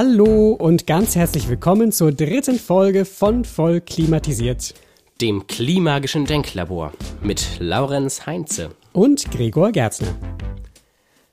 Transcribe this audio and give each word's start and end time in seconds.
Hallo 0.00 0.52
und 0.52 0.86
ganz 0.86 1.16
herzlich 1.16 1.48
willkommen 1.48 1.90
zur 1.90 2.12
dritten 2.12 2.56
Folge 2.56 3.04
von 3.04 3.44
Voll 3.44 3.80
klimatisiert. 3.80 4.72
Dem 5.20 5.48
Klimagischen 5.48 6.24
Denklabor 6.24 6.92
mit 7.20 7.58
Laurenz 7.58 8.24
Heinze 8.24 8.70
und 8.92 9.28
Gregor 9.32 9.72
Gerzner. 9.72 10.14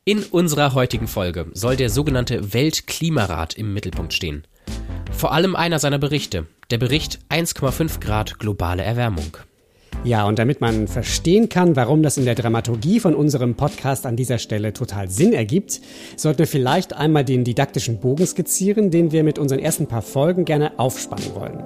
In 0.03 0.23
unserer 0.23 0.73
heutigen 0.73 1.07
Folge 1.07 1.45
soll 1.53 1.75
der 1.75 1.91
sogenannte 1.91 2.55
Weltklimarat 2.55 3.53
im 3.53 3.71
Mittelpunkt 3.71 4.13
stehen. 4.13 4.47
Vor 5.11 5.31
allem 5.31 5.55
einer 5.55 5.77
seiner 5.77 5.99
Berichte, 5.99 6.47
der 6.71 6.79
Bericht 6.79 7.19
1,5 7.29 7.99
Grad 7.99 8.39
globale 8.39 8.81
Erwärmung. 8.81 9.37
Ja, 10.05 10.27
und 10.27 10.37
damit 10.37 10.61
man 10.61 10.87
verstehen 10.87 11.49
kann, 11.49 11.75
warum 11.75 12.03
das 12.03 12.19
in 12.19 12.25
der 12.25 12.35
Dramaturgie 12.35 12.99
von 12.99 13.15
unserem 13.15 13.55
Podcast 13.55 14.05
an 14.05 14.15
dieser 14.15 14.37
Stelle 14.37 14.71
total 14.71 15.09
Sinn 15.09 15.33
ergibt, 15.33 15.81
sollten 16.15 16.37
wir 16.39 16.47
vielleicht 16.47 16.93
einmal 16.93 17.25
den 17.25 17.43
didaktischen 17.43 17.99
Bogen 17.99 18.27
skizzieren, 18.27 18.91
den 18.91 19.11
wir 19.11 19.23
mit 19.23 19.39
unseren 19.39 19.57
ersten 19.57 19.87
paar 19.87 20.03
Folgen 20.03 20.45
gerne 20.45 20.77
aufspannen 20.77 21.33
wollen. 21.33 21.59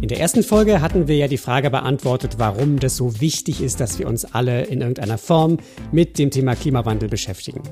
In 0.00 0.06
der 0.06 0.20
ersten 0.20 0.44
Folge 0.44 0.80
hatten 0.80 1.08
wir 1.08 1.16
ja 1.16 1.26
die 1.26 1.38
Frage 1.38 1.70
beantwortet, 1.70 2.34
warum 2.38 2.78
das 2.78 2.94
so 2.94 3.20
wichtig 3.20 3.60
ist, 3.60 3.80
dass 3.80 3.98
wir 3.98 4.06
uns 4.06 4.24
alle 4.24 4.62
in 4.62 4.80
irgendeiner 4.80 5.18
Form 5.18 5.56
mit 5.90 6.20
dem 6.20 6.30
Thema 6.30 6.54
Klimawandel 6.54 7.08
beschäftigen. 7.08 7.62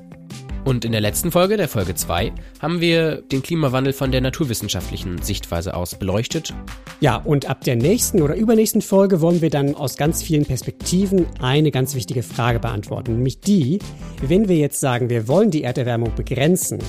Und 0.64 0.84
in 0.84 0.92
der 0.92 1.00
letzten 1.00 1.30
Folge, 1.30 1.56
der 1.56 1.68
Folge 1.68 1.94
2, 1.94 2.32
haben 2.60 2.80
wir 2.80 3.22
den 3.22 3.42
Klimawandel 3.42 3.92
von 3.92 4.12
der 4.12 4.20
naturwissenschaftlichen 4.20 5.22
Sichtweise 5.22 5.74
aus 5.74 5.94
beleuchtet. 5.94 6.54
Ja, 7.00 7.16
und 7.16 7.48
ab 7.48 7.64
der 7.64 7.76
nächsten 7.76 8.22
oder 8.22 8.34
übernächsten 8.34 8.82
Folge 8.82 9.20
wollen 9.20 9.40
wir 9.40 9.50
dann 9.50 9.74
aus 9.74 9.96
ganz 9.96 10.22
vielen 10.22 10.44
Perspektiven 10.44 11.26
eine 11.40 11.70
ganz 11.70 11.94
wichtige 11.94 12.22
Frage 12.22 12.58
beantworten, 12.58 13.14
nämlich 13.14 13.40
die, 13.40 13.78
wenn 14.20 14.48
wir 14.48 14.56
jetzt 14.56 14.80
sagen, 14.80 15.08
wir 15.08 15.28
wollen 15.28 15.50
die 15.50 15.62
Erderwärmung 15.62 16.14
begrenzen, 16.14 16.80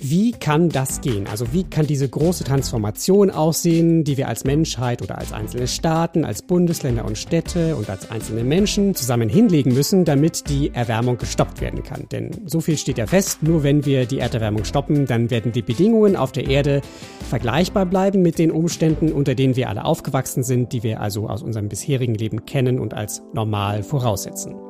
wie 0.00 0.32
kann 0.32 0.68
das 0.68 1.00
gehen? 1.00 1.26
Also 1.26 1.52
wie 1.52 1.64
kann 1.64 1.86
diese 1.86 2.08
große 2.08 2.44
Transformation 2.44 3.30
aussehen, 3.30 4.04
die 4.04 4.16
wir 4.16 4.28
als 4.28 4.44
Menschheit 4.44 5.02
oder 5.02 5.18
als 5.18 5.32
einzelne 5.32 5.66
Staaten, 5.66 6.24
als 6.24 6.42
Bundesländer 6.42 7.04
und 7.04 7.18
Städte 7.18 7.76
und 7.76 7.90
als 7.90 8.10
einzelne 8.10 8.44
Menschen 8.44 8.94
zusammen 8.94 9.28
hinlegen 9.28 9.74
müssen, 9.74 10.04
damit 10.04 10.48
die 10.48 10.72
Erwärmung 10.74 11.18
gestoppt 11.18 11.60
werden 11.60 11.82
kann? 11.82 12.06
Denn 12.12 12.30
so 12.46 12.60
viel 12.60 12.76
steht 12.76 12.98
ja 12.98 13.06
fest, 13.06 13.42
nur 13.42 13.62
wenn 13.62 13.84
wir 13.84 14.06
die 14.06 14.20
Erderwärmung 14.20 14.64
stoppen, 14.64 15.06
dann 15.06 15.30
werden 15.30 15.52
die 15.52 15.62
Bedingungen 15.62 16.16
auf 16.16 16.32
der 16.32 16.48
Erde 16.48 16.80
vergleichbar 17.28 17.86
bleiben 17.86 18.22
mit 18.22 18.38
den 18.38 18.50
Umständen, 18.50 19.12
unter 19.12 19.34
denen 19.34 19.56
wir 19.56 19.68
alle 19.68 19.84
aufgewachsen 19.84 20.42
sind, 20.42 20.72
die 20.72 20.82
wir 20.82 21.00
also 21.00 21.28
aus 21.28 21.42
unserem 21.42 21.68
bisherigen 21.68 22.14
Leben 22.14 22.46
kennen 22.46 22.78
und 22.78 22.94
als 22.94 23.22
normal 23.32 23.82
voraussetzen. 23.82 24.67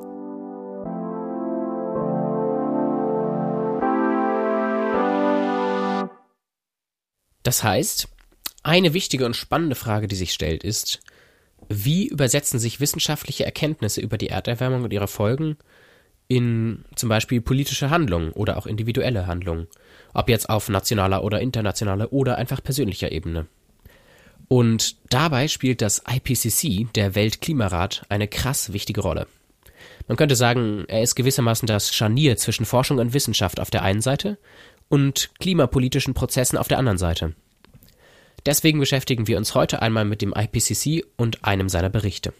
Das 7.49 7.63
heißt, 7.63 8.09
eine 8.61 8.93
wichtige 8.93 9.25
und 9.25 9.35
spannende 9.35 9.73
Frage, 9.73 10.07
die 10.07 10.15
sich 10.15 10.33
stellt, 10.33 10.63
ist, 10.63 10.99
wie 11.67 12.05
übersetzen 12.05 12.59
sich 12.59 12.79
wissenschaftliche 12.79 13.43
Erkenntnisse 13.43 14.01
über 14.01 14.19
die 14.19 14.29
Erderwärmung 14.29 14.83
und 14.83 14.93
ihre 14.93 15.07
Folgen 15.07 15.57
in 16.27 16.85
zum 16.93 17.09
Beispiel 17.09 17.41
politische 17.41 17.89
Handlungen 17.89 18.33
oder 18.33 18.55
auch 18.55 18.67
individuelle 18.67 19.25
Handlungen, 19.25 19.65
ob 20.13 20.29
jetzt 20.29 20.47
auf 20.47 20.69
nationaler 20.69 21.23
oder 21.23 21.41
internationaler 21.41 22.13
oder 22.13 22.37
einfach 22.37 22.61
persönlicher 22.61 23.11
Ebene. 23.11 23.47
Und 24.47 24.97
dabei 25.11 25.47
spielt 25.47 25.81
das 25.81 26.03
IPCC, 26.07 26.93
der 26.93 27.15
Weltklimarat, 27.15 28.05
eine 28.09 28.27
krass 28.27 28.73
wichtige 28.73 29.01
Rolle. 29.01 29.25
Man 30.07 30.17
könnte 30.17 30.35
sagen, 30.35 30.85
er 30.87 31.01
ist 31.01 31.15
gewissermaßen 31.15 31.65
das 31.65 31.95
Scharnier 31.95 32.37
zwischen 32.37 32.67
Forschung 32.67 32.99
und 32.99 33.13
Wissenschaft 33.15 33.59
auf 33.59 33.71
der 33.71 33.81
einen 33.81 34.01
Seite 34.01 34.37
und 34.89 35.29
klimapolitischen 35.39 36.13
Prozessen 36.13 36.57
auf 36.57 36.67
der 36.67 36.79
anderen 36.79 36.97
Seite. 36.97 37.33
Deswegen 38.45 38.79
beschäftigen 38.79 39.27
wir 39.27 39.37
uns 39.37 39.55
heute 39.55 39.81
einmal 39.81 40.05
mit 40.05 40.21
dem 40.21 40.33
IPCC 40.35 41.05
und 41.17 41.43
einem 41.43 41.69
seiner 41.69 41.89
Berichte. 41.89 42.33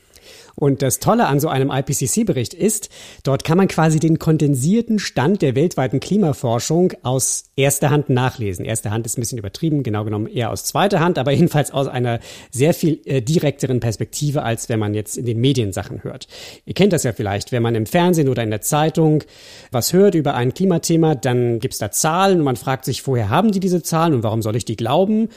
Und 0.56 0.81
das 0.81 1.00
Tolle 1.00 1.28
an 1.28 1.40
so 1.40 1.47
einem 1.47 1.72
IPCC-Bericht 1.72 2.53
ist, 2.53 2.90
dort 3.24 3.44
kann 3.44 3.57
man 3.57 3.68
quasi 3.68 4.00
den 4.00 4.19
kondensierten 4.19 5.00
Stand 5.00 5.41
der 5.41 5.56
weltweiten 5.56 6.00
Klimaforschung 6.00 6.94
aus 7.03 7.46
erster 7.56 7.90
Hand 7.90 8.09
nachlesen. 8.09 8.66
Erste 8.66 8.91
Hand 8.91 9.06
ist 9.06 9.18
ein 9.18 9.22
bisschen 9.22 9.38
übertrieben, 9.38 9.84
genau 9.84 10.03
genommen 10.03 10.28
eher 10.28 10.52
aus 10.52 10.66
zweiter 10.66 11.00
Hand, 11.00 11.18
aber 11.18 11.31
jedenfalls 11.40 11.72
aus 11.72 11.88
einer 11.88 12.19
sehr 12.52 12.74
viel 12.74 13.00
äh, 13.06 13.22
direkteren 13.22 13.80
Perspektive, 13.80 14.44
als 14.44 14.69
wenn 14.69 14.80
man 14.80 14.94
jetzt 14.94 15.18
in 15.18 15.25
den 15.25 15.40
Medien 15.40 15.72
Sachen 15.72 16.03
hört. 16.03 16.28
Ihr 16.66 16.74
kennt 16.74 16.94
das 16.94 17.03
ja 17.03 17.13
vielleicht, 17.13 17.51
wenn 17.51 17.63
man 17.63 17.75
im 17.75 17.86
Fernsehen 17.86 18.28
oder 18.28 18.44
in 18.44 18.50
der 18.50 18.62
Zeitung 18.62 19.24
was 19.72 19.94
hört 19.94 20.16
über 20.16 20.36
ein 20.36 20.53
Klimathema, 20.53 21.16
dann 21.16 21.59
gibt's 21.59 21.78
da 21.78 21.91
Zahlen 21.91 22.40
und 22.40 22.44
man 22.44 22.56
fragt 22.56 22.86
sich, 22.86 23.06
woher 23.07 23.30
haben 23.30 23.51
die 23.51 23.59
diese 23.59 23.81
Zahlen 23.81 24.13
und 24.13 24.24
warum 24.24 24.41
soll 24.41 24.56
ich 24.56 24.66
die 24.66 24.75
glauben? 24.75 25.30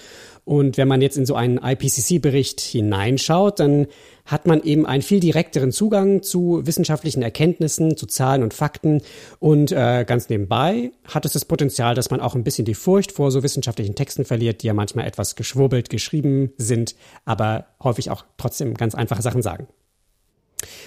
Und 0.45 0.77
wenn 0.77 0.89
man 0.89 1.01
jetzt 1.01 1.17
in 1.17 1.25
so 1.25 1.37
einen 1.37 1.59
IPCC-Bericht 1.59 2.61
hineinschaut, 2.61 3.61
dann 3.61 3.87
hat 4.25 4.47
man 4.47 4.63
eben 4.63 4.87
einen 4.87 5.03
viel 5.03 5.21
direkteren 5.21 5.71
Zugang 5.71 6.23
zu 6.23 6.67
wissenschaftlichen 6.67 7.23
Erkenntnissen, 7.23 7.97
zu 7.97 8.07
Zahlen 8.07 8.43
und 8.43 8.53
Fakten. 8.53 9.03
Und 9.39 9.71
äh, 9.71 10.05
ganz 10.05 10.29
nebenbei 10.29 10.91
hat 11.05 11.25
es 11.25 11.33
das 11.33 11.45
Potenzial, 11.45 11.95
dass 11.95 12.11
man 12.11 12.21
auch 12.21 12.35
ein 12.35 12.43
bisschen 12.43 12.65
die 12.65 12.75
Furcht 12.75 13.13
vor 13.13 13.31
so 13.31 13.43
wissenschaftlichen 13.43 13.95
Texten 13.95 14.25
verliert, 14.25 14.63
die 14.63 14.67
ja 14.67 14.75
manchmal 14.75 15.07
etwas 15.07 15.37
geschwurbelt 15.37 15.91
geschrieben 15.91 16.53
sind, 16.57 16.97
aber 17.25 17.67
häufig 17.83 18.11
auch 18.11 18.25
trotzdem 18.37 18.75
ganz 18.75 18.95
einfache 18.95 19.23
Sachen 19.23 19.43
sagen. 19.43 19.69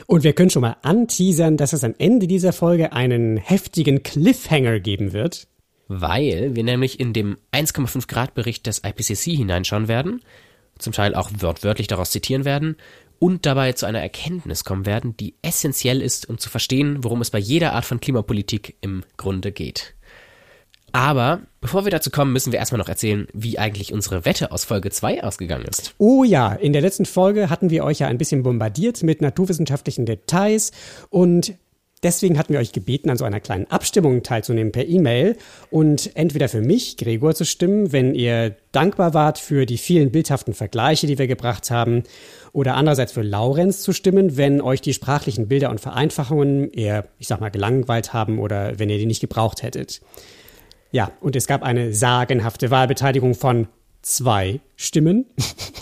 Und 0.07 0.23
wir 0.23 0.33
können 0.33 0.49
schon 0.49 0.61
mal 0.61 0.77
anteasern, 0.81 1.57
dass 1.57 1.73
es 1.73 1.83
am 1.83 1.95
Ende 1.97 2.27
dieser 2.27 2.53
Folge 2.53 2.94
einen 2.94 3.38
heftigen 3.38 4.03
Cliffhanger 4.03 4.79
geben 4.79 5.13
wird 5.13 5.47
weil 5.88 6.56
wir 6.56 6.63
nämlich 6.63 7.00
in 7.00 7.13
dem 7.13 7.38
1,5 7.51 8.07
Grad 8.07 8.34
Bericht 8.34 8.68
des 8.68 8.81
IPCC 8.84 9.35
hineinschauen 9.35 9.88
werden, 9.88 10.22
zum 10.79 10.94
Teil 10.94 11.16
auch 11.16 11.29
wortwörtlich 11.40 11.88
daraus 11.88 12.12
zitieren 12.12 12.46
werden 12.46 12.75
und 13.19 13.46
dabei 13.46 13.73
zu 13.73 13.85
einer 13.85 14.01
Erkenntnis 14.01 14.63
kommen 14.63 14.85
werden, 14.85 15.16
die 15.18 15.35
essentiell 15.41 16.01
ist, 16.01 16.28
um 16.29 16.38
zu 16.38 16.50
verstehen, 16.50 17.03
worum 17.03 17.22
es 17.22 17.31
bei 17.31 17.40
jeder 17.40 17.74
Art 17.74 17.85
von 17.85 18.00
Klimapolitik 18.00 18.75
im 18.81 19.03
Grunde 19.18 19.51
geht. 19.51 19.95
Aber 20.91 21.41
bevor 21.59 21.84
wir 21.84 21.91
dazu 21.91 22.09
kommen, 22.09 22.31
müssen 22.31 22.53
wir 22.53 22.59
erstmal 22.59 22.79
noch 22.79 22.88
erzählen, 22.88 23.28
wie 23.34 23.59
eigentlich 23.59 23.91
unsere 23.91 24.24
Wette 24.24 24.53
aus 24.53 24.63
Folge 24.63 24.91
2 24.91 25.24
ausgegangen 25.25 25.66
ist. 25.66 25.94
Oh 25.97 26.24
ja, 26.24 26.53
in 26.53 26.72
der 26.72 26.81
letzten 26.81 27.06
Folge 27.06 27.50
hatten 27.50 27.69
wir 27.69 27.84
euch 27.84 28.00
ja 28.00 28.07
ein 28.07 28.18
bisschen 28.18 28.44
bombardiert 28.44 29.03
mit 29.03 29.22
naturwissenschaftlichen 29.22 30.06
Details 30.06 30.72
und 31.09 31.56
Deswegen 32.03 32.38
hatten 32.38 32.53
wir 32.53 32.59
euch 32.59 32.72
gebeten, 32.72 33.09
an 33.09 33.17
so 33.17 33.25
einer 33.25 33.39
kleinen 33.39 33.66
Abstimmung 33.72 34.22
teilzunehmen 34.22 34.72
per 34.72 34.88
E-Mail 34.88 35.38
und 35.72 36.11
entweder 36.16 36.50
für 36.50 36.61
mich, 36.61 36.97
Gregor, 36.97 37.33
zu 37.33 37.45
stimmen, 37.45 37.91
wenn 37.94 38.13
ihr 38.13 38.57
dankbar 38.72 39.13
wart 39.13 39.39
für 39.39 39.66
die 39.66 39.78
vielen 39.78 40.11
bildhaften 40.11 40.53
Vergleiche, 40.53 41.07
die 41.07 41.17
wir 41.17 41.28
gebracht 41.28 41.72
haben, 41.72 42.03
oder 42.51 42.75
andererseits 42.75 43.13
für 43.13 43.22
Laurenz 43.22 43.81
zu 43.81 43.91
stimmen, 43.91 44.38
wenn 44.38 44.61
euch 44.61 44.81
die 44.81 44.94
sprachlichen 44.94 45.47
Bilder 45.47 45.69
und 45.69 45.79
Vereinfachungen 45.79 46.72
eher, 46.72 47.07
ich 47.17 47.28
sag 47.28 47.41
mal, 47.41 47.50
gelangweilt 47.50 48.13
haben 48.13 48.39
oder 48.39 48.77
wenn 48.77 48.89
ihr 48.89 48.97
die 48.97 49.06
nicht 49.06 49.22
gebraucht 49.22 49.63
hättet. 49.63 50.01
Ja, 50.91 51.12
und 51.22 51.35
es 51.35 51.47
gab 51.47 51.63
eine 51.63 51.94
sagenhafte 51.94 52.72
Wahlbeteiligung 52.72 53.35
von 53.35 53.67
zwei 54.01 54.59
Stimmen, 54.75 55.25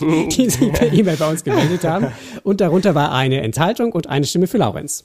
die 0.00 0.48
sich 0.48 0.72
per 0.72 0.92
E-Mail 0.92 1.16
bei 1.16 1.28
uns 1.28 1.44
gemeldet 1.44 1.84
haben. 1.84 2.08
Und 2.44 2.60
darunter 2.60 2.94
war 2.94 3.12
eine 3.12 3.42
Enthaltung 3.42 3.92
und 3.92 4.08
eine 4.08 4.24
Stimme 4.24 4.46
für 4.46 4.58
Laurenz 4.58 5.04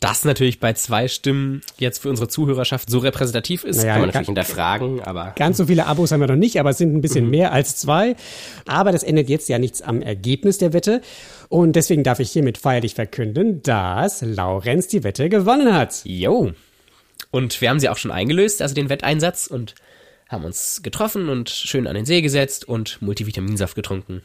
das 0.00 0.24
natürlich 0.24 0.60
bei 0.60 0.72
zwei 0.72 1.08
Stimmen 1.08 1.60
jetzt 1.78 1.98
für 1.98 2.08
unsere 2.08 2.26
Zuhörerschaft 2.26 2.88
so 2.88 2.98
repräsentativ 2.98 3.64
ist, 3.64 3.76
naja, 3.76 3.92
kann 3.92 4.00
man 4.00 4.08
natürlich 4.08 4.26
hinterfragen, 4.28 5.00
aber. 5.02 5.34
Ganz 5.36 5.58
so 5.58 5.66
viele 5.66 5.86
Abos 5.86 6.10
haben 6.10 6.20
wir 6.20 6.26
noch 6.26 6.36
nicht, 6.36 6.58
aber 6.58 6.70
es 6.70 6.78
sind 6.78 6.94
ein 6.94 7.02
bisschen 7.02 7.26
mhm. 7.26 7.30
mehr 7.30 7.52
als 7.52 7.76
zwei. 7.76 8.16
Aber 8.66 8.92
das 8.92 9.02
ändert 9.02 9.28
jetzt 9.28 9.50
ja 9.50 9.58
nichts 9.58 9.82
am 9.82 10.00
Ergebnis 10.00 10.56
der 10.56 10.72
Wette. 10.72 11.02
Und 11.50 11.76
deswegen 11.76 12.02
darf 12.02 12.18
ich 12.18 12.30
hiermit 12.30 12.56
feierlich 12.56 12.94
verkünden, 12.94 13.62
dass 13.62 14.22
Laurenz 14.22 14.88
die 14.88 15.04
Wette 15.04 15.28
gewonnen 15.28 15.74
hat. 15.74 16.00
Jo. 16.04 16.52
Und 17.30 17.60
wir 17.60 17.68
haben 17.68 17.78
sie 17.78 17.90
auch 17.90 17.98
schon 17.98 18.10
eingelöst, 18.10 18.62
also 18.62 18.74
den 18.74 18.88
Wetteinsatz 18.88 19.46
und 19.46 19.74
haben 20.30 20.44
uns 20.44 20.80
getroffen 20.82 21.28
und 21.28 21.50
schön 21.50 21.86
an 21.86 21.94
den 21.94 22.06
See 22.06 22.22
gesetzt 22.22 22.66
und 22.66 23.02
Multivitaminsaft 23.02 23.74
getrunken. 23.74 24.22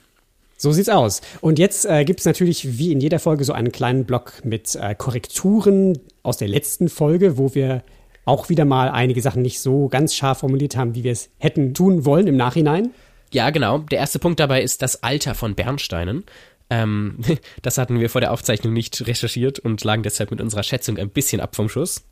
So 0.57 0.71
sieht's 0.71 0.89
aus. 0.89 1.21
Und 1.41 1.59
jetzt 1.59 1.85
äh, 1.85 2.05
gibt 2.05 2.21
es 2.21 2.25
natürlich 2.25 2.77
wie 2.77 2.91
in 2.91 3.01
jeder 3.01 3.19
Folge 3.19 3.43
so 3.43 3.53
einen 3.53 3.71
kleinen 3.71 4.05
Block 4.05 4.43
mit 4.43 4.75
äh, 4.75 4.95
Korrekturen 4.95 5.99
aus 6.23 6.37
der 6.37 6.47
letzten 6.47 6.87
Folge, 6.87 7.37
wo 7.37 7.53
wir 7.55 7.83
auch 8.23 8.49
wieder 8.49 8.65
mal 8.65 8.89
einige 8.89 9.21
Sachen 9.21 9.41
nicht 9.41 9.59
so 9.59 9.87
ganz 9.87 10.15
scharf 10.15 10.39
formuliert 10.39 10.75
haben, 10.75 10.95
wie 10.95 11.03
wir 11.03 11.11
es 11.11 11.29
hätten 11.37 11.73
tun 11.73 12.05
wollen 12.05 12.27
im 12.27 12.37
Nachhinein. 12.37 12.91
Ja, 13.33 13.49
genau. 13.49 13.79
Der 13.79 13.99
erste 13.99 14.19
Punkt 14.19 14.39
dabei 14.39 14.61
ist 14.61 14.81
das 14.81 15.03
Alter 15.03 15.35
von 15.35 15.55
Bernsteinen. 15.55 16.23
Ähm, 16.69 17.19
das 17.61 17.77
hatten 17.77 17.99
wir 17.99 18.09
vor 18.09 18.21
der 18.21 18.31
Aufzeichnung 18.31 18.73
nicht 18.73 19.05
recherchiert 19.05 19.59
und 19.59 19.83
lagen 19.83 20.03
deshalb 20.03 20.31
mit 20.31 20.41
unserer 20.41 20.63
Schätzung 20.63 20.97
ein 20.97 21.09
bisschen 21.09 21.41
ab 21.41 21.55
vom 21.55 21.69
Schuss. 21.69 22.05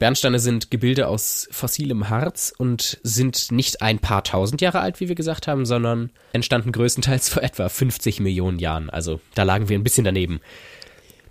Bernsteine 0.00 0.38
sind 0.38 0.70
Gebilde 0.70 1.08
aus 1.08 1.46
fossilem 1.52 2.08
Harz 2.08 2.54
und 2.56 2.98
sind 3.02 3.52
nicht 3.52 3.82
ein 3.82 3.98
paar 3.98 4.24
tausend 4.24 4.62
Jahre 4.62 4.80
alt, 4.80 4.98
wie 4.98 5.08
wir 5.08 5.14
gesagt 5.14 5.46
haben, 5.46 5.66
sondern 5.66 6.08
entstanden 6.32 6.72
größtenteils 6.72 7.28
vor 7.28 7.42
etwa 7.42 7.68
50 7.68 8.18
Millionen 8.18 8.58
Jahren. 8.58 8.88
Also 8.88 9.20
da 9.34 9.42
lagen 9.42 9.68
wir 9.68 9.78
ein 9.78 9.84
bisschen 9.84 10.04
daneben. 10.04 10.40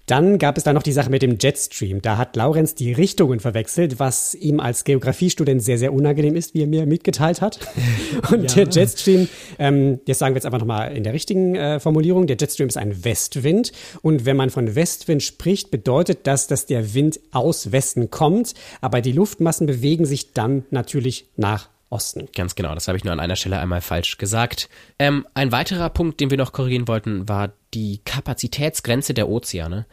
Dann 0.09 0.39
gab 0.39 0.57
es 0.57 0.63
da 0.63 0.73
noch 0.73 0.81
die 0.81 0.91
Sache 0.91 1.11
mit 1.11 1.21
dem 1.21 1.37
Jetstream. 1.39 2.01
Da 2.01 2.17
hat 2.17 2.35
Laurenz 2.35 2.73
die 2.73 2.91
Richtungen 2.91 3.39
verwechselt, 3.39 3.99
was 3.99 4.33
ihm 4.33 4.59
als 4.59 4.83
Geografiestudent 4.83 5.61
sehr, 5.61 5.77
sehr 5.77 5.93
unangenehm 5.93 6.35
ist, 6.35 6.55
wie 6.55 6.63
er 6.63 6.67
mir 6.67 6.87
mitgeteilt 6.87 7.41
hat. 7.41 7.59
Und 8.31 8.55
ja. 8.55 8.65
der 8.65 8.73
Jetstream, 8.73 9.29
ähm, 9.59 9.99
jetzt 10.07 10.17
sagen 10.17 10.33
wir 10.33 10.37
jetzt 10.37 10.47
einfach 10.47 10.57
nochmal 10.57 10.97
in 10.97 11.03
der 11.03 11.13
richtigen 11.13 11.53
äh, 11.53 11.79
Formulierung, 11.79 12.25
der 12.25 12.37
Jetstream 12.37 12.69
ist 12.69 12.77
ein 12.77 13.05
Westwind. 13.05 13.71
Und 14.01 14.25
wenn 14.25 14.35
man 14.35 14.49
von 14.49 14.73
Westwind 14.73 15.21
spricht, 15.21 15.69
bedeutet 15.69 16.25
das, 16.25 16.47
dass 16.47 16.65
der 16.65 16.95
Wind 16.95 17.19
aus 17.31 17.71
Westen 17.71 18.09
kommt, 18.09 18.55
aber 18.81 19.01
die 19.01 19.11
Luftmassen 19.11 19.67
bewegen 19.67 20.05
sich 20.05 20.33
dann 20.33 20.65
natürlich 20.71 21.27
nach 21.37 21.69
Osten. 21.89 22.27
Ganz 22.35 22.55
genau, 22.55 22.73
das 22.75 22.87
habe 22.87 22.97
ich 22.97 23.03
nur 23.03 23.13
an 23.13 23.19
einer 23.19 23.35
Stelle 23.35 23.59
einmal 23.59 23.81
falsch 23.81 24.17
gesagt. 24.17 24.69
Ähm, 24.99 25.25
ein 25.33 25.51
weiterer 25.51 25.89
Punkt, 25.89 26.19
den 26.19 26.29
wir 26.29 26.37
noch 26.37 26.53
korrigieren 26.53 26.87
wollten, 26.87 27.27
war 27.27 27.51
die 27.73 28.01
Kapazitätsgrenze 28.05 29.13
der 29.13 29.29
Ozeane. 29.29 29.85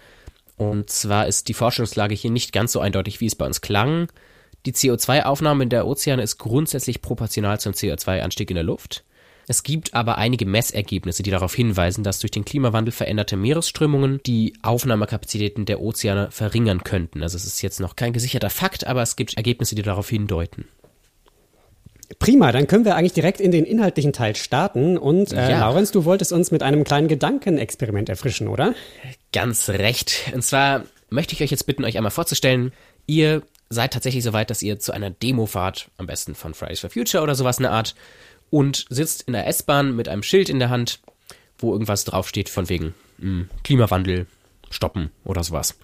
Und 0.57 0.91
zwar 0.91 1.27
ist 1.27 1.49
die 1.49 1.55
Forschungslage 1.55 2.15
hier 2.15 2.31
nicht 2.31 2.53
ganz 2.53 2.73
so 2.73 2.81
eindeutig, 2.81 3.21
wie 3.21 3.27
es 3.27 3.35
bei 3.35 3.47
uns 3.47 3.61
klang. 3.61 4.09
Die 4.65 4.73
CO2-Aufnahme 4.73 5.65
in 5.65 5.71
der 5.71 5.87
Ozeane 5.87 6.23
ist 6.23 6.39
grundsätzlich 6.39 7.03
proportional 7.03 7.61
zum 7.61 7.73
CO2-Anstieg 7.73 8.51
in 8.51 8.57
der 8.57 8.65
Luft. 8.65 9.05
Es 9.49 9.63
gibt 9.63 9.95
aber 9.95 10.19
einige 10.19 10.45
Messergebnisse, 10.45 11.23
die 11.23 11.31
darauf 11.31 11.55
hinweisen, 11.55 12.03
dass 12.03 12.19
durch 12.19 12.33
den 12.33 12.45
Klimawandel 12.45 12.91
veränderte 12.91 13.37
Meeresströmungen 13.37 14.21
die 14.27 14.55
Aufnahmekapazitäten 14.63 15.67
der 15.67 15.81
Ozeane 15.81 16.33
verringern 16.33 16.83
könnten. 16.83 17.23
Also 17.23 17.37
es 17.37 17.45
ist 17.45 17.63
jetzt 17.63 17.79
noch 17.79 17.95
kein 17.95 18.13
gesicherter 18.13 18.51
Fakt, 18.51 18.87
aber 18.89 19.03
es 19.03 19.15
gibt 19.15 19.37
Ergebnisse, 19.37 19.77
die 19.77 19.83
darauf 19.83 20.09
hindeuten. 20.09 20.67
Prima, 22.19 22.53
dann 22.53 22.67
können 22.67 22.85
wir 22.85 22.95
eigentlich 22.95 23.15
direkt 23.15 23.41
in 23.41 23.51
den 23.51 23.65
inhaltlichen 23.65 24.13
Teil 24.13 24.37
starten. 24.37 24.97
Und 24.97 25.33
äh, 25.33 25.51
ja. 25.51 25.61
Laurenz, 25.61 25.91
du 25.91 26.05
wolltest 26.05 26.33
uns 26.33 26.51
mit 26.51 26.63
einem 26.63 26.85
kleinen 26.85 27.09
Gedankenexperiment 27.09 28.09
erfrischen, 28.09 28.49
oder? 28.49 28.75
Ganz 29.33 29.69
recht. 29.69 30.31
Und 30.33 30.43
zwar 30.43 30.85
möchte 31.11 31.35
ich 31.35 31.43
euch 31.43 31.51
jetzt 31.51 31.67
bitten, 31.67 31.85
euch 31.85 31.97
einmal 31.97 32.11
vorzustellen, 32.11 32.73
ihr 33.07 33.43
seid 33.69 33.93
tatsächlich 33.93 34.23
so 34.23 34.33
weit, 34.33 34.51
dass 34.51 34.63
ihr 34.63 34.79
zu 34.79 34.93
einer 34.93 35.11
Demo 35.11 35.47
fahrt, 35.47 35.89
am 35.99 36.07
besten 36.07 36.35
von 36.35 36.55
Fridays 36.55 36.81
for 36.81 36.91
Future 36.91 37.23
oder 37.23 37.35
sowas 37.35 37.59
in 37.59 37.65
der 37.65 37.73
Art, 37.73 37.95
und 38.51 38.87
sitzt 38.89 39.23
in 39.23 39.33
der 39.33 39.47
S-Bahn 39.49 39.97
mit 39.97 40.09
einem 40.09 40.23
Schild 40.23 40.49
in 40.49 40.61
der 40.61 40.71
Hand, 40.71 41.01
wo 41.59 41.73
irgendwas 41.73 42.05
draufsteht 42.05 42.49
von 42.49 42.69
wegen 42.69 42.95
mh, 43.19 43.25
hm, 43.25 43.51
Klimawandel 43.65 44.27
stoppen 44.71 45.11
oder 45.25 45.43
sowas. 45.43 45.77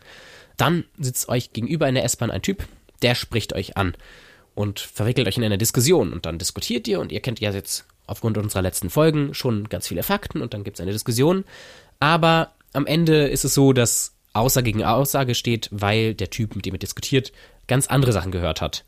Dann 0.57 0.85
sitzt 0.99 1.29
euch 1.29 1.53
gegenüber 1.53 1.89
in 1.89 1.97
der 1.97 2.05
S-Bahn 2.05 2.31
ein 2.31 2.43
Typ, 2.43 2.65
der 3.03 3.17
spricht 3.17 3.53
euch 3.53 3.77
an 3.77 3.97
und 4.55 4.81
verwickelt 4.81 5.29
euch 5.29 5.37
in 5.37 5.45
eine 5.45 5.59
Diskussion 5.59 6.13
und 6.13 6.27
dann 6.27 6.39
diskutiert 6.39 6.87
ihr 6.89 7.01
und 7.01 7.13
ihr 7.13 7.21
kennt 7.21 7.41
ja 7.41 7.51
jetzt 7.51 7.85
aufgrund 8.07 8.37
unserer 8.39 8.63
letzten 8.63 8.91
Folgen 8.91 9.35
schon 9.35 9.69
ganz 9.69 9.89
viele 9.89 10.03
Fakten 10.03 10.43
und 10.43 10.55
dann 10.55 10.65
gibt 10.65 10.77
es 10.77 10.81
eine 10.81 10.93
Diskussion. 10.93 11.45
Aber 11.99 12.53
am 12.73 12.87
Ende 12.87 13.29
ist 13.29 13.45
es 13.45 13.55
so, 13.55 13.73
dass 13.73 14.13
Aussage 14.33 14.65
gegen 14.65 14.85
Aussage 14.85 15.35
steht, 15.35 15.69
weil 15.71 16.15
der 16.15 16.31
Typ, 16.31 16.57
mit 16.57 16.67
dem 16.67 16.75
ihr 16.75 16.79
diskutiert, 16.79 17.33
ganz 17.69 17.87
andere 17.87 18.13
Sachen 18.13 18.33
gehört 18.33 18.61
hat. 18.61 18.85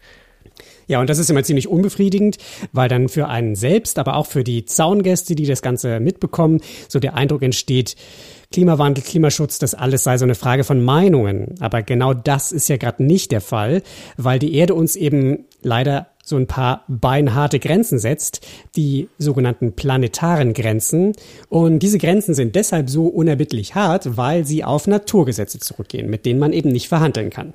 Ja, 0.86 1.00
und 1.00 1.08
das 1.08 1.18
ist 1.18 1.30
immer 1.30 1.42
ziemlich 1.42 1.68
unbefriedigend, 1.68 2.38
weil 2.72 2.88
dann 2.88 3.08
für 3.08 3.28
einen 3.28 3.54
selbst, 3.56 3.98
aber 3.98 4.16
auch 4.16 4.26
für 4.26 4.44
die 4.44 4.66
Zaungäste, 4.66 5.34
die 5.34 5.46
das 5.46 5.62
Ganze 5.62 6.00
mitbekommen, 6.00 6.60
so 6.88 6.98
der 6.98 7.14
Eindruck 7.14 7.42
entsteht, 7.42 7.96
Klimawandel, 8.54 9.02
Klimaschutz, 9.02 9.58
das 9.58 9.74
alles 9.74 10.04
sei 10.04 10.16
so 10.16 10.24
eine 10.24 10.36
Frage 10.36 10.62
von 10.62 10.80
Meinungen. 10.80 11.56
Aber 11.58 11.82
genau 11.82 12.14
das 12.14 12.52
ist 12.52 12.68
ja 12.68 12.76
gerade 12.76 13.02
nicht 13.02 13.32
der 13.32 13.40
Fall, 13.40 13.82
weil 14.16 14.38
die 14.38 14.54
Erde 14.54 14.74
uns 14.74 14.94
eben 14.94 15.46
leider 15.62 16.06
so 16.22 16.36
ein 16.36 16.46
paar 16.46 16.84
beinharte 16.86 17.58
Grenzen 17.58 17.98
setzt, 17.98 18.46
die 18.76 19.08
sogenannten 19.18 19.72
planetaren 19.72 20.52
Grenzen. 20.52 21.14
Und 21.48 21.80
diese 21.80 21.98
Grenzen 21.98 22.32
sind 22.32 22.54
deshalb 22.54 22.88
so 22.88 23.08
unerbittlich 23.08 23.74
hart, 23.74 24.16
weil 24.16 24.46
sie 24.46 24.62
auf 24.62 24.86
Naturgesetze 24.86 25.58
zurückgehen, 25.58 26.08
mit 26.08 26.24
denen 26.24 26.38
man 26.38 26.52
eben 26.52 26.68
nicht 26.68 26.86
verhandeln 26.86 27.30
kann. 27.30 27.54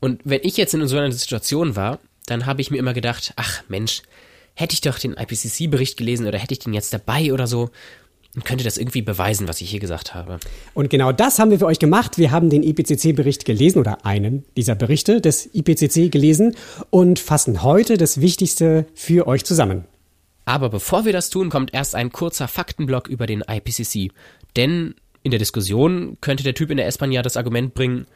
Und 0.00 0.20
wenn 0.24 0.40
ich 0.42 0.56
jetzt 0.56 0.74
in 0.74 0.84
so 0.88 0.96
einer 0.96 1.12
Situation 1.12 1.76
war, 1.76 2.00
dann 2.26 2.44
habe 2.46 2.60
ich 2.60 2.72
mir 2.72 2.78
immer 2.78 2.92
gedacht, 2.92 3.34
ach 3.36 3.62
Mensch, 3.68 4.02
hätte 4.54 4.74
ich 4.74 4.80
doch 4.80 4.98
den 4.98 5.12
IPCC-Bericht 5.12 5.96
gelesen 5.96 6.26
oder 6.26 6.40
hätte 6.40 6.54
ich 6.54 6.58
den 6.58 6.74
jetzt 6.74 6.92
dabei 6.92 7.32
oder 7.32 7.46
so 7.46 7.70
und 8.34 8.44
könnte 8.44 8.64
das 8.64 8.78
irgendwie 8.78 9.02
beweisen, 9.02 9.48
was 9.48 9.60
ich 9.60 9.70
hier 9.70 9.80
gesagt 9.80 10.14
habe. 10.14 10.38
Und 10.74 10.88
genau 10.88 11.12
das 11.12 11.38
haben 11.38 11.50
wir 11.50 11.58
für 11.58 11.66
euch 11.66 11.78
gemacht. 11.78 12.16
Wir 12.16 12.30
haben 12.30 12.48
den 12.48 12.62
IPCC-Bericht 12.62 13.44
gelesen 13.44 13.80
oder 13.80 14.04
einen 14.06 14.44
dieser 14.56 14.76
Berichte 14.76 15.20
des 15.20 15.50
IPCC 15.52 16.10
gelesen 16.10 16.54
und 16.90 17.18
fassen 17.18 17.62
heute 17.62 17.96
das 17.96 18.20
Wichtigste 18.20 18.86
für 18.94 19.26
euch 19.26 19.44
zusammen. 19.44 19.84
Aber 20.44 20.68
bevor 20.68 21.04
wir 21.04 21.12
das 21.12 21.30
tun, 21.30 21.50
kommt 21.50 21.74
erst 21.74 21.94
ein 21.94 22.12
kurzer 22.12 22.48
Faktenblock 22.48 23.08
über 23.08 23.26
den 23.26 23.42
IPCC. 23.48 24.12
Denn 24.56 24.94
in 25.22 25.30
der 25.30 25.38
Diskussion 25.38 26.16
könnte 26.20 26.44
der 26.44 26.54
Typ 26.54 26.70
in 26.70 26.76
der 26.76 26.86
S-Bahn 26.86 27.12
ja 27.12 27.22
das 27.22 27.36
Argument 27.36 27.74
bringen, 27.74 28.06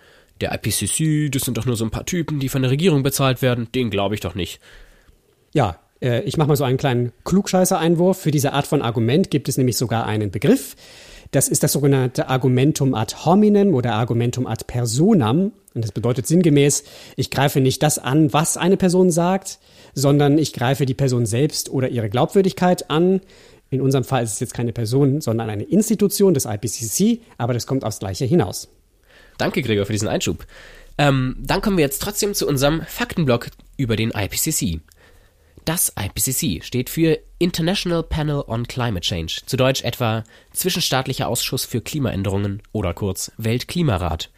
der 0.40 0.52
IPCC, 0.52 1.30
das 1.30 1.42
sind 1.42 1.58
doch 1.58 1.66
nur 1.66 1.76
so 1.76 1.84
ein 1.84 1.90
paar 1.90 2.06
Typen, 2.06 2.40
die 2.40 2.48
von 2.48 2.62
der 2.62 2.70
Regierung 2.70 3.02
bezahlt 3.02 3.42
werden, 3.42 3.68
den 3.72 3.90
glaube 3.90 4.14
ich 4.14 4.20
doch 4.20 4.34
nicht. 4.34 4.60
Ja, 5.52 5.78
äh, 6.04 6.20
ich 6.22 6.36
mache 6.36 6.48
mal 6.48 6.56
so 6.56 6.64
einen 6.64 6.76
kleinen 6.76 7.12
Klugscheißer-Einwurf. 7.24 8.18
Für 8.18 8.30
diese 8.30 8.52
Art 8.52 8.66
von 8.66 8.82
Argument 8.82 9.30
gibt 9.30 9.48
es 9.48 9.56
nämlich 9.56 9.76
sogar 9.76 10.06
einen 10.06 10.30
Begriff. 10.30 10.76
Das 11.30 11.48
ist 11.48 11.64
das 11.64 11.72
sogenannte 11.72 12.28
Argumentum 12.28 12.94
ad 12.94 13.16
hominem 13.24 13.74
oder 13.74 13.94
Argumentum 13.94 14.46
ad 14.46 14.64
personam. 14.66 15.52
Und 15.74 15.82
das 15.82 15.90
bedeutet 15.90 16.28
sinngemäß, 16.28 16.84
ich 17.16 17.30
greife 17.30 17.60
nicht 17.60 17.82
das 17.82 17.98
an, 17.98 18.32
was 18.32 18.56
eine 18.56 18.76
Person 18.76 19.10
sagt, 19.10 19.58
sondern 19.94 20.38
ich 20.38 20.52
greife 20.52 20.86
die 20.86 20.94
Person 20.94 21.26
selbst 21.26 21.70
oder 21.70 21.88
ihre 21.88 22.08
Glaubwürdigkeit 22.08 22.90
an. 22.90 23.20
In 23.70 23.80
unserem 23.80 24.04
Fall 24.04 24.22
ist 24.22 24.34
es 24.34 24.40
jetzt 24.40 24.54
keine 24.54 24.72
Person, 24.72 25.20
sondern 25.20 25.50
eine 25.50 25.64
Institution 25.64 26.34
des 26.34 26.44
IPCC, 26.44 27.22
aber 27.38 27.54
das 27.54 27.66
kommt 27.66 27.84
aufs 27.84 27.98
Gleiche 27.98 28.24
hinaus. 28.24 28.68
Danke, 29.36 29.62
Gregor, 29.62 29.86
für 29.86 29.92
diesen 29.92 30.06
Einschub. 30.06 30.46
Ähm, 30.96 31.36
dann 31.40 31.60
kommen 31.60 31.76
wir 31.76 31.84
jetzt 31.84 32.00
trotzdem 32.00 32.34
zu 32.34 32.46
unserem 32.46 32.82
Faktenblock 32.82 33.48
über 33.76 33.96
den 33.96 34.12
IPCC. 34.12 34.80
Das 35.64 35.94
IPCC 35.98 36.62
steht 36.62 36.90
für 36.90 37.18
International 37.38 38.02
Panel 38.02 38.44
on 38.46 38.68
Climate 38.68 39.00
Change, 39.00 39.40
zu 39.46 39.56
Deutsch 39.56 39.82
etwa 39.82 40.22
Zwischenstaatlicher 40.52 41.26
Ausschuss 41.26 41.64
für 41.64 41.80
Klimaänderungen 41.80 42.62
oder 42.72 42.92
kurz 42.92 43.32
Weltklimarat. 43.38 44.30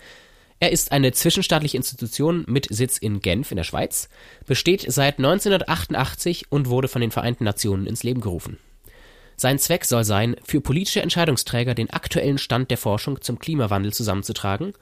Er 0.61 0.71
ist 0.71 0.93
eine 0.93 1.11
zwischenstaatliche 1.11 1.77
Institution 1.77 2.45
mit 2.47 2.69
Sitz 2.71 2.97
in 2.97 3.21
Genf 3.21 3.51
in 3.51 3.57
der 3.57 3.65
Schweiz, 3.65 4.09
besteht 4.47 4.87
seit 4.87 5.19
1988 5.19 6.47
und 6.51 6.69
wurde 6.69 6.87
von 6.87 7.01
den 7.01 7.11
Vereinten 7.11 7.43
Nationen 7.43 7.87
ins 7.87 8.05
Leben 8.05 8.21
gerufen. 8.21 8.59
Sein 9.37 9.59
Zweck 9.59 9.85
soll 9.85 10.05
sein, 10.05 10.37
für 10.45 10.61
politische 10.61 11.03
Entscheidungsträger 11.03 11.75
den 11.75 11.91
aktuellen 11.91 12.39
Stand 12.39 12.71
der 12.71 12.79
Forschung 12.79 13.21
zum 13.21 13.41
Klimawandel 13.41 13.93
zusammenzutragen. 13.93 14.75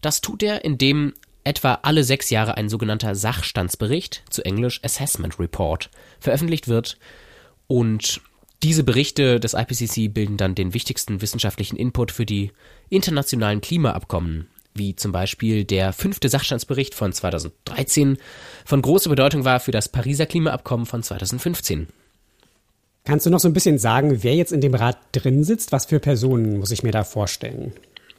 Das 0.00 0.20
tut 0.22 0.42
er, 0.42 0.64
indem 0.64 1.14
etwa 1.48 1.78
alle 1.82 2.04
sechs 2.04 2.28
Jahre 2.28 2.56
ein 2.58 2.68
sogenannter 2.68 3.14
Sachstandsbericht, 3.14 4.22
zu 4.28 4.44
Englisch 4.44 4.80
Assessment 4.84 5.40
Report, 5.40 5.90
veröffentlicht 6.20 6.68
wird. 6.68 6.98
Und 7.66 8.20
diese 8.62 8.84
Berichte 8.84 9.40
des 9.40 9.54
IPCC 9.54 10.12
bilden 10.12 10.36
dann 10.36 10.54
den 10.54 10.74
wichtigsten 10.74 11.22
wissenschaftlichen 11.22 11.76
Input 11.76 12.12
für 12.12 12.26
die 12.26 12.52
internationalen 12.90 13.62
Klimaabkommen, 13.62 14.46
wie 14.74 14.94
zum 14.94 15.10
Beispiel 15.10 15.64
der 15.64 15.94
fünfte 15.94 16.28
Sachstandsbericht 16.28 16.94
von 16.94 17.14
2013 17.14 18.18
von 18.66 18.82
großer 18.82 19.08
Bedeutung 19.08 19.44
war 19.44 19.58
für 19.58 19.72
das 19.72 19.88
Pariser 19.88 20.26
Klimaabkommen 20.26 20.84
von 20.84 21.02
2015. 21.02 21.88
Kannst 23.04 23.24
du 23.24 23.30
noch 23.30 23.40
so 23.40 23.48
ein 23.48 23.54
bisschen 23.54 23.78
sagen, 23.78 24.22
wer 24.22 24.34
jetzt 24.34 24.52
in 24.52 24.60
dem 24.60 24.74
Rat 24.74 24.98
drin 25.12 25.42
sitzt? 25.42 25.72
Was 25.72 25.86
für 25.86 25.98
Personen 25.98 26.58
muss 26.58 26.72
ich 26.72 26.82
mir 26.82 26.92
da 26.92 27.04
vorstellen? 27.04 27.72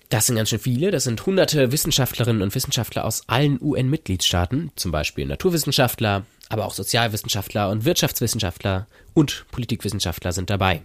Das 0.10 0.26
sind 0.26 0.36
ganz 0.36 0.50
schön 0.50 0.60
viele. 0.60 0.90
Das 0.90 1.04
sind 1.04 1.24
hunderte 1.24 1.72
Wissenschaftlerinnen 1.72 2.42
und 2.42 2.56
Wissenschaftler 2.56 3.06
aus 3.06 3.22
allen 3.28 3.62
UN-Mitgliedstaaten, 3.62 4.72
zum 4.76 4.92
Beispiel 4.92 5.28
Naturwissenschaftler, 5.28 6.26
aber 6.50 6.66
auch 6.66 6.74
Sozialwissenschaftler 6.74 7.70
und 7.70 7.86
Wirtschaftswissenschaftler 7.86 8.88
und 9.14 9.46
Politikwissenschaftler 9.52 10.32
sind 10.32 10.50
dabei. 10.50 10.82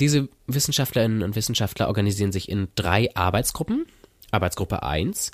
Diese 0.00 0.28
Wissenschaftlerinnen 0.48 1.22
und 1.22 1.36
Wissenschaftler 1.36 1.86
organisieren 1.86 2.32
sich 2.32 2.48
in 2.48 2.66
drei 2.74 3.14
Arbeitsgruppen. 3.14 3.86
Arbeitsgruppe 4.32 4.82
1 4.82 5.30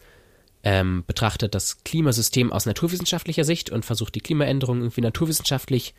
ähm, 0.62 1.02
betrachtet 1.06 1.54
das 1.54 1.82
Klimasystem 1.84 2.52
aus 2.52 2.66
naturwissenschaftlicher 2.66 3.44
Sicht 3.44 3.70
und 3.70 3.86
versucht 3.86 4.14
die 4.14 4.20
Klimaänderungen 4.20 4.82
irgendwie 4.82 5.00
naturwissenschaftlich 5.00 5.94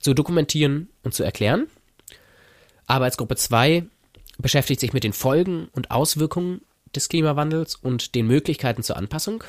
zu 0.00 0.14
dokumentieren 0.14 0.88
und 1.02 1.14
zu 1.14 1.24
erklären. 1.24 1.66
Arbeitsgruppe 2.86 3.34
2 3.34 3.86
beschäftigt 4.38 4.80
sich 4.80 4.92
mit 4.92 5.04
den 5.04 5.12
Folgen 5.12 5.68
und 5.72 5.90
Auswirkungen 5.90 6.62
des 6.94 7.08
Klimawandels 7.08 7.74
und 7.74 8.14
den 8.14 8.26
Möglichkeiten 8.26 8.82
zur 8.82 8.96
Anpassung. 8.96 9.44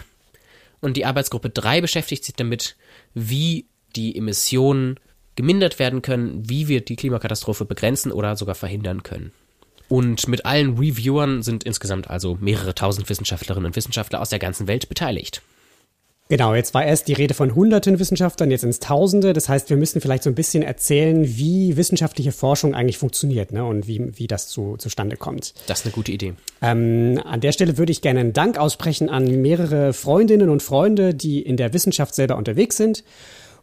Und 0.82 0.98
die 0.98 1.06
Arbeitsgruppe 1.06 1.50
3 1.50 1.82
beschäftigt 1.82 2.24
sich 2.24 2.36
damit, 2.36 2.76
wie 3.14 3.66
die 3.96 4.16
Emissionen 4.16 5.00
gemindert 5.36 5.80
werden 5.80 6.02
können, 6.02 6.50
wie 6.50 6.68
wir 6.68 6.82
die 6.82 6.96
Klimakatastrophe 6.96 7.66
begrenzen 7.66 8.12
oder 8.12 8.36
sogar 8.36 8.56
verhindern 8.56 9.04
können. 9.04 9.32
Und 9.88 10.28
mit 10.28 10.46
allen 10.46 10.78
Reviewern 10.78 11.42
sind 11.42 11.64
insgesamt 11.64 12.10
also 12.10 12.38
mehrere 12.40 12.76
tausend 12.76 13.10
Wissenschaftlerinnen 13.10 13.68
und 13.68 13.76
Wissenschaftler 13.76 14.22
aus 14.22 14.30
der 14.30 14.40
ganzen 14.40 14.68
Welt 14.68 14.88
beteiligt. 14.88 15.42
Genau, 16.32 16.54
jetzt 16.54 16.76
war 16.76 16.86
erst 16.86 17.08
die 17.08 17.14
Rede 17.14 17.34
von 17.34 17.56
hunderten 17.56 17.98
Wissenschaftlern, 17.98 18.52
jetzt 18.52 18.64
ins 18.64 18.78
Tausende. 18.78 19.34
Das 19.34 19.50
heißt, 19.50 19.72
wir 19.72 19.78
müssen 19.78 20.00
vielleicht 20.00 20.22
so 20.22 20.30
ein 20.30 20.36
bisschen 20.36 20.62
erzählen, 20.62 21.26
wie 21.26 21.76
wissenschaftliche 21.76 22.32
Forschung 22.32 22.76
eigentlich 22.76 23.00
funktioniert 23.00 23.52
ne, 23.52 23.66
und 23.66 23.88
wie, 23.88 24.16
wie 24.16 24.28
das 24.28 24.48
zu, 24.48 24.78
zustande 24.78 25.18
kommt. 25.18 25.56
Das 25.66 25.80
ist 25.80 25.86
eine 25.88 25.94
gute 25.94 26.12
Idee. 26.12 26.36
Ähm, 26.62 27.20
an 27.26 27.42
der 27.42 27.52
Stelle 27.52 27.80
würde 27.80 27.92
ich 27.92 28.04
gerne 28.04 28.20
einen 28.20 28.34
Dank 28.34 28.60
aussprechen 28.60 29.10
an 29.10 29.42
mehrere 29.42 29.92
Freundinnen 29.92 30.50
und 30.50 30.62
Freunde, 30.62 31.16
die 31.16 31.42
in 31.42 31.58
der 31.58 31.74
Wissenschaft 31.74 32.14
selber 32.14 32.38
unterwegs 32.38 32.78
sind 32.78 33.04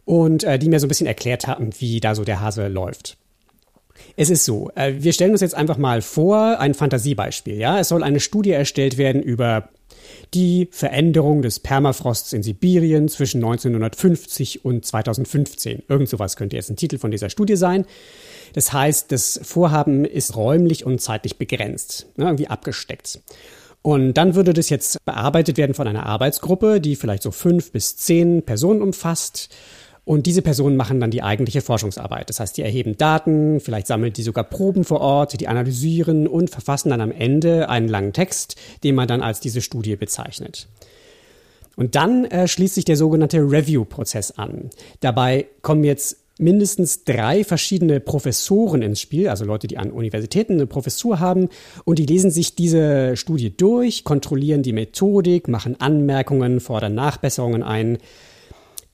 und 0.05 0.43
äh, 0.43 0.59
die 0.59 0.69
mir 0.69 0.81
so 0.81 0.87
ein 0.87 0.89
bisschen 0.89 1.07
erklärt 1.07 1.47
haben, 1.47 1.71
wie 1.79 2.01
da 2.01 2.17
so 2.17 2.25
der 2.25 2.41
Hase 2.41 2.67
läuft. 2.67 3.17
Es 4.17 4.29
ist 4.29 4.45
so, 4.45 4.73
äh, 4.75 4.95
wir 4.99 5.13
stellen 5.13 5.31
uns 5.31 5.41
jetzt 5.41 5.55
einfach 5.55 5.79
mal 5.79 6.03
vor, 6.03 6.59
ein 6.59 6.75
Fantasiebeispiel. 6.75 7.55
Ja, 7.55 7.79
es 7.79 7.89
soll 7.89 8.03
eine 8.03 8.19
Studie 8.19 8.51
erstellt 8.51 8.99
werden 8.99 9.23
über 9.23 9.69
die 10.35 10.69
Veränderung 10.71 11.43
des 11.43 11.61
Permafrosts 11.61 12.33
in 12.33 12.43
Sibirien 12.43 13.09
zwischen 13.09 13.39
1950 13.39 14.65
und 14.65 14.85
2015. 14.85 15.83
Irgend 15.89 16.09
sowas 16.09 16.37
könnte 16.37 16.57
jetzt 16.57 16.71
ein 16.71 16.77
Titel 16.77 16.99
von 16.99 17.11
dieser 17.11 17.31
Studie 17.31 17.57
sein. 17.57 17.87
Das 18.53 18.73
heißt, 18.73 19.13
das 19.13 19.41
Vorhaben 19.43 20.05
ist 20.05 20.37
räumlich 20.37 20.85
und 20.85 21.01
zeitlich 21.01 21.37
begrenzt, 21.37 22.07
ne, 22.17 22.27
irgendwie 22.27 22.49
abgesteckt. 22.49 23.21
Und 23.83 24.15
dann 24.15 24.35
würde 24.35 24.53
das 24.53 24.69
jetzt 24.69 25.05
bearbeitet 25.05 25.57
werden 25.59 25.75
von 25.75 25.87
einer 25.87 26.07
Arbeitsgruppe, 26.07 26.81
die 26.81 26.97
vielleicht 26.97 27.23
so 27.23 27.31
fünf 27.31 27.71
bis 27.71 27.97
zehn 27.97 28.43
Personen 28.43 28.83
umfasst. 28.83 29.49
Und 30.07 30.27
diese 30.27 30.41
Personen 30.41 30.77
machen 30.77 31.01
dann 31.01 31.11
die 31.11 31.25
eigentliche 31.25 31.61
Forschungsarbeit. 31.61 32.31
Das 32.31 32.39
heißt, 32.39 32.57
die 32.57 32.63
erheben 32.63 32.97
Daten, 32.97 33.59
vielleicht 33.59 33.89
sammeln 33.89 34.13
die 34.13 34.23
sogar 34.23 34.45
Proben 34.45 34.85
vor 34.85 35.01
Ort, 35.01 35.41
die 35.41 35.49
analysieren 35.49 36.29
und 36.29 36.49
verfassen 36.49 36.91
dann 36.91 37.01
am 37.01 37.11
Ende 37.11 37.69
einen 37.69 37.89
langen 37.89 38.13
Text, 38.13 38.55
den 38.85 38.95
man 38.95 39.09
dann 39.09 39.21
als 39.21 39.41
diese 39.41 39.61
Studie 39.61 39.97
bezeichnet. 39.97 40.69
Und 41.75 41.97
dann 41.97 42.25
äh, 42.27 42.47
schließt 42.47 42.77
sich 42.77 42.85
der 42.85 42.97
sogenannte 42.97 43.39
Review-Prozess 43.39 44.31
an. 44.39 44.71
Dabei 45.01 45.49
kommen 45.63 45.83
jetzt 45.83 46.19
mindestens 46.39 47.03
drei 47.03 47.43
verschiedene 47.43 47.99
Professoren 47.99 48.83
ins 48.83 49.01
Spiel, 49.01 49.29
also 49.29 49.45
Leute, 49.45 49.67
die 49.67 49.77
an 49.77 49.91
Universitäten 49.91 50.53
eine 50.53 50.69
Professur 50.69 51.19
haben, 51.19 51.49
und 51.85 51.99
die 51.99 52.07
lesen 52.07 52.31
sich 52.31 52.55
diese 52.55 53.17
Studie 53.17 53.57
durch, 53.57 54.05
kontrollieren 54.05 54.63
die 54.63 54.73
Methodik, 54.73 55.49
machen 55.49 55.81
Anmerkungen, 55.81 56.61
fordern 56.61 56.95
Nachbesserungen 56.95 57.65
ein 57.65 57.99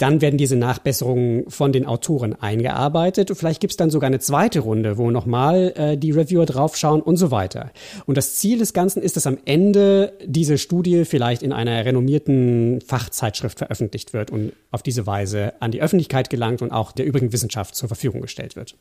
dann 0.03 0.21
werden 0.21 0.37
diese 0.37 0.57
Nachbesserungen 0.57 1.49
von 1.49 1.73
den 1.73 1.87
Autoren 1.87 2.35
eingearbeitet. 2.35 3.31
Und 3.31 3.37
vielleicht 3.37 3.61
gibt 3.61 3.71
es 3.71 3.77
dann 3.77 3.91
sogar 3.91 4.09
eine 4.09 4.19
zweite 4.19 4.59
Runde, 4.59 4.99
wo 4.99 5.13
nochmal 5.13 5.73
äh, 5.77 5.97
die 5.97 6.11
Reviewer 6.11 6.45
draufschauen 6.45 7.01
und 7.01 7.19
so 7.19 7.31
weiter. 7.31 7.71
Und 8.07 8.17
das 8.17 8.35
Ziel 8.35 8.59
des 8.59 8.73
Ganzen 8.73 9.01
ist, 9.01 9.17
dass 9.17 9.29
am 9.29 9.39
Ende 9.45 10.13
diese 10.25 10.59
Studie 10.59 11.05
vielleicht 11.05 11.45
in 11.45 11.53
einer 11.53 11.85
renommierten 11.85 12.81
Fachzeitschrift 12.81 13.59
veröffentlicht 13.59 14.13
wird 14.13 14.33
und 14.33 14.53
auf 14.73 14.83
diese 14.83 15.07
Weise 15.07 15.53
an 15.61 15.71
die 15.71 15.81
Öffentlichkeit 15.81 16.31
gelangt 16.31 16.63
und 16.63 16.73
auch 16.73 16.91
der 16.91 17.07
übrigen 17.07 17.33
Wissenschaft 17.33 17.77
zur 17.77 17.87
Verfügung 17.87 18.23
gestellt 18.23 18.57
wird. 18.57 18.75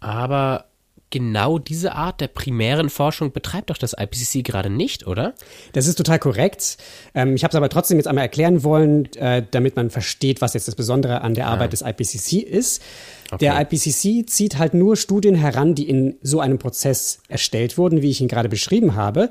Aber 0.00 0.64
genau 1.10 1.58
diese 1.58 1.92
Art 1.92 2.20
der 2.20 2.28
primären 2.28 2.88
Forschung 2.88 3.32
betreibt 3.32 3.70
doch 3.70 3.78
das 3.78 3.94
IPCC 3.98 4.44
gerade 4.44 4.70
nicht, 4.70 5.06
oder? 5.06 5.34
Das 5.72 5.86
ist 5.86 5.96
total 5.96 6.18
korrekt. 6.18 6.78
Ähm, 7.14 7.34
ich 7.34 7.44
habe 7.44 7.50
es 7.50 7.56
aber 7.56 7.68
trotzdem 7.68 7.98
jetzt 7.98 8.06
einmal 8.06 8.24
erklären 8.24 8.62
wollen, 8.62 9.12
äh, 9.14 9.42
damit 9.50 9.76
man 9.76 9.90
versteht, 9.90 10.40
was 10.40 10.54
jetzt 10.54 10.68
das 10.68 10.76
Besondere 10.76 11.20
an 11.22 11.34
der 11.34 11.48
ah. 11.48 11.52
Arbeit 11.52 11.72
des 11.72 11.82
IPCC 11.82 12.42
ist. 12.42 12.82
Okay. 13.30 13.38
Der 13.44 13.60
IPCC 13.60 14.28
zieht 14.28 14.58
halt 14.58 14.74
nur 14.74 14.96
Studien 14.96 15.34
heran, 15.34 15.74
die 15.74 15.88
in 15.88 16.16
so 16.22 16.40
einem 16.40 16.58
Prozess 16.58 17.20
erstellt 17.28 17.76
wurden, 17.76 18.02
wie 18.02 18.10
ich 18.10 18.20
ihn 18.20 18.28
gerade 18.28 18.48
beschrieben 18.48 18.94
habe. 18.94 19.30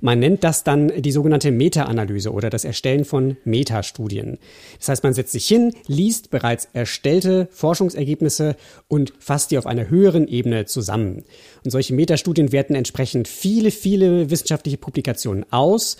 Man 0.00 0.18
nennt 0.18 0.44
das 0.44 0.64
dann 0.64 0.92
die 1.00 1.12
sogenannte 1.12 1.50
Meta-Analyse 1.50 2.32
oder 2.32 2.50
das 2.50 2.64
Erstellen 2.64 3.04
von 3.04 3.36
Metastudien. 3.44 4.38
Das 4.78 4.88
heißt, 4.88 5.04
man 5.04 5.14
setzt 5.14 5.32
sich 5.32 5.46
hin, 5.46 5.72
liest 5.86 6.30
bereits 6.30 6.68
erstellte 6.72 7.48
Forschungsergebnisse 7.50 8.56
und 8.88 9.12
fasst 9.18 9.50
die 9.50 9.58
auf 9.58 9.66
einer 9.66 9.88
höheren 9.88 10.28
Ebene 10.28 10.66
zusammen. 10.66 11.24
Und 11.64 11.70
solche 11.70 11.94
Metastudien 11.94 12.52
werten 12.52 12.74
entsprechend 12.74 13.28
viele, 13.28 13.70
viele 13.70 14.30
wissenschaftliche 14.30 14.78
Publikationen 14.78 15.44
aus 15.50 15.96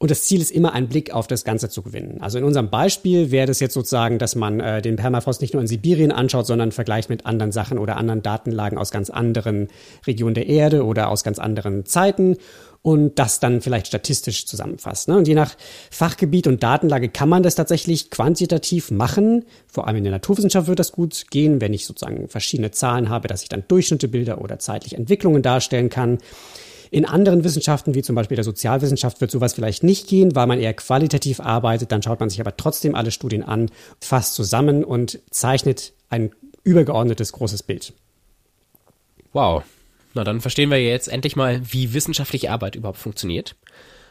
und 0.00 0.12
das 0.12 0.22
Ziel 0.22 0.40
ist 0.40 0.52
immer, 0.52 0.74
einen 0.74 0.86
Blick 0.86 1.12
auf 1.12 1.26
das 1.26 1.44
Ganze 1.44 1.68
zu 1.70 1.82
gewinnen. 1.82 2.18
Also 2.20 2.38
in 2.38 2.44
unserem 2.44 2.70
Beispiel 2.70 3.32
wäre 3.32 3.48
das 3.48 3.58
jetzt 3.58 3.74
sozusagen, 3.74 4.18
dass 4.20 4.36
man 4.36 4.60
äh, 4.60 4.80
den 4.80 4.94
Permafrost 4.94 5.40
nicht 5.40 5.54
nur 5.54 5.60
in 5.60 5.66
Sibirien 5.66 6.12
anschaut, 6.12 6.46
sondern 6.46 6.70
vergleicht 6.70 7.10
mit 7.10 7.26
anderen 7.26 7.50
Sachen 7.50 7.78
oder 7.78 7.96
anderen 7.96 8.22
Datenlagen 8.22 8.78
aus 8.78 8.92
ganz 8.92 9.10
anderen 9.10 9.68
Regionen 10.06 10.34
der 10.34 10.46
Erde 10.46 10.84
oder 10.84 11.08
aus 11.08 11.24
ganz 11.24 11.40
anderen 11.40 11.84
Zeiten 11.84 12.36
und 12.82 13.18
das 13.18 13.40
dann 13.40 13.60
vielleicht 13.60 13.88
statistisch 13.88 14.46
zusammenfasst. 14.46 15.08
Ne? 15.08 15.16
Und 15.16 15.28
je 15.28 15.34
nach 15.34 15.56
Fachgebiet 15.90 16.46
und 16.46 16.62
Datenlage 16.62 17.08
kann 17.08 17.28
man 17.28 17.42
das 17.42 17.54
tatsächlich 17.54 18.10
quantitativ 18.10 18.90
machen. 18.90 19.44
Vor 19.66 19.86
allem 19.86 19.96
in 19.96 20.04
der 20.04 20.12
Naturwissenschaft 20.12 20.68
wird 20.68 20.78
das 20.78 20.92
gut 20.92 21.26
gehen, 21.30 21.60
wenn 21.60 21.74
ich 21.74 21.86
sozusagen 21.86 22.28
verschiedene 22.28 22.70
Zahlen 22.70 23.08
habe, 23.08 23.28
dass 23.28 23.42
ich 23.42 23.48
dann 23.48 23.64
Durchschnitte 23.66 24.08
bilder 24.08 24.40
oder 24.40 24.58
zeitlich 24.58 24.94
Entwicklungen 24.94 25.42
darstellen 25.42 25.90
kann. 25.90 26.18
In 26.90 27.04
anderen 27.04 27.44
Wissenschaften, 27.44 27.94
wie 27.94 28.02
zum 28.02 28.14
Beispiel 28.14 28.36
der 28.36 28.44
Sozialwissenschaft, 28.44 29.20
wird 29.20 29.30
sowas 29.30 29.52
vielleicht 29.52 29.82
nicht 29.82 30.08
gehen, 30.08 30.34
weil 30.34 30.46
man 30.46 30.58
eher 30.58 30.72
qualitativ 30.72 31.40
arbeitet. 31.40 31.92
Dann 31.92 32.02
schaut 32.02 32.20
man 32.20 32.30
sich 32.30 32.40
aber 32.40 32.56
trotzdem 32.56 32.94
alle 32.94 33.10
Studien 33.10 33.42
an, 33.42 33.70
fasst 34.00 34.34
zusammen 34.34 34.84
und 34.84 35.20
zeichnet 35.30 35.92
ein 36.08 36.30
übergeordnetes 36.64 37.32
großes 37.32 37.62
Bild. 37.62 37.92
Wow. 39.32 39.62
Na, 40.18 40.24
dann 40.24 40.40
verstehen 40.40 40.72
wir 40.72 40.82
jetzt 40.82 41.06
endlich 41.06 41.36
mal, 41.36 41.60
wie 41.72 41.94
wissenschaftliche 41.94 42.50
Arbeit 42.50 42.74
überhaupt 42.74 42.98
funktioniert. 42.98 43.54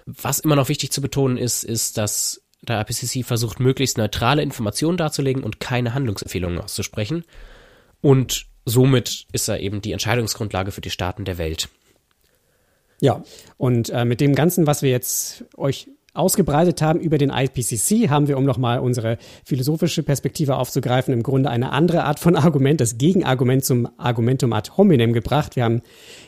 Was 0.05 0.39
immer 0.39 0.55
noch 0.55 0.69
wichtig 0.69 0.89
zu 0.89 1.01
betonen 1.01 1.35
ist, 1.35 1.65
ist, 1.65 1.97
dass 1.97 2.45
der 2.61 2.79
IPCC 2.79 3.25
versucht, 3.25 3.59
möglichst 3.59 3.97
neutrale 3.97 4.41
Informationen 4.41 4.95
darzulegen 4.95 5.43
und 5.43 5.59
keine 5.59 5.93
Handlungsempfehlungen 5.93 6.59
auszusprechen. 6.59 7.25
Und 7.99 8.45
somit 8.63 9.25
ist 9.33 9.49
er 9.49 9.59
eben 9.59 9.81
die 9.81 9.91
Entscheidungsgrundlage 9.91 10.71
für 10.71 10.79
die 10.79 10.91
Staaten 10.91 11.25
der 11.25 11.37
Welt. 11.37 11.67
Ja, 13.01 13.21
und 13.57 13.89
äh, 13.89 14.05
mit 14.05 14.21
dem 14.21 14.33
Ganzen, 14.33 14.65
was 14.65 14.83
wir 14.83 14.91
jetzt 14.91 15.43
euch 15.57 15.89
ausgebreitet 16.17 16.81
haben 16.81 16.99
über 16.99 17.17
den 17.17 17.29
IPCC, 17.29 18.09
haben 18.09 18.27
wir, 18.27 18.37
um 18.37 18.45
nochmal 18.45 18.79
unsere 18.79 19.17
philosophische 19.45 20.03
Perspektive 20.03 20.57
aufzugreifen, 20.57 21.13
im 21.13 21.23
Grunde 21.23 21.49
eine 21.49 21.71
andere 21.71 22.03
Art 22.03 22.19
von 22.19 22.35
Argument, 22.35 22.81
das 22.81 22.97
Gegenargument 22.97 23.63
zum 23.63 23.87
Argumentum 23.97 24.53
ad 24.53 24.71
hominem 24.77 25.13
gebracht. 25.13 25.55
Wir 25.55 25.63
haben 25.63 25.81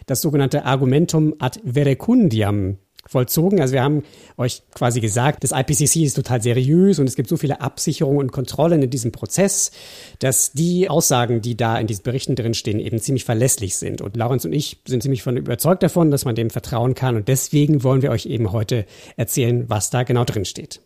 das 0.05 0.22
sogenannte 0.22 0.65
Argumentum 0.65 1.36
ad 1.39 1.60
verecundiam 1.65 2.77
vollzogen. 3.10 3.60
Also 3.60 3.74
wir 3.74 3.84
haben 3.84 4.04
euch 4.38 4.62
quasi 4.74 5.01
gesagt, 5.01 5.44
das 5.44 5.51
IPCC 5.51 6.04
ist 6.04 6.13
total 6.13 6.42
seriös 6.44 7.00
und 7.00 7.08
es 7.08 7.16
gibt 7.16 7.28
so 7.28 7.38
viele 7.38 7.60
Absicherungen 7.60 8.20
und 8.20 8.32
Kontrollen 8.32 8.84
in 8.84 8.89
diesem 8.92 9.12
Prozess, 9.12 9.72
dass 10.20 10.51
die 10.51 10.89
Aussagen, 10.89 11.42
die 11.42 11.58
da 11.58 11.78
in 11.80 11.88
diesen 11.88 12.04
Berichten 12.04 12.36
drinstehen, 12.36 12.80
eben 12.80 13.00
ziemlich 13.00 13.25
verlässlich 13.25 13.78
sind. 13.78 14.01
Und 14.01 14.16
Laurens 14.16 14.46
und 14.46 14.54
ich 14.54 14.78
sind 14.86 15.01
ziemlich 15.01 15.24
von 15.24 15.38
überzeugt 15.38 15.82
davon, 15.82 16.12
dass 16.12 16.24
man 16.24 16.36
dem 16.36 16.51
vertrauen 16.51 16.94
kann. 16.94 17.16
Und 17.16 17.28
deswegen 17.28 17.84
wollen 17.84 18.04
wir 18.04 18.12
euch 18.12 18.28
eben 18.28 18.51
heute 18.51 18.86
erzählen, 19.18 19.68
was 19.68 19.89
da 19.89 20.04
genau 20.04 20.24
drinsteht. 20.24 20.80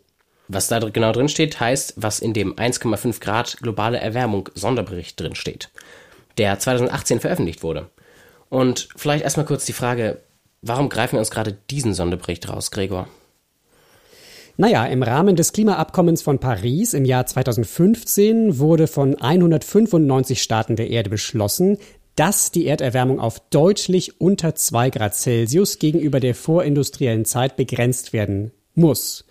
Was 0.48 0.68
da 0.68 0.78
genau 0.78 1.12
drinsteht, 1.12 1.60
heißt, 1.60 1.94
was 1.96 2.20
in 2.20 2.32
dem 2.32 2.54
1,5 2.54 3.20
Grad 3.20 3.58
globale 3.58 3.98
Erwärmung 3.98 4.48
Sonderbericht 4.54 5.20
drinsteht, 5.20 5.70
der 6.38 6.58
2018 6.58 7.20
veröffentlicht 7.20 7.62
wurde. 7.62 7.90
Und 8.48 8.88
vielleicht 8.96 9.24
erstmal 9.24 9.46
kurz 9.46 9.66
die 9.66 9.72
Frage, 9.72 10.20
Warum 10.66 10.88
greifen 10.88 11.16
wir 11.16 11.18
uns 11.18 11.30
gerade 11.30 11.58
diesen 11.68 11.92
Sonderbericht 11.92 12.48
raus, 12.48 12.70
Gregor? 12.70 13.06
Naja, 14.56 14.86
im 14.86 15.02
Rahmen 15.02 15.36
des 15.36 15.52
Klimaabkommens 15.52 16.22
von 16.22 16.38
Paris 16.38 16.94
im 16.94 17.04
Jahr 17.04 17.26
2015 17.26 18.58
wurde 18.58 18.86
von 18.86 19.14
195 19.14 20.42
Staaten 20.42 20.76
der 20.76 20.88
Erde 20.88 21.10
beschlossen, 21.10 21.76
dass 22.16 22.50
die 22.50 22.66
Erderwärmung 22.66 23.20
auf 23.20 23.40
deutlich 23.50 24.22
unter 24.22 24.54
2 24.54 24.88
Grad 24.88 25.14
Celsius 25.14 25.78
gegenüber 25.78 26.18
der 26.18 26.34
vorindustriellen 26.34 27.26
Zeit 27.26 27.56
begrenzt 27.56 28.14
werden 28.14 28.50
muss. 28.74 29.26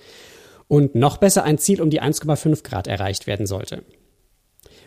Und 0.67 0.93
noch 0.93 1.17
besser 1.17 1.45
ein 1.45 1.57
Ziel 1.57 1.81
um 1.81 1.89
die 1.89 2.01
1,5 2.01 2.63
Grad 2.63 2.85
erreicht 2.85 3.25
werden 3.25 3.47
sollte. 3.47 3.83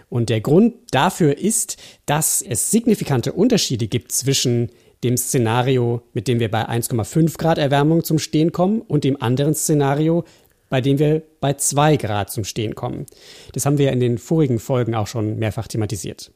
Und 0.08 0.28
der 0.28 0.40
Grund 0.40 0.74
dafür 0.92 1.36
ist, 1.36 1.76
dass 2.04 2.40
es 2.40 2.70
signifikante 2.70 3.32
Unterschiede 3.32 3.88
gibt 3.88 4.12
zwischen 4.12 4.70
dem 5.04 5.16
Szenario, 5.16 6.02
mit 6.12 6.28
dem 6.28 6.40
wir 6.40 6.50
bei 6.50 6.68
1,5 6.68 7.36
Grad 7.38 7.58
Erwärmung 7.58 8.04
zum 8.04 8.18
Stehen 8.18 8.52
kommen 8.52 8.80
und 8.80 9.04
dem 9.04 9.20
anderen 9.20 9.54
Szenario, 9.54 10.24
bei 10.68 10.80
dem 10.80 10.98
wir 10.98 11.22
bei 11.40 11.54
2 11.54 11.96
Grad 11.96 12.30
zum 12.30 12.44
Stehen 12.44 12.74
kommen. 12.74 13.06
Das 13.52 13.66
haben 13.66 13.78
wir 13.78 13.92
in 13.92 14.00
den 14.00 14.18
vorigen 14.18 14.58
Folgen 14.58 14.94
auch 14.94 15.06
schon 15.06 15.38
mehrfach 15.38 15.68
thematisiert. 15.68 16.32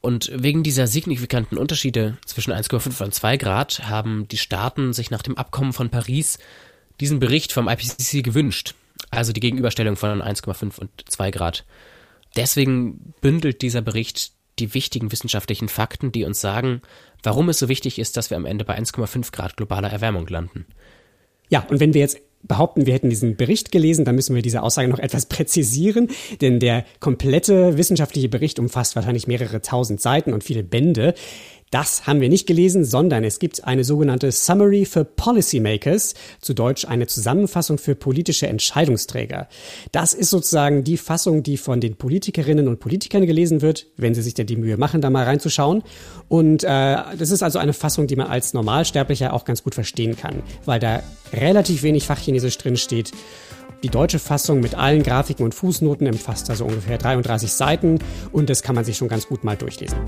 Und 0.00 0.30
wegen 0.32 0.62
dieser 0.62 0.86
signifikanten 0.86 1.58
Unterschiede 1.58 2.16
zwischen 2.26 2.52
1,5 2.52 3.02
und 3.02 3.14
2 3.14 3.36
Grad 3.38 3.88
haben 3.88 4.28
die 4.28 4.36
Staaten 4.36 4.92
sich 4.92 5.10
nach 5.10 5.22
dem 5.22 5.36
Abkommen 5.36 5.72
von 5.72 5.90
Paris 5.90 6.38
diesen 7.00 7.18
Bericht 7.18 7.52
vom 7.52 7.68
IPCC 7.68 8.22
gewünscht. 8.22 8.74
Also 9.10 9.32
die 9.32 9.40
Gegenüberstellung 9.40 9.96
von 9.96 10.22
1,5 10.22 10.78
und 10.78 10.90
2 11.06 11.30
Grad. 11.32 11.64
Deswegen 12.36 13.14
bündelt 13.20 13.62
dieser 13.62 13.82
Bericht 13.82 14.32
die 14.58 14.74
wichtigen 14.74 15.12
wissenschaftlichen 15.12 15.68
Fakten, 15.68 16.12
die 16.12 16.24
uns 16.24 16.40
sagen, 16.40 16.82
warum 17.22 17.48
es 17.48 17.58
so 17.58 17.68
wichtig 17.68 17.98
ist, 17.98 18.16
dass 18.16 18.30
wir 18.30 18.36
am 18.36 18.46
Ende 18.46 18.64
bei 18.64 18.78
1,5 18.78 19.32
Grad 19.32 19.56
globaler 19.56 19.90
Erwärmung 19.90 20.26
landen. 20.26 20.66
Ja, 21.48 21.66
und 21.68 21.80
wenn 21.80 21.94
wir 21.94 22.00
jetzt 22.00 22.18
behaupten, 22.42 22.86
wir 22.86 22.94
hätten 22.94 23.10
diesen 23.10 23.36
Bericht 23.36 23.72
gelesen, 23.72 24.04
dann 24.04 24.14
müssen 24.14 24.34
wir 24.34 24.42
diese 24.42 24.62
Aussage 24.62 24.88
noch 24.88 24.98
etwas 24.98 25.26
präzisieren, 25.26 26.08
denn 26.40 26.60
der 26.60 26.84
komplette 27.00 27.76
wissenschaftliche 27.76 28.28
Bericht 28.28 28.58
umfasst 28.58 28.96
wahrscheinlich 28.96 29.26
mehrere 29.26 29.60
tausend 29.60 30.00
Seiten 30.00 30.32
und 30.32 30.44
viele 30.44 30.62
Bände. 30.62 31.14
Das 31.70 32.06
haben 32.06 32.20
wir 32.20 32.28
nicht 32.28 32.46
gelesen, 32.46 32.84
sondern 32.84 33.24
es 33.24 33.40
gibt 33.40 33.64
eine 33.64 33.82
sogenannte 33.82 34.30
Summary 34.30 34.84
for 34.84 35.02
Policymakers, 35.02 36.14
zu 36.40 36.54
Deutsch 36.54 36.84
eine 36.84 37.08
Zusammenfassung 37.08 37.78
für 37.78 37.96
politische 37.96 38.46
Entscheidungsträger. 38.46 39.48
Das 39.90 40.14
ist 40.14 40.30
sozusagen 40.30 40.84
die 40.84 40.96
Fassung, 40.96 41.42
die 41.42 41.56
von 41.56 41.80
den 41.80 41.96
Politikerinnen 41.96 42.68
und 42.68 42.78
Politikern 42.78 43.26
gelesen 43.26 43.62
wird, 43.62 43.86
wenn 43.96 44.14
sie 44.14 44.22
sich 44.22 44.34
denn 44.34 44.46
die 44.46 44.56
Mühe 44.56 44.76
machen, 44.76 45.00
da 45.00 45.10
mal 45.10 45.24
reinzuschauen. 45.24 45.82
Und 46.28 46.62
äh, 46.62 46.68
das 47.18 47.32
ist 47.32 47.42
also 47.42 47.58
eine 47.58 47.72
Fassung, 47.72 48.06
die 48.06 48.16
man 48.16 48.28
als 48.28 48.54
Normalsterblicher 48.54 49.32
auch 49.32 49.44
ganz 49.44 49.64
gut 49.64 49.74
verstehen 49.74 50.16
kann, 50.16 50.44
weil 50.66 50.78
da 50.78 51.02
relativ 51.32 51.82
wenig 51.82 52.06
Fachchinesisch 52.06 52.58
drin 52.58 52.76
steht. 52.76 53.10
Die 53.82 53.88
deutsche 53.88 54.20
Fassung 54.20 54.60
mit 54.60 54.76
allen 54.76 55.02
Grafiken 55.02 55.44
und 55.44 55.54
Fußnoten 55.54 56.06
umfasst 56.06 56.48
also 56.48 56.64
ungefähr 56.64 56.96
33 56.96 57.52
Seiten 57.52 57.98
und 58.30 58.48
das 58.48 58.62
kann 58.62 58.76
man 58.76 58.84
sich 58.84 58.96
schon 58.96 59.08
ganz 59.08 59.26
gut 59.26 59.42
mal 59.42 59.56
durchlesen. 59.56 59.98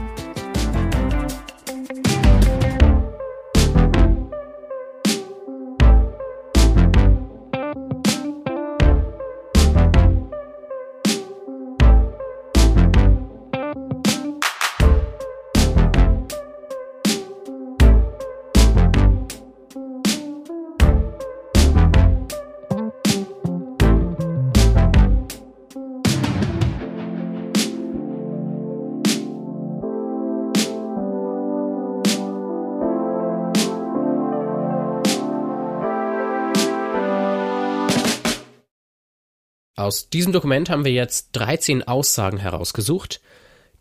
Aus 39.88 40.10
diesem 40.10 40.34
Dokument 40.34 40.68
haben 40.68 40.84
wir 40.84 40.92
jetzt 40.92 41.30
13 41.32 41.88
Aussagen 41.88 42.36
herausgesucht, 42.36 43.22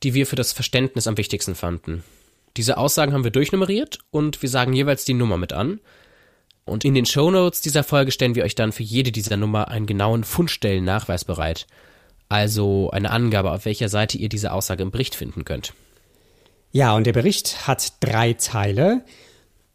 die 0.04 0.14
wir 0.14 0.26
für 0.26 0.38
das 0.38 0.54
Verständnis 0.54 1.06
am 1.06 1.18
wichtigsten 1.18 1.54
fanden. 1.54 2.02
Diese 2.56 2.78
Aussagen 2.78 3.12
haben 3.12 3.26
wir 3.26 3.32
durchnummeriert 3.32 4.00
und 4.10 4.42
wir 4.42 4.48
sagen 4.48 4.72
jeweils 4.72 5.04
die 5.04 5.14
Nummer 5.14 5.36
mit 5.36 5.52
an. 5.52 5.82
Und 6.64 6.86
in 6.86 6.96
den 6.96 7.06
Shownotes 7.06 7.60
dieser 7.60 7.84
Folge 7.84 8.14
stellen 8.14 8.36
wir 8.36 8.46
euch 8.46 8.56
dann 8.56 8.72
für 8.72 8.84
jede 8.84 9.12
dieser 9.12 9.36
Nummer 9.36 9.68
einen 9.68 9.86
genauen 9.86 10.24
Fundstellennachweis 10.24 11.26
bereit. 11.26 11.68
Also 12.30 12.90
eine 12.92 13.12
Angabe, 13.12 13.52
auf 13.52 13.66
welcher 13.66 13.90
Seite 13.90 14.18
ihr 14.18 14.30
diese 14.30 14.54
Aussage 14.54 14.84
im 14.84 14.92
Bericht 14.92 15.14
finden 15.14 15.44
könnt. 15.44 15.74
Ja, 16.72 16.96
und 16.96 17.04
der 17.06 17.12
Bericht 17.12 17.68
hat 17.68 17.96
drei 18.00 18.32
Teile 18.32 19.04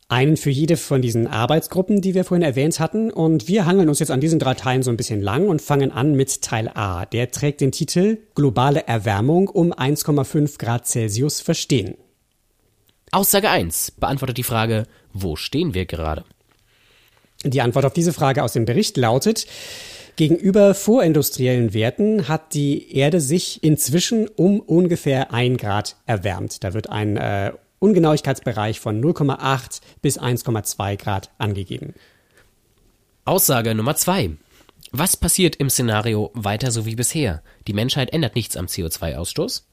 einen 0.08 0.36
für 0.36 0.50
jede 0.50 0.76
von 0.76 1.00
diesen 1.00 1.26
Arbeitsgruppen, 1.26 2.00
die 2.00 2.14
wir 2.14 2.24
vorhin 2.24 2.42
erwähnt 2.44 2.80
hatten. 2.80 3.10
Und 3.10 3.48
wir 3.48 3.66
hangeln 3.66 3.88
uns 3.88 3.98
jetzt 3.98 4.10
an 4.10 4.20
diesen 4.20 4.38
drei 4.38 4.54
Teilen 4.54 4.82
so 4.82 4.90
ein 4.90 4.96
bisschen 4.96 5.22
lang 5.22 5.48
und 5.48 5.62
fangen 5.62 5.90
an 5.90 6.14
mit 6.14 6.42
Teil 6.42 6.68
A. 6.74 7.06
Der 7.06 7.30
trägt 7.30 7.60
den 7.60 7.72
Titel 7.72 8.18
Globale 8.34 8.86
Erwärmung 8.86 9.48
um 9.48 9.72
1,5 9.72 10.58
Grad 10.58 10.86
Celsius 10.86 11.40
verstehen. 11.40 11.96
Aussage 13.10 13.50
1 13.50 13.92
beantwortet 13.92 14.38
die 14.38 14.42
Frage, 14.42 14.86
wo 15.12 15.36
stehen 15.36 15.74
wir 15.74 15.86
gerade? 15.86 16.24
Die 17.44 17.60
Antwort 17.60 17.84
auf 17.84 17.92
diese 17.92 18.12
Frage 18.12 18.42
aus 18.42 18.52
dem 18.52 18.64
Bericht 18.64 18.96
lautet, 18.96 19.46
Gegenüber 20.16 20.74
vorindustriellen 20.74 21.72
Werten 21.72 22.28
hat 22.28 22.52
die 22.52 22.94
Erde 22.94 23.20
sich 23.20 23.64
inzwischen 23.64 24.28
um 24.28 24.60
ungefähr 24.60 25.32
ein 25.32 25.56
Grad 25.56 25.96
erwärmt. 26.04 26.62
Da 26.64 26.74
wird 26.74 26.90
ein 26.90 27.16
äh, 27.16 27.52
Ungenauigkeitsbereich 27.82 28.80
von 28.80 29.02
0,8 29.02 29.80
bis 30.00 30.20
1,2 30.20 30.96
Grad 30.96 31.30
angegeben. 31.38 31.94
Aussage 33.24 33.74
Nummer 33.74 33.96
zwei: 33.96 34.30
Was 34.92 35.16
passiert 35.16 35.56
im 35.56 35.68
Szenario 35.68 36.30
weiter 36.34 36.70
so 36.70 36.86
wie 36.86 36.94
bisher? 36.94 37.42
Die 37.66 37.72
Menschheit 37.72 38.12
ändert 38.12 38.36
nichts 38.36 38.56
am 38.56 38.66
CO2-Ausstoß? 38.66 39.64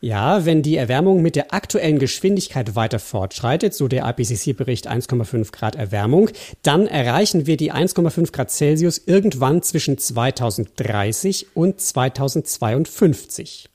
Ja, 0.00 0.44
wenn 0.44 0.62
die 0.62 0.76
Erwärmung 0.76 1.22
mit 1.22 1.36
der 1.36 1.54
aktuellen 1.54 2.00
Geschwindigkeit 2.00 2.74
weiter 2.74 2.98
fortschreitet, 2.98 3.72
so 3.72 3.86
der 3.86 4.04
IPCC-Bericht 4.04 4.90
1,5 4.90 5.52
Grad 5.52 5.76
Erwärmung, 5.76 6.28
dann 6.62 6.88
erreichen 6.88 7.46
wir 7.46 7.56
die 7.56 7.72
1,5 7.72 8.32
Grad 8.32 8.50
Celsius 8.50 8.98
irgendwann 8.98 9.62
zwischen 9.62 9.98
2030 9.98 11.54
und 11.54 11.80
2052. 11.80 13.68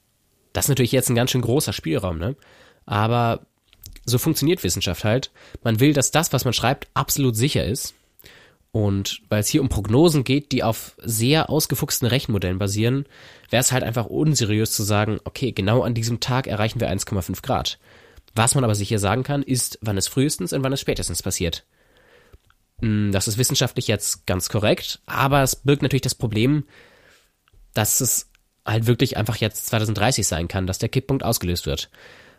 Das 0.52 0.66
ist 0.66 0.70
natürlich 0.70 0.92
jetzt 0.92 1.10
ein 1.10 1.16
ganz 1.16 1.32
schön 1.32 1.42
großer 1.42 1.72
Spielraum, 1.72 2.18
ne? 2.18 2.36
Aber 2.88 3.46
so 4.06 4.18
funktioniert 4.18 4.64
Wissenschaft 4.64 5.04
halt. 5.04 5.30
Man 5.64 5.80
will, 5.80 5.94
dass 5.94 6.10
das, 6.10 6.34
was 6.34 6.46
man 6.46 6.54
schreibt, 6.54 6.88
absolut 6.96 7.36
sicher 7.36 7.64
ist. 7.66 7.94
Und 8.72 9.22
weil 9.30 9.42
es 9.42 9.48
hier 9.48 9.62
um 9.62 9.70
Prognosen 9.70 10.24
geht, 10.24 10.52
die 10.52 10.64
auf 10.64 10.96
sehr 10.98 11.50
ausgefuchsten 11.50 12.08
Rechenmodellen 12.08 12.60
basieren, 12.60 13.06
wäre 13.50 13.62
es 13.62 13.72
halt 13.72 13.84
einfach 13.84 14.06
unseriös 14.06 14.72
zu 14.72 14.84
sagen, 14.84 15.20
okay, 15.24 15.52
genau 15.52 15.84
an 15.84 15.94
diesem 15.94 16.20
Tag 16.20 16.48
erreichen 16.48 16.80
wir 16.80 16.90
1,5 16.90 17.42
Grad. 17.42 17.80
Was 18.36 18.56
man 18.56 18.64
aber 18.64 18.76
sicher 18.76 19.00
sagen 19.00 19.24
kann, 19.24 19.42
ist, 19.42 19.80
wann 19.82 19.98
es 19.98 20.08
frühestens 20.08 20.54
und 20.54 20.64
wann 20.64 20.74
es 20.74 20.82
spätestens 20.82 21.24
passiert. 21.24 21.66
Hm, 22.82 23.12
das 23.12 23.28
ist 23.28 23.38
wissenschaftlich 23.38 23.88
jetzt 23.88 24.28
ganz 24.28 24.50
korrekt, 24.50 25.00
aber 25.06 25.42
es 25.42 25.56
birgt 25.56 25.82
natürlich 25.82 26.02
das 26.02 26.16
Problem, 26.16 26.66
dass 27.74 28.00
es 28.00 28.30
halt 28.66 28.86
wirklich 28.86 29.18
einfach 29.18 29.38
jetzt 29.38 29.66
2030 29.68 30.28
sein 30.28 30.48
kann, 30.48 30.68
dass 30.68 30.78
der 30.78 30.90
Kipppunkt 30.90 31.24
ausgelöst 31.24 31.66
wird. 31.66 31.90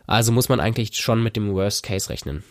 Also 0.09 0.31
muss 0.31 0.49
man 0.49 0.59
eigentlich 0.59 0.97
schon 0.97 1.21
mit 1.21 1.35
dem 1.35 1.53
Worst 1.53 1.83
Case 1.83 2.09
rechnen. 2.09 2.43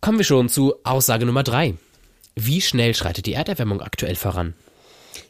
Kommen 0.00 0.18
wir 0.18 0.24
schon 0.24 0.48
zu 0.48 0.76
Aussage 0.84 1.26
Nummer 1.26 1.42
drei. 1.42 1.74
Wie 2.36 2.60
schnell 2.60 2.94
schreitet 2.94 3.26
die 3.26 3.32
Erderwärmung 3.32 3.80
aktuell 3.80 4.14
voran? 4.14 4.54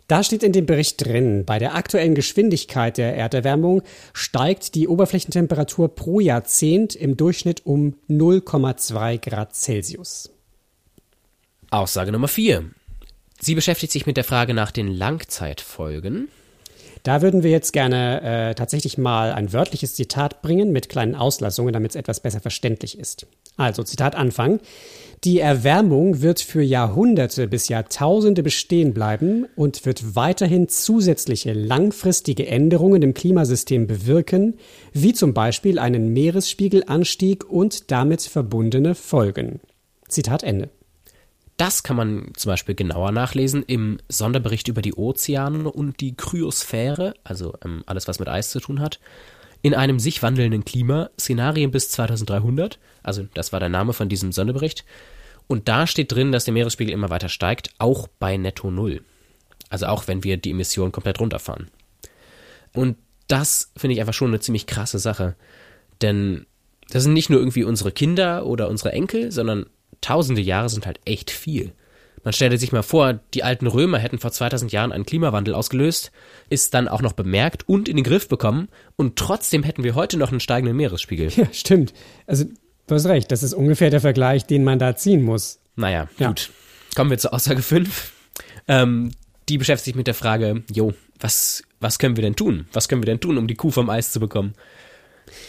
Da 0.07 0.23
steht 0.23 0.43
in 0.43 0.53
dem 0.53 0.67
Bericht 0.67 1.03
drin, 1.03 1.47
bei 1.47 1.59
der 1.59 1.75
aktuellen 1.75 2.15
Geschwindigkeit 2.15 2.99
der 2.99 3.17
Erderwärmung 3.17 3.81
steigt 4.13 4.75
die 4.75 4.87
Oberflächentemperatur 4.87 5.95
pro 5.95 6.21
Jahrzehnt 6.21 6.95
im 6.95 7.17
Durchschnitt 7.17 7.65
um 7.65 7.95
0,2 8.11 9.17
Grad 9.17 9.57
Celsius. 9.57 10.29
Aussage 11.71 12.13
Nummer 12.13 12.29
4. 12.29 12.65
Sie 13.41 13.55
beschäftigt 13.55 13.93
sich 13.93 14.05
mit 14.05 14.19
der 14.19 14.25
Frage 14.25 14.53
nach 14.53 14.73
den 14.73 14.89
Langzeitfolgen. 14.89 16.29
Da 17.07 17.23
würden 17.23 17.45
wir 17.45 17.53
jetzt 17.53 17.73
gerne 17.73 18.21
äh, 18.51 18.55
tatsächlich 18.57 18.99
mal 18.99 19.31
ein 19.31 19.53
wörtliches 19.53 19.95
Zitat 19.95 20.43
bringen 20.43 20.73
mit 20.73 20.89
kleinen 20.89 21.15
Auslassungen, 21.15 21.73
damit 21.73 21.93
es 21.93 21.95
etwas 21.95 22.19
besser 22.19 22.41
verständlich 22.41 22.99
ist. 22.99 23.29
Also 23.57 23.85
Zitat 23.85 24.17
Anfang. 24.17 24.59
Die 25.23 25.39
Erwärmung 25.39 26.21
wird 26.21 26.41
für 26.41 26.63
Jahrhunderte 26.63 27.47
bis 27.47 27.69
Jahrtausende 27.69 28.43
bestehen 28.43 28.93
bleiben 28.93 29.47
und 29.55 29.87
wird 29.87 30.17
weiterhin 30.17 30.69
zusätzliche 30.69 31.53
langfristige 31.53 32.49
Änderungen 32.49 33.03
im 33.03 33.15
Klimasystem 33.15 33.87
bewirken, 33.87 34.55
wie 34.93 35.13
zum 35.13 35.33
Beispiel 35.33 35.79
einen 35.79 36.13
Meeresspiegelanstieg 36.13 37.49
und 37.49 37.93
damit 37.93 38.23
verbundene 38.23 38.97
Folgen. 38.97 39.61
Zitat 40.09 40.43
Ende. 40.43 40.71
Das 41.57 41.83
kann 41.83 41.97
man 41.97 42.33
zum 42.37 42.51
Beispiel 42.51 42.75
genauer 42.75 43.13
nachlesen 43.13 43.63
im 43.63 43.99
Sonderbericht 44.09 44.69
über 44.69 44.83
die 44.83 44.95
Ozeane 44.95 45.71
und 45.71 46.01
die 46.01 46.15
Kryosphäre, 46.15 47.15
also 47.25 47.55
ähm, 47.65 47.83
alles, 47.87 48.09
was 48.09 48.19
mit 48.19 48.29
Eis 48.29 48.51
zu 48.51 48.61
tun 48.61 48.81
hat, 48.81 49.01
in 49.63 49.75
einem 49.75 49.99
sich 49.99 50.23
wandelnden 50.23 50.65
Klima, 50.65 51.11
Szenarien 51.19 51.71
bis 51.71 51.91
2300, 51.91 52.79
also 53.03 53.27
das 53.33 53.53
war 53.53 53.61
der 53.61 53.71
Name 53.71 53.95
von 53.95 54.09
diesem 54.09 54.33
Sonderbericht, 54.33 54.85
und 55.49 55.69
da 55.69 55.87
steht 55.87 56.13
drin, 56.13 56.33
dass 56.33 56.45
der 56.45 56.55
Meeresspiegel 56.55 56.93
immer 56.93 57.11
weiter 57.11 57.29
steigt, 57.29 57.71
auch 57.79 58.09
bei 58.19 58.37
Netto 58.37 58.71
Null. 58.71 59.03
Also 59.69 59.87
auch 59.87 60.09
wenn 60.09 60.25
wir 60.25 60.37
die 60.37 60.51
Emissionen 60.51 60.93
komplett 60.93 61.21
runterfahren. 61.21 61.69
Und 62.73 62.97
das 63.29 63.73
finde 63.77 63.95
ich 63.95 64.01
einfach 64.01 64.15
schon 64.15 64.29
eine 64.29 64.41
ziemlich 64.41 64.67
krasse 64.67 64.99
Sache. 64.99 65.37
Denn 66.03 66.47
das 66.91 67.05
sind 67.05 67.13
nicht 67.13 67.31
nur 67.31 67.39
irgendwie 67.41 67.65
unsere 67.65 67.93
Kinder 67.93 68.47
oder 68.47 68.69
unsere 68.69 68.93
Enkel, 68.93 69.33
sondern 69.33 69.67
tausende 70.01 70.43
Jahre 70.43 70.69
sind 70.69 70.87
halt 70.87 71.01
echt 71.05 71.31
viel. 71.31 71.73
Man 72.27 72.33
stelle 72.33 72.59
sich 72.59 72.73
mal 72.73 72.83
vor, 72.83 73.21
die 73.35 73.45
alten 73.45 73.69
Römer 73.69 73.99
hätten 73.99 74.19
vor 74.19 74.33
2000 74.33 74.73
Jahren 74.73 74.91
einen 74.91 75.07
Klimawandel 75.07 75.55
ausgelöst, 75.55 76.11
ist 76.51 76.75
dann 76.75 76.89
auch 76.89 77.01
noch 77.01 77.13
bemerkt 77.13 77.69
und 77.69 77.89
in 77.89 77.97
den 77.97 78.05
Griff 78.05 78.29
bekommen 78.29 78.69
und 78.97 79.15
trotzdem 79.15 79.63
hätten 79.63 79.85
wir 79.85 79.95
heute 79.95 80.17
noch 80.17 80.31
einen 80.31 80.41
steigenden 80.41 80.77
Meeresspiegel. 80.77 81.31
Ja, 81.37 81.47
stimmt. 81.53 81.95
Also, 82.27 82.47
du 82.89 82.95
hast 82.95 83.07
recht, 83.07 83.31
das 83.31 83.45
ist 83.45 83.55
ungefähr 83.55 83.91
der 83.91 84.01
Vergleich, 84.01 84.45
den 84.45 84.65
man 84.65 84.81
da 84.81 84.97
ziehen 84.97 85.23
muss. 85.23 85.61
Naja, 85.77 86.09
ja. 86.19 86.29
gut. 86.29 86.51
Kommen 86.97 87.11
wir 87.11 87.19
zur 87.19 87.33
Aussage 87.33 87.63
5. 87.63 88.13
Ähm, 88.67 89.13
die 89.49 89.59
beschäftigt 89.59 89.85
sich 89.85 89.95
mit 89.95 90.09
der 90.09 90.15
Frage, 90.15 90.65
jo, 90.73 90.95
was, 91.21 91.63
was 91.79 92.01
können 92.01 92.17
wir 92.17 92.23
denn 92.23 92.35
tun? 92.35 92.67
Was 92.73 92.89
können 92.89 93.03
wir 93.03 93.07
denn 93.07 93.21
tun, 93.21 93.39
um 93.39 93.47
die 93.47 93.55
Kuh 93.55 93.71
vom 93.71 93.89
Eis 93.89 94.11
zu 94.11 94.19
bekommen? 94.19 94.55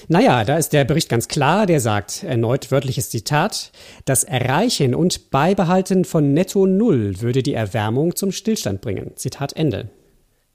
Naja, 0.07 0.43
da 0.43 0.57
ist 0.57 0.73
der 0.73 0.85
Bericht 0.85 1.09
ganz 1.09 1.27
klar, 1.27 1.65
der 1.65 1.79
sagt, 1.79 2.23
erneut 2.23 2.71
wörtliches 2.71 3.09
Zitat, 3.09 3.71
das 4.05 4.23
Erreichen 4.23 4.95
und 4.95 5.29
Beibehalten 5.31 6.05
von 6.05 6.33
Netto 6.33 6.65
Null 6.65 7.21
würde 7.21 7.43
die 7.43 7.53
Erwärmung 7.53 8.15
zum 8.15 8.31
Stillstand 8.31 8.81
bringen. 8.81 9.11
Zitat 9.15 9.53
Ende. 9.53 9.89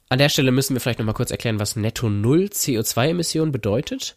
An 0.08 0.18
der 0.18 0.28
Stelle 0.28 0.52
müssen 0.52 0.74
wir 0.74 0.80
vielleicht 0.80 0.98
nochmal 0.98 1.14
kurz 1.14 1.30
erklären, 1.30 1.58
was 1.58 1.76
Netto 1.76 2.10
Null 2.10 2.50
CO2-Emissionen 2.52 3.52
bedeutet. 3.52 4.16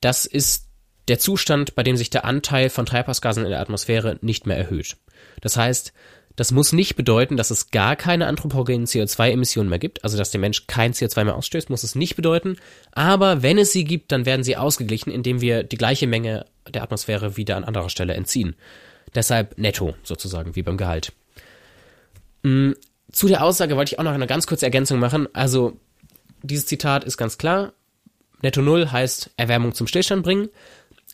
Das 0.00 0.26
ist 0.26 0.68
der 1.08 1.18
Zustand, 1.18 1.74
bei 1.74 1.82
dem 1.82 1.96
sich 1.96 2.10
der 2.10 2.24
Anteil 2.24 2.70
von 2.70 2.86
Treibhausgasen 2.86 3.44
in 3.44 3.50
der 3.50 3.60
Atmosphäre 3.60 4.18
nicht 4.20 4.46
mehr 4.46 4.58
erhöht. 4.58 4.96
Das 5.40 5.56
heißt, 5.56 5.92
das 6.38 6.52
muss 6.52 6.72
nicht 6.72 6.94
bedeuten, 6.94 7.36
dass 7.36 7.50
es 7.50 7.72
gar 7.72 7.96
keine 7.96 8.28
anthropogenen 8.28 8.86
CO2-Emissionen 8.86 9.68
mehr 9.68 9.80
gibt, 9.80 10.04
also 10.04 10.16
dass 10.16 10.30
der 10.30 10.40
Mensch 10.40 10.68
kein 10.68 10.92
CO2 10.92 11.24
mehr 11.24 11.34
ausstößt, 11.34 11.68
muss 11.68 11.82
es 11.82 11.96
nicht 11.96 12.14
bedeuten. 12.14 12.58
Aber 12.92 13.42
wenn 13.42 13.58
es 13.58 13.72
sie 13.72 13.82
gibt, 13.82 14.12
dann 14.12 14.24
werden 14.24 14.44
sie 14.44 14.56
ausgeglichen, 14.56 15.10
indem 15.10 15.40
wir 15.40 15.64
die 15.64 15.76
gleiche 15.76 16.06
Menge 16.06 16.46
der 16.72 16.84
Atmosphäre 16.84 17.36
wieder 17.36 17.56
an 17.56 17.64
anderer 17.64 17.90
Stelle 17.90 18.14
entziehen. 18.14 18.54
Deshalb 19.16 19.58
netto 19.58 19.96
sozusagen, 20.04 20.54
wie 20.54 20.62
beim 20.62 20.76
Gehalt. 20.76 21.12
Mm, 22.44 22.70
zu 23.10 23.26
der 23.26 23.42
Aussage 23.42 23.76
wollte 23.76 23.94
ich 23.94 23.98
auch 23.98 24.04
noch 24.04 24.12
eine 24.12 24.28
ganz 24.28 24.46
kurze 24.46 24.64
Ergänzung 24.64 25.00
machen. 25.00 25.26
Also, 25.32 25.80
dieses 26.44 26.66
Zitat 26.66 27.02
ist 27.02 27.16
ganz 27.16 27.36
klar. 27.38 27.72
Netto 28.42 28.62
Null 28.62 28.92
heißt 28.92 29.32
Erwärmung 29.36 29.74
zum 29.74 29.88
Stillstand 29.88 30.22
bringen. 30.22 30.50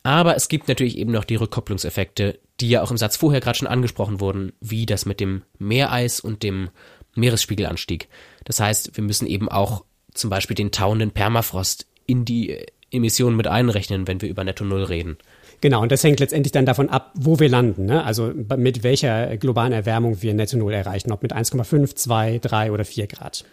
Aber 0.03 0.37
es 0.37 0.49
gibt 0.49 0.69
natürlich 0.69 0.99
eben 0.99 1.13
noch 1.13 1.25
die 1.25 1.37
Rückkopplungseffekte, 1.37 2.39
die 2.65 2.71
ja 2.71 2.83
auch 2.83 2.91
im 2.91 2.97
Satz 2.97 3.19
vorher 3.19 3.43
gerade 3.43 3.59
schon 3.59 3.69
angesprochen 3.69 4.21
wurden, 4.21 4.55
wie 4.59 4.87
das 4.87 5.05
mit 5.05 5.21
dem 5.21 5.43
Meereis 5.59 6.19
und 6.19 6.43
dem 6.43 6.71
Meeresspiegelanstieg. 7.15 8.09
Das 8.45 8.59
heißt, 8.59 8.97
wir 8.97 9.05
müssen 9.05 9.27
eben 9.27 9.51
auch 9.51 9.85
zum 10.15 10.31
Beispiel 10.31 10.55
den 10.55 10.73
tauenden 10.73 11.11
Permafrost 11.11 11.87
in 12.07 12.25
die 12.25 12.65
Emissionen 12.91 13.37
mit 13.37 13.49
einrechnen, 13.49 14.09
wenn 14.09 14.23
wir 14.23 14.31
über 14.31 14.45
Netto 14.45 14.65
Null 14.65 14.85
reden. 14.85 15.19
Genau, 15.61 15.83
und 15.83 15.93
das 15.93 16.03
hängt 16.03 16.21
letztendlich 16.21 16.53
dann 16.53 16.65
davon 16.65 16.89
ab, 16.89 17.13
wo 17.15 17.39
wir 17.39 17.51
landen. 17.51 17.85
Ne? 17.85 18.03
Also 18.03 18.33
mit 18.35 18.83
welcher 18.83 19.37
globalen 19.37 19.73
Erwärmung 19.73 20.23
wir 20.23 20.33
Netto 20.33 20.57
Null 20.57 20.73
erreichen. 20.73 21.13
Ob 21.13 21.23
mit 21.23 21.35
1,5, 21.35 21.95
2, 21.95 22.39
3 22.39 22.73
oder 22.73 22.87
4 22.87 23.07
Grad. 23.09 23.45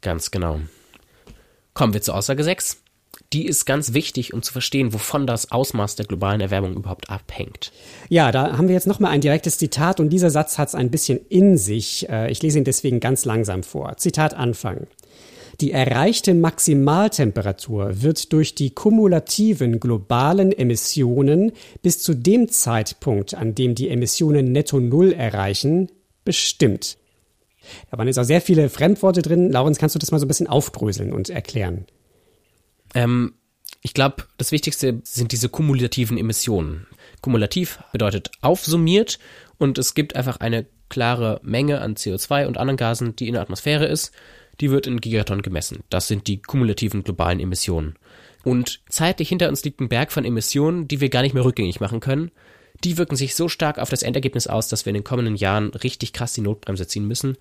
Ganz 0.00 0.30
genau. 0.30 0.60
Kommen 1.74 1.92
wir 1.92 2.00
zur 2.00 2.14
Aussage 2.14 2.42
6 2.42 2.82
die 3.36 3.44
ist 3.44 3.66
ganz 3.66 3.92
wichtig, 3.92 4.32
um 4.32 4.42
zu 4.42 4.50
verstehen, 4.50 4.94
wovon 4.94 5.26
das 5.26 5.52
Ausmaß 5.52 5.94
der 5.96 6.06
globalen 6.06 6.40
Erwärmung 6.40 6.74
überhaupt 6.74 7.10
abhängt. 7.10 7.70
Ja, 8.08 8.32
da 8.32 8.56
haben 8.56 8.68
wir 8.68 8.74
jetzt 8.74 8.86
nochmal 8.86 9.10
ein 9.10 9.20
direktes 9.20 9.58
Zitat 9.58 10.00
und 10.00 10.08
dieser 10.08 10.30
Satz 10.30 10.56
hat 10.56 10.68
es 10.68 10.74
ein 10.74 10.90
bisschen 10.90 11.20
in 11.28 11.58
sich. 11.58 12.08
Äh, 12.08 12.30
ich 12.30 12.42
lese 12.42 12.56
ihn 12.56 12.64
deswegen 12.64 12.98
ganz 12.98 13.26
langsam 13.26 13.62
vor. 13.62 13.98
Zitat 13.98 14.32
Anfang. 14.32 14.86
Die 15.60 15.70
erreichte 15.70 16.32
Maximaltemperatur 16.32 18.00
wird 18.00 18.32
durch 18.32 18.54
die 18.54 18.70
kumulativen 18.70 19.80
globalen 19.80 20.50
Emissionen 20.52 21.52
bis 21.82 22.02
zu 22.02 22.14
dem 22.14 22.48
Zeitpunkt, 22.48 23.34
an 23.34 23.54
dem 23.54 23.74
die 23.74 23.90
Emissionen 23.90 24.50
netto 24.50 24.80
Null 24.80 25.12
erreichen, 25.12 25.90
bestimmt. 26.24 26.96
Da 27.90 27.98
waren 27.98 28.06
jetzt 28.06 28.18
auch 28.18 28.24
sehr 28.24 28.40
viele 28.40 28.70
Fremdworte 28.70 29.20
drin. 29.20 29.52
Laurens, 29.52 29.76
kannst 29.76 29.94
du 29.94 29.98
das 29.98 30.10
mal 30.10 30.18
so 30.18 30.24
ein 30.24 30.28
bisschen 30.28 30.46
aufdröseln 30.46 31.12
und 31.12 31.28
erklären? 31.28 31.84
Ähm, 32.96 33.34
ich 33.82 33.94
glaube, 33.94 34.24
das 34.38 34.50
Wichtigste 34.50 35.00
sind 35.04 35.30
diese 35.30 35.48
kumulativen 35.48 36.18
Emissionen. 36.18 36.86
Kumulativ 37.20 37.78
bedeutet 37.92 38.32
aufsummiert 38.40 39.20
und 39.58 39.78
es 39.78 39.94
gibt 39.94 40.16
einfach 40.16 40.38
eine 40.38 40.66
klare 40.88 41.40
Menge 41.42 41.80
an 41.80 41.94
CO2 41.94 42.46
und 42.46 42.58
anderen 42.58 42.76
Gasen, 42.76 43.14
die 43.14 43.28
in 43.28 43.34
der 43.34 43.42
Atmosphäre 43.42 43.86
ist. 43.86 44.12
Die 44.60 44.70
wird 44.70 44.86
in 44.86 45.00
Gigatonnen 45.00 45.42
gemessen. 45.42 45.84
Das 45.90 46.08
sind 46.08 46.26
die 46.26 46.40
kumulativen 46.40 47.04
globalen 47.04 47.38
Emissionen. 47.38 47.96
Und 48.44 48.80
zeitlich 48.88 49.28
hinter 49.28 49.48
uns 49.48 49.62
liegt 49.64 49.80
ein 49.80 49.88
Berg 49.88 50.10
von 50.10 50.24
Emissionen, 50.24 50.88
die 50.88 51.00
wir 51.00 51.10
gar 51.10 51.22
nicht 51.22 51.34
mehr 51.34 51.44
rückgängig 51.44 51.80
machen 51.80 52.00
können. 52.00 52.30
Die 52.84 52.96
wirken 52.96 53.16
sich 53.16 53.34
so 53.34 53.48
stark 53.48 53.78
auf 53.78 53.90
das 53.90 54.02
Endergebnis 54.02 54.46
aus, 54.46 54.68
dass 54.68 54.86
wir 54.86 54.90
in 54.90 54.94
den 54.94 55.04
kommenden 55.04 55.36
Jahren 55.36 55.70
richtig 55.70 56.12
krass 56.12 56.32
die 56.32 56.40
Notbremse 56.40 56.86
ziehen 56.86 57.06
müssen 57.06 57.36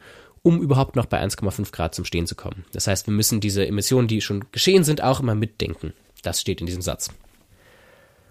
um 0.45 0.61
überhaupt 0.61 0.95
noch 0.95 1.07
bei 1.07 1.21
1,5 1.23 1.71
Grad 1.71 1.95
zum 1.95 2.05
Stehen 2.05 2.27
zu 2.27 2.35
kommen. 2.35 2.65
Das 2.71 2.85
heißt, 2.85 3.07
wir 3.07 3.13
müssen 3.13 3.39
diese 3.39 3.65
Emissionen, 3.65 4.07
die 4.07 4.21
schon 4.21 4.45
geschehen 4.51 4.83
sind, 4.83 5.01
auch 5.01 5.19
immer 5.19 5.33
mitdenken. 5.33 5.91
Das 6.21 6.39
steht 6.39 6.61
in 6.61 6.67
diesem 6.67 6.83
Satz. 6.83 7.09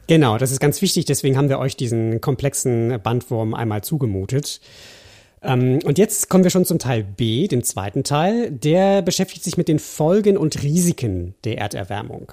Genau, 0.07 0.39
das 0.39 0.53
ist 0.53 0.61
ganz 0.61 0.81
wichtig. 0.81 1.07
Deswegen 1.07 1.37
haben 1.37 1.49
wir 1.49 1.59
euch 1.59 1.77
diesen 1.77 2.21
komplexen 2.21 3.01
Bandwurm 3.03 3.53
einmal 3.53 3.83
zugemutet. 3.83 4.61
Ähm, 5.43 5.81
und 5.85 5.99
jetzt 5.99 6.29
kommen 6.29 6.45
wir 6.45 6.53
schon 6.53 6.65
zum 6.65 6.79
Teil 6.79 7.03
B, 7.03 7.49
dem 7.49 7.65
zweiten 7.65 8.05
Teil. 8.05 8.53
Der 8.53 9.03
beschäftigt 9.03 9.43
sich 9.43 9.57
mit 9.57 9.67
den 9.67 9.81
Folgen 9.81 10.37
und 10.37 10.63
Risiken 10.63 11.35
der 11.43 11.59
Erderwärmung. 11.59 12.31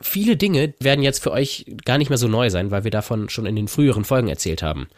Viele 0.00 0.38
Dinge 0.38 0.72
werden 0.80 1.02
jetzt 1.02 1.22
für 1.22 1.32
euch 1.32 1.66
gar 1.84 1.98
nicht 1.98 2.08
mehr 2.08 2.18
so 2.18 2.28
neu 2.28 2.48
sein, 2.48 2.70
weil 2.70 2.84
wir 2.84 2.90
davon 2.90 3.28
schon 3.28 3.44
in 3.44 3.56
den 3.56 3.68
früheren 3.68 4.04
Folgen 4.04 4.28
erzählt 4.28 4.62
haben. 4.62 4.88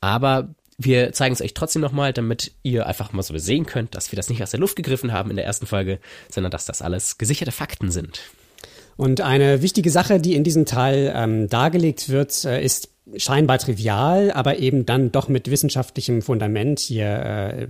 Aber 0.00 0.54
wir 0.78 1.12
zeigen 1.12 1.34
es 1.34 1.40
euch 1.40 1.54
trotzdem 1.54 1.82
nochmal, 1.82 2.12
damit 2.12 2.52
ihr 2.62 2.86
einfach 2.86 3.12
mal 3.12 3.22
so 3.22 3.36
sehen 3.38 3.66
könnt, 3.66 3.94
dass 3.94 4.12
wir 4.12 4.16
das 4.16 4.28
nicht 4.28 4.42
aus 4.42 4.50
der 4.50 4.60
Luft 4.60 4.76
gegriffen 4.76 5.12
haben 5.12 5.30
in 5.30 5.36
der 5.36 5.44
ersten 5.44 5.66
Folge, 5.66 5.98
sondern 6.30 6.50
dass 6.50 6.64
das 6.64 6.82
alles 6.82 7.18
gesicherte 7.18 7.52
Fakten 7.52 7.90
sind. 7.90 8.20
Und 8.96 9.20
eine 9.20 9.62
wichtige 9.62 9.90
Sache, 9.90 10.20
die 10.20 10.34
in 10.34 10.44
diesem 10.44 10.66
Teil 10.66 11.12
ähm, 11.14 11.48
dargelegt 11.48 12.08
wird, 12.08 12.44
äh, 12.44 12.62
ist 12.62 12.88
scheinbar 13.16 13.58
trivial, 13.58 14.30
aber 14.30 14.58
eben 14.58 14.86
dann 14.86 15.10
doch 15.10 15.28
mit 15.28 15.50
wissenschaftlichem 15.50 16.22
Fundament 16.22 16.78
hier 16.78 17.06
äh, 17.06 17.66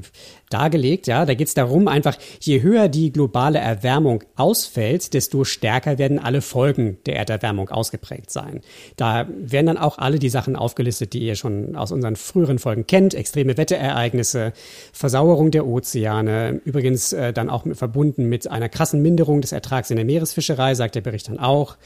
dargelegt. 0.50 1.06
Ja, 1.06 1.24
da 1.24 1.32
geht 1.32 1.48
es 1.48 1.54
darum, 1.54 1.88
einfach 1.88 2.18
je 2.40 2.60
höher 2.60 2.88
die 2.88 3.12
globale 3.12 3.58
Erwärmung 3.58 4.24
ausfällt, 4.36 5.14
desto 5.14 5.44
stärker 5.44 5.96
werden 5.96 6.18
alle 6.18 6.42
Folgen 6.42 6.98
der 7.06 7.16
Erderwärmung 7.16 7.70
ausgeprägt 7.70 8.30
sein. 8.30 8.60
Da 8.96 9.26
werden 9.34 9.66
dann 9.66 9.78
auch 9.78 9.96
alle 9.96 10.18
die 10.18 10.28
Sachen 10.28 10.54
aufgelistet, 10.54 11.14
die 11.14 11.20
ihr 11.20 11.34
schon 11.34 11.76
aus 11.76 11.92
unseren 11.92 12.16
früheren 12.16 12.58
Folgen 12.58 12.86
kennt: 12.86 13.14
extreme 13.14 13.56
Wetterereignisse, 13.56 14.52
Versauerung 14.92 15.50
der 15.50 15.66
Ozeane, 15.66 16.60
übrigens 16.66 17.14
äh, 17.14 17.32
dann 17.32 17.48
auch 17.48 17.64
mit, 17.64 17.78
verbunden 17.78 18.28
mit 18.28 18.50
einer 18.50 18.68
krassen 18.68 19.00
Minderung 19.00 19.40
des 19.40 19.52
Ertrags 19.52 19.90
in 19.90 19.96
der 19.96 20.04
Meeresfischerei, 20.04 20.74
sagt 20.74 20.94
der 20.94 21.00
Bericht 21.00 21.28
dann 21.28 21.38
auch. 21.38 21.78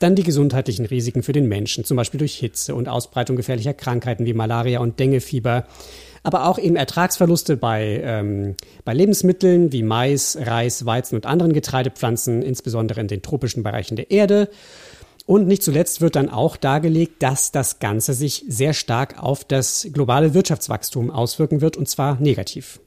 Dann 0.00 0.16
die 0.16 0.24
gesundheitlichen 0.24 0.86
Risiken 0.86 1.22
für 1.22 1.32
den 1.32 1.46
Menschen, 1.46 1.84
zum 1.84 1.96
Beispiel 1.96 2.18
durch 2.18 2.34
Hitze 2.34 2.74
und 2.74 2.87
Ausbreitung 2.88 3.36
gefährlicher 3.36 3.74
Krankheiten 3.74 4.26
wie 4.26 4.34
Malaria 4.34 4.80
und 4.80 4.98
Dengefieber, 4.98 5.66
aber 6.22 6.46
auch 6.46 6.58
eben 6.58 6.76
Ertragsverluste 6.76 7.56
bei, 7.56 8.02
ähm, 8.04 8.56
bei 8.84 8.94
Lebensmitteln 8.94 9.72
wie 9.72 9.82
Mais, 9.82 10.36
Reis, 10.40 10.84
Weizen 10.84 11.16
und 11.16 11.26
anderen 11.26 11.52
Getreidepflanzen, 11.52 12.42
insbesondere 12.42 13.00
in 13.00 13.08
den 13.08 13.22
tropischen 13.22 13.62
Bereichen 13.62 13.96
der 13.96 14.10
Erde. 14.10 14.48
Und 15.26 15.46
nicht 15.46 15.62
zuletzt 15.62 16.00
wird 16.00 16.16
dann 16.16 16.30
auch 16.30 16.56
dargelegt, 16.56 17.22
dass 17.22 17.52
das 17.52 17.80
Ganze 17.80 18.14
sich 18.14 18.44
sehr 18.48 18.72
stark 18.72 19.22
auf 19.22 19.44
das 19.44 19.86
globale 19.92 20.32
Wirtschaftswachstum 20.32 21.10
auswirken 21.10 21.60
wird, 21.60 21.76
und 21.76 21.88
zwar 21.88 22.18
negativ. 22.20 22.80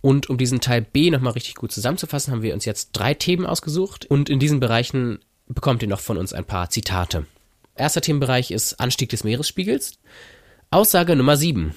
Und 0.00 0.28
um 0.28 0.36
diesen 0.36 0.60
Teil 0.60 0.82
B 0.82 1.10
nochmal 1.10 1.32
richtig 1.32 1.54
gut 1.54 1.72
zusammenzufassen, 1.72 2.32
haben 2.32 2.42
wir 2.42 2.54
uns 2.54 2.64
jetzt 2.64 2.90
drei 2.92 3.14
Themen 3.14 3.46
ausgesucht 3.46 4.04
und 4.04 4.28
in 4.28 4.38
diesen 4.38 4.60
Bereichen 4.60 5.20
bekommt 5.46 5.80
ihr 5.82 5.88
noch 5.88 6.00
von 6.00 6.18
uns 6.18 6.32
ein 6.32 6.44
paar 6.44 6.70
Zitate. 6.70 7.24
Erster 7.76 8.00
Themenbereich 8.00 8.50
ist 8.50 8.78
Anstieg 8.80 9.08
des 9.10 9.24
Meeresspiegels. 9.24 9.98
Aussage 10.70 11.16
Nummer 11.16 11.36
7. 11.36 11.74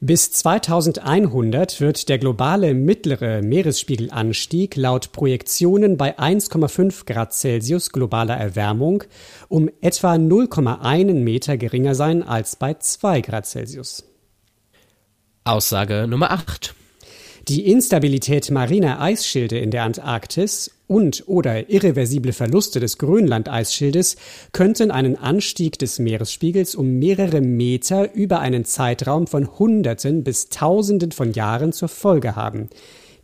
Bis 0.00 0.30
2100 0.30 1.80
wird 1.80 2.08
der 2.10 2.18
globale 2.18 2.74
mittlere 2.74 3.40
Meeresspiegelanstieg 3.40 4.76
laut 4.76 5.12
Projektionen 5.12 5.96
bei 5.96 6.18
1,5 6.18 7.06
Grad 7.06 7.32
Celsius 7.32 7.90
globaler 7.92 8.36
Erwärmung 8.36 9.04
um 9.48 9.70
etwa 9.80 10.12
0,1 10.14 11.14
Meter 11.14 11.56
geringer 11.56 11.94
sein 11.94 12.22
als 12.22 12.56
bei 12.56 12.74
2 12.74 13.22
Grad 13.22 13.46
Celsius. 13.46 14.04
Aussage 15.44 16.06
Nummer 16.06 16.30
8. 16.30 16.75
Die 17.48 17.70
Instabilität 17.70 18.50
mariner 18.50 19.00
Eisschilde 19.00 19.56
in 19.56 19.70
der 19.70 19.84
Antarktis 19.84 20.72
und 20.88 21.22
oder 21.28 21.70
irreversible 21.70 22.32
Verluste 22.32 22.80
des 22.80 22.98
Grönlandeisschildes 22.98 24.16
könnten 24.50 24.90
einen 24.90 25.14
Anstieg 25.14 25.78
des 25.78 26.00
Meeresspiegels 26.00 26.74
um 26.74 26.98
mehrere 26.98 27.40
Meter 27.40 28.12
über 28.14 28.40
einen 28.40 28.64
Zeitraum 28.64 29.28
von 29.28 29.60
Hunderten 29.60 30.24
bis 30.24 30.48
Tausenden 30.48 31.12
von 31.12 31.34
Jahren 31.34 31.72
zur 31.72 31.88
Folge 31.88 32.34
haben. 32.34 32.68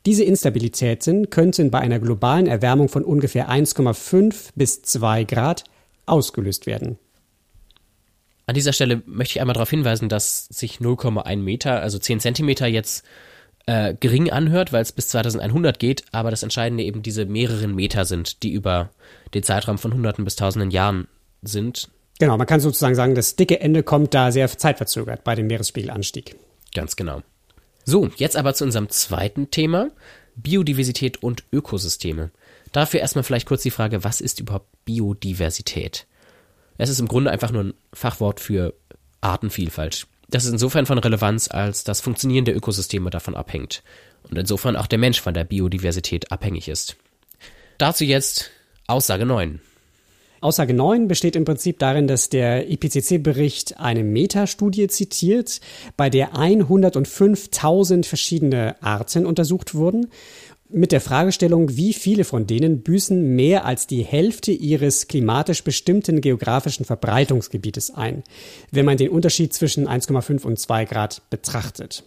Diese 0.06 0.22
Instabilitäten 0.22 1.28
könnten 1.28 1.72
bei 1.72 1.80
einer 1.80 1.98
globalen 1.98 2.46
Erwärmung 2.46 2.88
von 2.88 3.02
ungefähr 3.02 3.50
1,5 3.50 4.50
bis 4.54 4.82
2 4.82 5.24
Grad 5.24 5.64
ausgelöst 6.06 6.66
werden. 6.66 6.96
An 8.46 8.54
dieser 8.54 8.72
Stelle 8.72 9.02
möchte 9.06 9.32
ich 9.32 9.40
einmal 9.40 9.54
darauf 9.54 9.70
hinweisen, 9.70 10.08
dass 10.08 10.46
sich 10.46 10.78
0,1 10.78 11.36
Meter, 11.38 11.80
also 11.80 11.98
10 11.98 12.20
Zentimeter 12.20 12.68
jetzt 12.68 13.04
äh, 13.66 13.94
gering 13.98 14.30
anhört, 14.30 14.72
weil 14.72 14.82
es 14.82 14.92
bis 14.92 15.08
2100 15.08 15.78
geht, 15.78 16.04
aber 16.12 16.30
das 16.30 16.42
Entscheidende 16.42 16.84
eben 16.84 17.02
diese 17.02 17.26
mehreren 17.26 17.74
Meter 17.74 18.04
sind, 18.04 18.42
die 18.42 18.52
über 18.52 18.90
den 19.34 19.42
Zeitraum 19.42 19.78
von 19.78 19.94
Hunderten 19.94 20.24
bis 20.24 20.36
Tausenden 20.36 20.70
Jahren 20.70 21.08
sind. 21.42 21.88
Genau, 22.18 22.36
man 22.36 22.46
kann 22.46 22.60
sozusagen 22.60 22.94
sagen, 22.94 23.14
das 23.14 23.36
dicke 23.36 23.60
Ende 23.60 23.82
kommt 23.82 24.14
da 24.14 24.30
sehr 24.30 24.48
zeitverzögert 24.48 25.24
bei 25.24 25.34
dem 25.34 25.46
Meeresspiegelanstieg. 25.46 26.36
Ganz 26.74 26.96
genau. 26.96 27.22
So, 27.84 28.08
jetzt 28.16 28.36
aber 28.36 28.54
zu 28.54 28.64
unserem 28.64 28.88
zweiten 28.90 29.50
Thema, 29.50 29.90
Biodiversität 30.36 31.22
und 31.22 31.44
Ökosysteme. 31.52 32.30
Dafür 32.70 33.00
erstmal 33.00 33.24
vielleicht 33.24 33.48
kurz 33.48 33.62
die 33.62 33.70
Frage, 33.70 34.04
was 34.04 34.20
ist 34.20 34.40
überhaupt 34.40 34.68
Biodiversität? 34.84 36.06
Es 36.78 36.88
ist 36.88 37.00
im 37.00 37.08
Grunde 37.08 37.30
einfach 37.30 37.50
nur 37.50 37.64
ein 37.64 37.74
Fachwort 37.92 38.40
für 38.40 38.74
Artenvielfalt. 39.20 40.06
Das 40.32 40.46
ist 40.46 40.52
insofern 40.52 40.86
von 40.86 40.96
Relevanz, 40.96 41.48
als 41.50 41.84
das 41.84 42.00
Funktionieren 42.00 42.46
der 42.46 42.56
Ökosysteme 42.56 43.10
davon 43.10 43.34
abhängt 43.34 43.82
und 44.28 44.38
insofern 44.38 44.76
auch 44.76 44.86
der 44.86 44.98
Mensch 44.98 45.20
von 45.20 45.34
der 45.34 45.44
Biodiversität 45.44 46.32
abhängig 46.32 46.68
ist. 46.68 46.96
Dazu 47.76 48.04
jetzt 48.04 48.50
Aussage 48.86 49.26
9. 49.26 49.60
Aussage 50.40 50.72
9 50.72 51.06
besteht 51.06 51.36
im 51.36 51.44
Prinzip 51.44 51.78
darin, 51.78 52.08
dass 52.08 52.30
der 52.30 52.68
IPCC-Bericht 52.70 53.78
eine 53.78 54.04
Metastudie 54.04 54.88
zitiert, 54.88 55.60
bei 55.98 56.08
der 56.08 56.32
105.000 56.32 58.06
verschiedene 58.06 58.82
Arten 58.82 59.26
untersucht 59.26 59.74
wurden 59.74 60.08
mit 60.72 60.92
der 60.92 61.00
Fragestellung, 61.00 61.76
wie 61.76 61.92
viele 61.92 62.24
von 62.24 62.46
denen 62.46 62.82
büßen 62.82 63.34
mehr 63.34 63.64
als 63.64 63.86
die 63.86 64.02
Hälfte 64.02 64.52
ihres 64.52 65.08
klimatisch 65.08 65.64
bestimmten 65.64 66.20
geografischen 66.20 66.84
Verbreitungsgebietes 66.84 67.94
ein, 67.94 68.22
wenn 68.70 68.86
man 68.86 68.96
den 68.96 69.10
Unterschied 69.10 69.52
zwischen 69.52 69.86
1,5 69.86 70.44
und 70.44 70.58
2 70.58 70.84
Grad 70.86 71.22
betrachtet. 71.30 72.04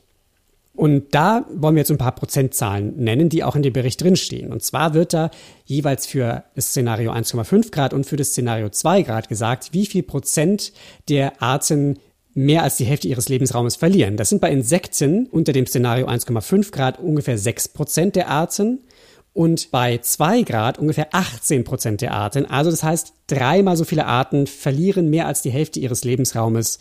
Und 0.75 1.15
da 1.15 1.45
wollen 1.53 1.75
wir 1.75 1.81
jetzt 1.81 1.91
ein 1.91 1.97
paar 1.97 2.15
Prozentzahlen 2.15 2.97
nennen, 2.97 3.29
die 3.29 3.43
auch 3.43 3.55
in 3.55 3.63
dem 3.63 3.71
Bericht 3.71 4.01
drinstehen. 4.01 4.51
Und 4.51 4.61
zwar 4.61 4.93
wird 4.93 5.13
da 5.13 5.31
jeweils 5.63 6.05
für 6.05 6.43
das 6.53 6.67
Szenario 6.67 7.11
1,5 7.11 7.71
Grad 7.71 7.93
und 7.93 8.05
für 8.05 8.17
das 8.17 8.29
Szenario 8.29 8.69
2 8.69 9.03
Grad 9.03 9.29
gesagt, 9.29 9.69
wie 9.71 9.85
viel 9.85 10.03
Prozent 10.03 10.73
der 11.07 11.41
Arten 11.41 11.97
mehr 12.35 12.63
als 12.63 12.75
die 12.75 12.85
Hälfte 12.85 13.07
ihres 13.07 13.29
Lebensraumes 13.29 13.77
verlieren. 13.77 14.17
Das 14.17 14.29
sind 14.29 14.41
bei 14.41 14.51
Insekten 14.51 15.25
unter 15.27 15.53
dem 15.53 15.65
Szenario 15.65 16.07
1,5 16.07 16.71
Grad 16.71 16.99
ungefähr 16.99 17.37
6 17.37 17.69
Prozent 17.69 18.15
der 18.15 18.27
Arten 18.27 18.81
und 19.33 19.71
bei 19.71 19.97
2 19.97 20.43
Grad 20.43 20.77
ungefähr 20.77 21.07
18 21.13 21.63
Prozent 21.63 22.01
der 22.01 22.13
Arten. 22.13 22.45
Also 22.45 22.69
das 22.69 22.83
heißt, 22.83 23.13
dreimal 23.27 23.77
so 23.77 23.85
viele 23.85 24.05
Arten 24.05 24.47
verlieren 24.47 25.09
mehr 25.09 25.27
als 25.27 25.41
die 25.41 25.49
Hälfte 25.49 25.79
ihres 25.79 26.03
Lebensraumes 26.03 26.79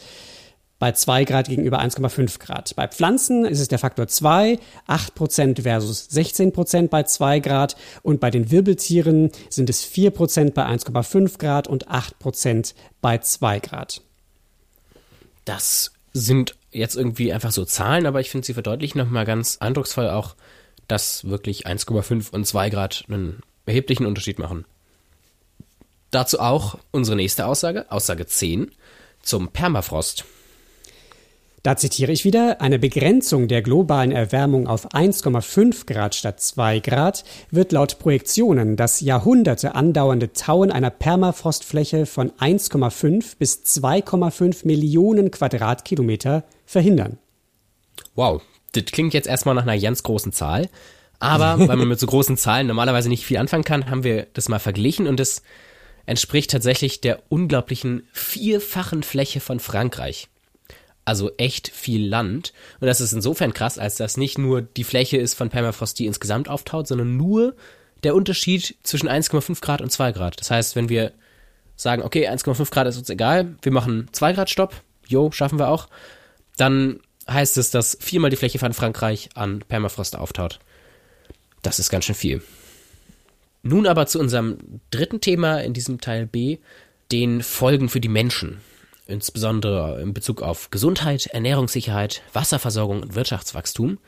bei 0.80 0.90
2 0.90 1.24
Grad 1.24 1.48
gegenüber 1.48 1.80
1,5 1.80 2.40
Grad. 2.40 2.74
Bei 2.74 2.88
Pflanzen 2.88 3.44
ist 3.44 3.60
es 3.60 3.68
der 3.68 3.78
Faktor 3.78 4.08
2, 4.08 4.58
8 4.88 5.14
Prozent 5.14 5.60
versus 5.60 6.08
16 6.10 6.52
Prozent 6.52 6.90
bei 6.90 7.04
2 7.04 7.38
Grad 7.38 7.76
und 8.02 8.18
bei 8.18 8.30
den 8.30 8.50
Wirbeltieren 8.50 9.30
sind 9.50 9.70
es 9.70 9.82
4 9.84 10.10
Prozent 10.10 10.54
bei 10.54 10.66
1,5 10.66 11.38
Grad 11.38 11.68
und 11.68 11.88
8 11.88 12.18
Prozent 12.18 12.74
bei 13.00 13.18
2 13.18 13.60
Grad. 13.60 14.02
Das 15.44 15.92
sind 16.12 16.56
jetzt 16.70 16.96
irgendwie 16.96 17.32
einfach 17.32 17.52
so 17.52 17.64
Zahlen, 17.64 18.06
aber 18.06 18.20
ich 18.20 18.30
finde, 18.30 18.46
sie 18.46 18.54
verdeutlichen 18.54 18.98
nochmal 18.98 19.24
ganz 19.24 19.58
eindrucksvoll 19.58 20.08
auch, 20.10 20.36
dass 20.88 21.24
wirklich 21.24 21.66
1,5 21.66 22.30
und 22.30 22.46
2 22.46 22.70
Grad 22.70 23.04
einen 23.08 23.42
erheblichen 23.66 24.06
Unterschied 24.06 24.38
machen. 24.38 24.64
Dazu 26.10 26.38
auch 26.38 26.78
unsere 26.92 27.16
nächste 27.16 27.46
Aussage, 27.46 27.90
Aussage 27.90 28.26
10 28.26 28.70
zum 29.22 29.48
Permafrost. 29.48 30.24
Da 31.64 31.78
zitiere 31.78 32.12
ich 32.12 32.26
wieder, 32.26 32.60
eine 32.60 32.78
Begrenzung 32.78 33.48
der 33.48 33.62
globalen 33.62 34.12
Erwärmung 34.12 34.66
auf 34.66 34.92
1,5 34.92 35.86
Grad 35.86 36.14
statt 36.14 36.38
2 36.38 36.80
Grad 36.80 37.24
wird 37.50 37.72
laut 37.72 37.98
Projektionen 37.98 38.76
das 38.76 39.00
Jahrhunderte 39.00 39.74
andauernde 39.74 40.34
Tauen 40.34 40.70
einer 40.70 40.90
Permafrostfläche 40.90 42.04
von 42.04 42.32
1,5 42.32 43.36
bis 43.38 43.62
2,5 43.64 44.66
Millionen 44.66 45.30
Quadratkilometer 45.30 46.44
verhindern. 46.66 47.16
Wow, 48.14 48.42
das 48.72 48.84
klingt 48.84 49.14
jetzt 49.14 49.26
erstmal 49.26 49.54
nach 49.54 49.62
einer 49.62 49.80
ganz 49.80 50.02
großen 50.02 50.34
Zahl. 50.34 50.68
Aber 51.18 51.58
weil 51.66 51.78
man 51.78 51.88
mit 51.88 51.98
so 51.98 52.06
großen 52.06 52.36
Zahlen 52.36 52.66
normalerweise 52.66 53.08
nicht 53.08 53.24
viel 53.24 53.38
anfangen 53.38 53.64
kann, 53.64 53.88
haben 53.88 54.04
wir 54.04 54.26
das 54.34 54.50
mal 54.50 54.58
verglichen 54.58 55.06
und 55.06 55.18
es 55.18 55.40
entspricht 56.04 56.50
tatsächlich 56.50 57.00
der 57.00 57.22
unglaublichen 57.30 58.06
vierfachen 58.12 59.02
Fläche 59.02 59.40
von 59.40 59.60
Frankreich 59.60 60.28
also 61.04 61.30
echt 61.36 61.68
viel 61.68 62.06
Land. 62.06 62.52
Und 62.80 62.86
das 62.86 63.00
ist 63.00 63.12
insofern 63.12 63.52
krass, 63.52 63.78
als 63.78 63.96
das 63.96 64.16
nicht 64.16 64.38
nur 64.38 64.62
die 64.62 64.84
Fläche 64.84 65.16
ist 65.16 65.34
von 65.34 65.50
Permafrost, 65.50 65.98
die 65.98 66.06
insgesamt 66.06 66.48
auftaut, 66.48 66.86
sondern 66.86 67.16
nur 67.16 67.54
der 68.02 68.14
Unterschied 68.14 68.76
zwischen 68.82 69.08
1,5 69.08 69.60
Grad 69.60 69.80
und 69.80 69.90
2 69.90 70.12
Grad. 70.12 70.40
Das 70.40 70.50
heißt, 70.50 70.76
wenn 70.76 70.88
wir 70.88 71.12
sagen, 71.76 72.02
okay, 72.02 72.28
1,5 72.28 72.70
Grad 72.70 72.86
ist 72.86 72.98
uns 72.98 73.10
egal, 73.10 73.56
wir 73.62 73.72
machen 73.72 74.08
2 74.12 74.32
Grad 74.32 74.50
Stopp, 74.50 74.74
jo, 75.06 75.30
schaffen 75.32 75.58
wir 75.58 75.68
auch, 75.68 75.88
dann 76.56 77.00
heißt 77.28 77.56
es, 77.56 77.70
dass 77.70 77.96
viermal 78.00 78.30
die 78.30 78.36
Fläche 78.36 78.58
von 78.58 78.74
Frankreich 78.74 79.30
an 79.34 79.64
Permafrost 79.66 80.16
auftaut. 80.16 80.60
Das 81.62 81.78
ist 81.78 81.90
ganz 81.90 82.04
schön 82.04 82.14
viel. 82.14 82.42
Nun 83.62 83.86
aber 83.86 84.06
zu 84.06 84.20
unserem 84.20 84.58
dritten 84.90 85.22
Thema 85.22 85.60
in 85.60 85.72
diesem 85.72 86.00
Teil 86.00 86.26
B, 86.26 86.58
den 87.10 87.42
Folgen 87.42 87.88
für 87.88 88.00
die 88.00 88.08
Menschen 88.08 88.60
insbesondere 89.06 90.00
in 90.00 90.14
Bezug 90.14 90.42
auf 90.42 90.70
Gesundheit, 90.70 91.26
Ernährungssicherheit, 91.26 92.22
Wasserversorgung 92.32 93.02
und 93.02 93.14
Wirtschaftswachstum. 93.14 93.98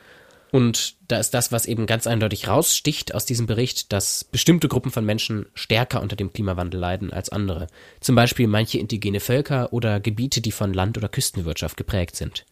Und 0.51 0.95
da 1.07 1.19
ist 1.19 1.33
das, 1.33 1.51
was 1.51 1.65
eben 1.65 1.87
ganz 1.87 2.07
eindeutig 2.07 2.47
raussticht 2.47 3.13
aus 3.13 3.25
diesem 3.25 3.47
Bericht, 3.47 3.91
dass 3.91 4.23
bestimmte 4.23 4.69
Gruppen 4.69 4.91
von 4.91 5.05
Menschen 5.05 5.45
stärker 5.53 6.01
unter 6.01 6.15
dem 6.15 6.31
Klimawandel 6.31 6.79
leiden 6.79 7.11
als 7.11 7.29
andere. 7.29 7.67
Zum 7.99 8.15
Beispiel 8.15 8.47
manche 8.47 8.79
indigene 8.79 9.19
Völker 9.19 9.73
oder 9.73 9.99
Gebiete, 9.99 10.39
die 10.41 10.53
von 10.53 10.73
Land- 10.73 10.97
oder 10.97 11.09
Küstenwirtschaft 11.09 11.75
geprägt 11.75 12.15
sind. 12.15 12.45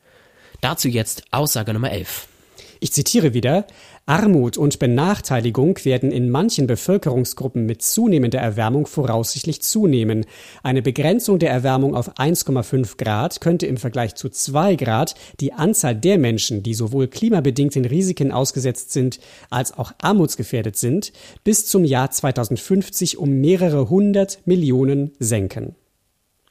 Dazu 0.61 0.89
jetzt 0.89 1.23
Aussage 1.31 1.73
Nummer 1.73 1.91
11. 1.91 2.27
Ich 2.85 2.93
zitiere 2.93 3.33
wieder, 3.33 3.65
Armut 4.05 4.59
und 4.59 4.77
Benachteiligung 4.77 5.83
werden 5.85 6.11
in 6.11 6.29
manchen 6.29 6.67
Bevölkerungsgruppen 6.67 7.65
mit 7.65 7.81
zunehmender 7.81 8.37
Erwärmung 8.37 8.85
voraussichtlich 8.85 9.63
zunehmen. 9.63 10.27
Eine 10.61 10.83
Begrenzung 10.83 11.39
der 11.39 11.49
Erwärmung 11.49 11.95
auf 11.95 12.15
1,5 12.19 12.97
Grad 12.97 13.41
könnte 13.41 13.65
im 13.65 13.77
Vergleich 13.77 14.13
zu 14.13 14.29
2 14.29 14.75
Grad 14.75 15.15
die 15.39 15.51
Anzahl 15.51 15.95
der 15.95 16.19
Menschen, 16.19 16.61
die 16.61 16.75
sowohl 16.75 17.07
klimabedingten 17.07 17.85
Risiken 17.85 18.31
ausgesetzt 18.31 18.91
sind, 18.93 19.19
als 19.49 19.75
auch 19.75 19.91
armutsgefährdet 20.03 20.77
sind, 20.77 21.11
bis 21.43 21.65
zum 21.65 21.85
Jahr 21.85 22.11
2050 22.11 23.17
um 23.17 23.31
mehrere 23.41 23.89
hundert 23.89 24.45
Millionen 24.45 25.13
senken. 25.17 25.73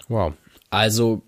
Wow. 0.08 0.32
Also 0.68 1.22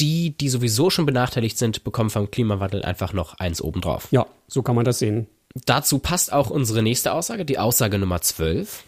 die, 0.00 0.36
die 0.36 0.48
sowieso 0.48 0.90
schon 0.90 1.06
benachteiligt 1.06 1.58
sind, 1.58 1.84
bekommen 1.84 2.10
vom 2.10 2.30
Klimawandel 2.30 2.82
einfach 2.82 3.12
noch 3.12 3.34
eins 3.34 3.62
obendrauf. 3.62 4.08
Ja, 4.10 4.26
so 4.46 4.62
kann 4.62 4.76
man 4.76 4.84
das 4.84 4.98
sehen. 4.98 5.26
Dazu 5.66 5.98
passt 5.98 6.32
auch 6.32 6.50
unsere 6.50 6.82
nächste 6.82 7.12
Aussage, 7.12 7.44
die 7.44 7.58
Aussage 7.58 7.98
Nummer 7.98 8.20
12. 8.20 8.84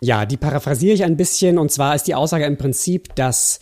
Ja, 0.00 0.26
die 0.26 0.36
paraphrasiere 0.36 0.94
ich 0.94 1.04
ein 1.04 1.16
bisschen. 1.16 1.58
Und 1.58 1.72
zwar 1.72 1.94
ist 1.94 2.04
die 2.04 2.14
Aussage 2.14 2.46
im 2.46 2.56
Prinzip, 2.56 3.14
dass 3.16 3.60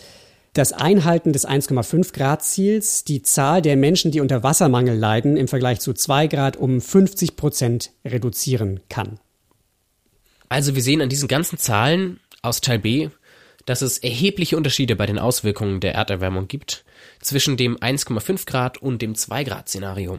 das 0.52 0.72
Einhalten 0.72 1.32
des 1.32 1.46
1,5 1.46 2.14
Grad 2.14 2.42
Ziels 2.42 3.04
die 3.04 3.22
Zahl 3.22 3.60
der 3.60 3.76
Menschen, 3.76 4.10
die 4.10 4.20
unter 4.20 4.42
Wassermangel 4.42 4.96
leiden, 4.96 5.36
im 5.36 5.48
Vergleich 5.48 5.80
zu 5.80 5.92
2 5.92 6.28
Grad 6.28 6.56
um 6.56 6.80
50 6.80 7.36
Prozent 7.36 7.90
reduzieren 8.04 8.80
kann. 8.88 9.18
Also 10.48 10.74
wir 10.74 10.82
sehen 10.82 11.02
an 11.02 11.08
diesen 11.08 11.28
ganzen 11.28 11.58
Zahlen 11.58 12.20
aus 12.42 12.60
Teil 12.60 12.78
B, 12.78 13.10
dass 13.66 13.82
es 13.82 13.98
erhebliche 13.98 14.56
Unterschiede 14.56 14.96
bei 14.96 15.06
den 15.06 15.18
Auswirkungen 15.18 15.80
der 15.80 15.94
Erderwärmung 15.94 16.48
gibt 16.48 16.84
zwischen 17.20 17.56
dem 17.56 17.76
1,5 17.76 18.46
Grad 18.46 18.78
und 18.78 19.02
dem 19.02 19.14
2 19.14 19.44
Grad 19.44 19.68
Szenario. 19.68 20.18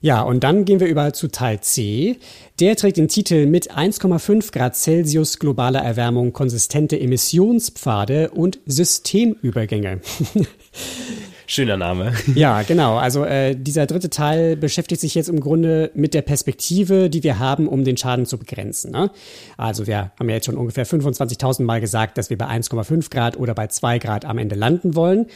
Ja, 0.00 0.22
und 0.22 0.44
dann 0.44 0.64
gehen 0.64 0.78
wir 0.78 0.86
über 0.86 1.12
zu 1.12 1.26
Teil 1.26 1.60
C. 1.60 2.18
Der 2.60 2.76
trägt 2.76 2.98
den 2.98 3.08
Titel 3.08 3.46
mit 3.46 3.72
1,5 3.72 4.52
Grad 4.52 4.76
Celsius 4.76 5.40
globaler 5.40 5.80
Erwärmung 5.80 6.32
konsistente 6.32 6.98
Emissionspfade 7.00 8.30
und 8.30 8.60
Systemübergänge. 8.66 10.00
Schöner 11.50 11.78
Name. 11.78 12.12
Ja, 12.34 12.60
genau. 12.60 12.98
Also 12.98 13.24
äh, 13.24 13.56
dieser 13.56 13.86
dritte 13.86 14.10
Teil 14.10 14.54
beschäftigt 14.54 15.00
sich 15.00 15.14
jetzt 15.14 15.30
im 15.30 15.40
Grunde 15.40 15.90
mit 15.94 16.12
der 16.12 16.20
Perspektive, 16.20 17.08
die 17.08 17.22
wir 17.22 17.38
haben, 17.38 17.66
um 17.68 17.84
den 17.84 17.96
Schaden 17.96 18.26
zu 18.26 18.36
begrenzen. 18.36 18.92
Ne? 18.92 19.10
Also 19.56 19.86
wir 19.86 20.12
haben 20.18 20.28
ja 20.28 20.34
jetzt 20.34 20.44
schon 20.44 20.58
ungefähr 20.58 20.86
25.000 20.86 21.62
Mal 21.62 21.80
gesagt, 21.80 22.18
dass 22.18 22.28
wir 22.28 22.36
bei 22.36 22.46
1,5 22.46 23.10
Grad 23.10 23.38
oder 23.38 23.54
bei 23.54 23.66
2 23.66 23.98
Grad 23.98 24.26
am 24.26 24.36
Ende 24.36 24.56
landen 24.56 24.94
wollen. 24.94 25.26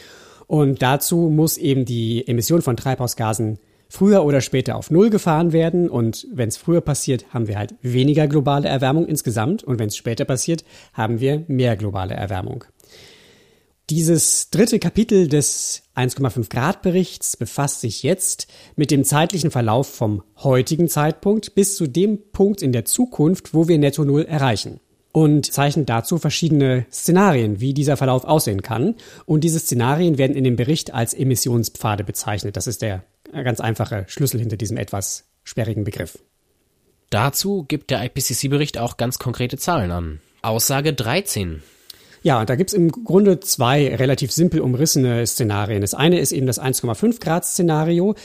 Und 0.45 0.83
dazu 0.83 1.31
muss 1.33 1.57
eben 1.57 1.83
die 1.83 2.27
Emission 2.27 2.61
von 2.61 2.77
Treibhausgasen 2.77 3.57
früher 3.89 4.23
oder 4.23 4.41
später 4.41 4.75
auf 4.75 4.91
Null 4.91 5.09
gefahren 5.09 5.51
werden. 5.51 5.89
Und 5.89 6.27
wenn 6.31 6.49
es 6.49 6.57
früher 6.57 6.81
passiert, 6.81 7.25
haben 7.33 7.47
wir 7.47 7.57
halt 7.57 7.73
weniger 7.81 8.27
globale 8.27 8.69
Erwärmung 8.69 9.07
insgesamt. 9.07 9.63
Und 9.63 9.79
wenn 9.79 9.87
es 9.87 9.97
später 9.97 10.25
passiert, 10.25 10.63
haben 10.93 11.19
wir 11.19 11.43
mehr 11.47 11.75
globale 11.75 12.13
Erwärmung. 12.13 12.65
Dieses 13.89 14.49
dritte 14.49 14.79
Kapitel 14.79 15.27
des 15.27 15.83
1,5 15.95 16.49
Grad 16.49 16.81
Berichts 16.81 17.35
befasst 17.35 17.81
sich 17.81 18.01
jetzt 18.01 18.47
mit 18.77 18.91
dem 18.91 19.03
zeitlichen 19.03 19.51
Verlauf 19.51 19.87
vom 19.87 20.23
heutigen 20.37 20.87
Zeitpunkt 20.87 21.53
bis 21.53 21.75
zu 21.75 21.87
dem 21.87 22.31
Punkt 22.31 22.61
in 22.61 22.71
der 22.71 22.85
Zukunft, 22.85 23.53
wo 23.53 23.67
wir 23.67 23.77
Netto 23.77 24.05
Null 24.05 24.23
erreichen 24.23 24.79
und 25.11 25.51
zeichnet 25.51 25.89
dazu 25.89 26.17
verschiedene 26.17 26.85
Szenarien, 26.91 27.59
wie 27.59 27.73
dieser 27.73 27.97
Verlauf 27.97 28.25
aussehen 28.25 28.61
kann. 28.61 28.95
Und 29.25 29.43
diese 29.43 29.59
Szenarien 29.59 30.17
werden 30.17 30.35
in 30.35 30.43
dem 30.43 30.55
Bericht 30.55 30.93
als 30.93 31.13
Emissionspfade 31.13 32.03
bezeichnet. 32.03 32.57
Das 32.57 32.67
ist 32.67 32.81
der 32.81 33.03
ganz 33.31 33.59
einfache 33.59 34.05
Schlüssel 34.07 34.39
hinter 34.39 34.57
diesem 34.57 34.77
etwas 34.77 35.25
sperrigen 35.43 35.83
Begriff. 35.83 36.17
dazu 37.09 37.63
gibt 37.67 37.91
der 37.91 38.03
IPCC-Bericht 38.03 38.79
auch 38.79 38.97
ganz 38.97 39.19
konkrete 39.19 39.57
Zahlen 39.57 39.91
an. 39.91 40.19
Aussage 40.41 40.93
13. 40.93 41.61
Ja, 42.23 42.39
und 42.39 42.49
da 42.49 42.55
gibt's 42.55 42.71
im 42.71 42.89
Grunde 42.89 43.41
zwei 43.41 43.93
relativ 43.95 44.31
simpel 44.31 44.61
umrissene 44.61 45.27
Szenarien. 45.27 45.81
Das 45.81 45.93
eine 45.93 46.19
ist 46.19 46.31
eben 46.31 46.47
das 46.47 46.59
1,5 46.59 47.19
Grad 47.19 47.45
Szenario. 47.45 48.15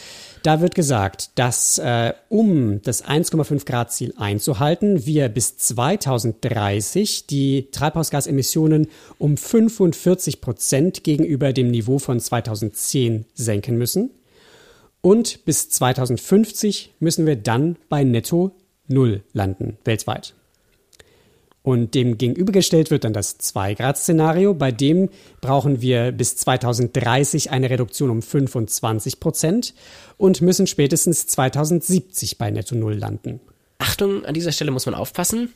Da 0.44 0.60
wird 0.60 0.76
gesagt, 0.76 1.30
dass 1.34 1.78
äh, 1.78 2.12
um 2.28 2.80
das 2.82 3.04
1,5 3.04 3.66
Grad 3.66 3.92
Ziel 3.92 4.14
einzuhalten, 4.16 5.04
wir 5.04 5.28
bis 5.28 5.56
2030 5.56 7.26
die 7.26 7.70
Treibhausgasemissionen 7.72 8.86
um 9.18 9.36
45 9.36 10.40
Prozent 10.40 11.02
gegenüber 11.02 11.52
dem 11.52 11.72
Niveau 11.72 11.98
von 11.98 12.20
2010 12.20 13.24
senken 13.34 13.76
müssen. 13.78 14.10
Und 15.00 15.44
bis 15.44 15.70
2050 15.70 16.94
müssen 17.00 17.26
wir 17.26 17.34
dann 17.34 17.76
bei 17.88 18.04
Netto 18.04 18.52
Null 18.86 19.22
landen, 19.32 19.76
weltweit. 19.84 20.34
Und 21.62 21.94
dem 21.94 22.16
gegenübergestellt 22.16 22.90
wird 22.90 23.04
dann 23.04 23.12
das 23.12 23.38
2-Grad-Szenario. 23.40 24.54
Bei 24.54 24.72
dem 24.72 25.10
brauchen 25.40 25.82
wir 25.82 26.12
bis 26.12 26.36
2030 26.36 27.50
eine 27.50 27.68
Reduktion 27.68 28.10
um 28.10 28.22
25 28.22 29.20
Prozent 29.20 29.74
und 30.16 30.40
müssen 30.40 30.66
spätestens 30.66 31.26
2070 31.26 32.38
bei 32.38 32.50
Netto 32.50 32.74
Null 32.74 32.94
landen. 32.94 33.40
Achtung, 33.78 34.24
an 34.24 34.34
dieser 34.34 34.52
Stelle 34.52 34.70
muss 34.70 34.86
man 34.86 34.94
aufpassen. 34.94 35.52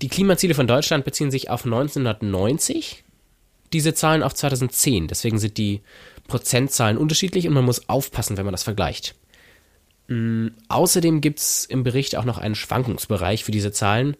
Die 0.00 0.08
Klimaziele 0.08 0.54
von 0.54 0.66
Deutschland 0.66 1.04
beziehen 1.04 1.30
sich 1.30 1.48
auf 1.50 1.64
1990, 1.64 3.04
diese 3.72 3.94
Zahlen 3.94 4.22
auf 4.22 4.34
2010. 4.34 5.08
Deswegen 5.08 5.38
sind 5.38 5.58
die 5.58 5.80
Prozentzahlen 6.28 6.98
unterschiedlich 6.98 7.46
und 7.46 7.54
man 7.54 7.64
muss 7.64 7.88
aufpassen, 7.88 8.36
wenn 8.36 8.44
man 8.44 8.52
das 8.52 8.62
vergleicht. 8.62 9.14
Mhm. 10.08 10.54
Außerdem 10.68 11.20
gibt 11.20 11.38
es 11.38 11.64
im 11.66 11.82
Bericht 11.82 12.16
auch 12.16 12.24
noch 12.24 12.38
einen 12.38 12.54
Schwankungsbereich 12.54 13.44
für 13.44 13.52
diese 13.52 13.72
Zahlen. 13.72 14.16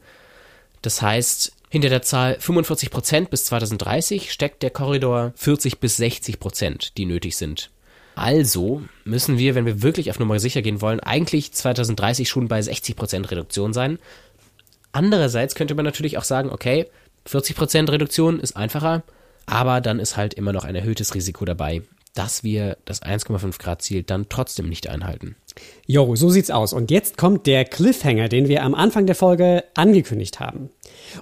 Das 0.82 1.00
heißt, 1.00 1.52
hinter 1.70 1.88
der 1.88 2.02
Zahl 2.02 2.36
45 2.38 2.90
Prozent 2.90 3.30
bis 3.30 3.44
2030 3.46 4.30
steckt 4.30 4.62
der 4.62 4.70
Korridor 4.70 5.32
40 5.36 5.78
bis 5.78 5.96
60 5.96 6.38
Prozent, 6.38 6.98
die 6.98 7.06
nötig 7.06 7.36
sind. 7.36 7.70
Also 8.14 8.82
müssen 9.04 9.38
wir, 9.38 9.54
wenn 9.54 9.64
wir 9.64 9.82
wirklich 9.82 10.10
auf 10.10 10.18
Nummer 10.18 10.38
sicher 10.38 10.60
gehen 10.60 10.82
wollen, 10.82 11.00
eigentlich 11.00 11.52
2030 11.52 12.28
schon 12.28 12.48
bei 12.48 12.60
60 12.60 12.94
Prozent 12.94 13.30
Reduktion 13.30 13.72
sein. 13.72 13.98
Andererseits 14.92 15.54
könnte 15.54 15.74
man 15.74 15.86
natürlich 15.86 16.18
auch 16.18 16.24
sagen, 16.24 16.50
okay, 16.50 16.86
40 17.24 17.56
Prozent 17.56 17.90
Reduktion 17.90 18.40
ist 18.40 18.56
einfacher, 18.56 19.02
aber 19.46 19.80
dann 19.80 19.98
ist 19.98 20.16
halt 20.16 20.34
immer 20.34 20.52
noch 20.52 20.64
ein 20.64 20.74
erhöhtes 20.74 21.14
Risiko 21.14 21.44
dabei, 21.44 21.82
dass 22.14 22.44
wir 22.44 22.76
das 22.84 23.02
1,5 23.02 23.58
Grad 23.58 23.82
Ziel 23.82 24.02
dann 24.02 24.28
trotzdem 24.28 24.68
nicht 24.68 24.88
einhalten. 24.88 25.36
Jo, 25.86 26.14
so 26.16 26.30
sieht's 26.30 26.50
aus. 26.50 26.72
Und 26.72 26.90
jetzt 26.90 27.16
kommt 27.18 27.46
der 27.46 27.64
Cliffhanger, 27.64 28.28
den 28.28 28.48
wir 28.48 28.62
am 28.62 28.74
Anfang 28.74 29.06
der 29.06 29.14
Folge 29.14 29.64
angekündigt 29.74 30.40
haben. 30.40 30.70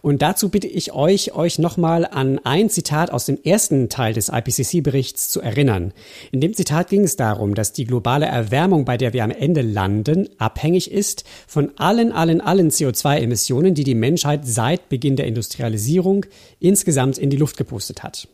Und 0.03 0.22
dazu 0.22 0.50
bitte 0.50 0.66
ich 0.68 0.92
euch, 0.92 1.33
euch 1.35 1.59
nochmal 1.59 2.05
an 2.05 2.38
ein 2.44 2.70
Zitat 2.70 3.11
aus 3.11 3.26
dem 3.26 3.38
ersten 3.42 3.88
Teil 3.88 4.14
des 4.14 4.29
IPCC-Berichts 4.29 5.29
zu 5.31 5.40
erinnern. 5.40 5.92
In 6.31 6.40
dem 6.40 6.55
Zitat 6.55 6.90
ging 6.90 7.05
es 7.05 7.16
darum, 7.16 7.55
dass 7.55 7.72
die 7.72 7.87
globale 7.87 8.26
Erwärmung, 8.26 8.85
bei 8.85 8.96
der 8.96 9.12
wir 9.12 9.24
am 9.24 9.31
Ende 9.31 9.62
landen, 9.62 10.29
abhängig 10.38 10.90
ist 10.90 11.24
von 11.46 11.72
allen, 11.76 12.12
allen, 12.12 12.40
allen 12.40 12.70
CO2-Emissionen, 12.70 13.74
die 13.74 13.85
die 13.85 13.94
Menschheit 13.94 14.46
seit 14.46 14.88
Beginn 14.88 15.16
der 15.16 15.26
Industrialisierung 15.26 16.26
insgesamt 16.61 17.18
in 17.18 17.31
die 17.31 17.37
Luft 17.37 17.57
gepustet 17.57 18.03
hat. 18.03 18.29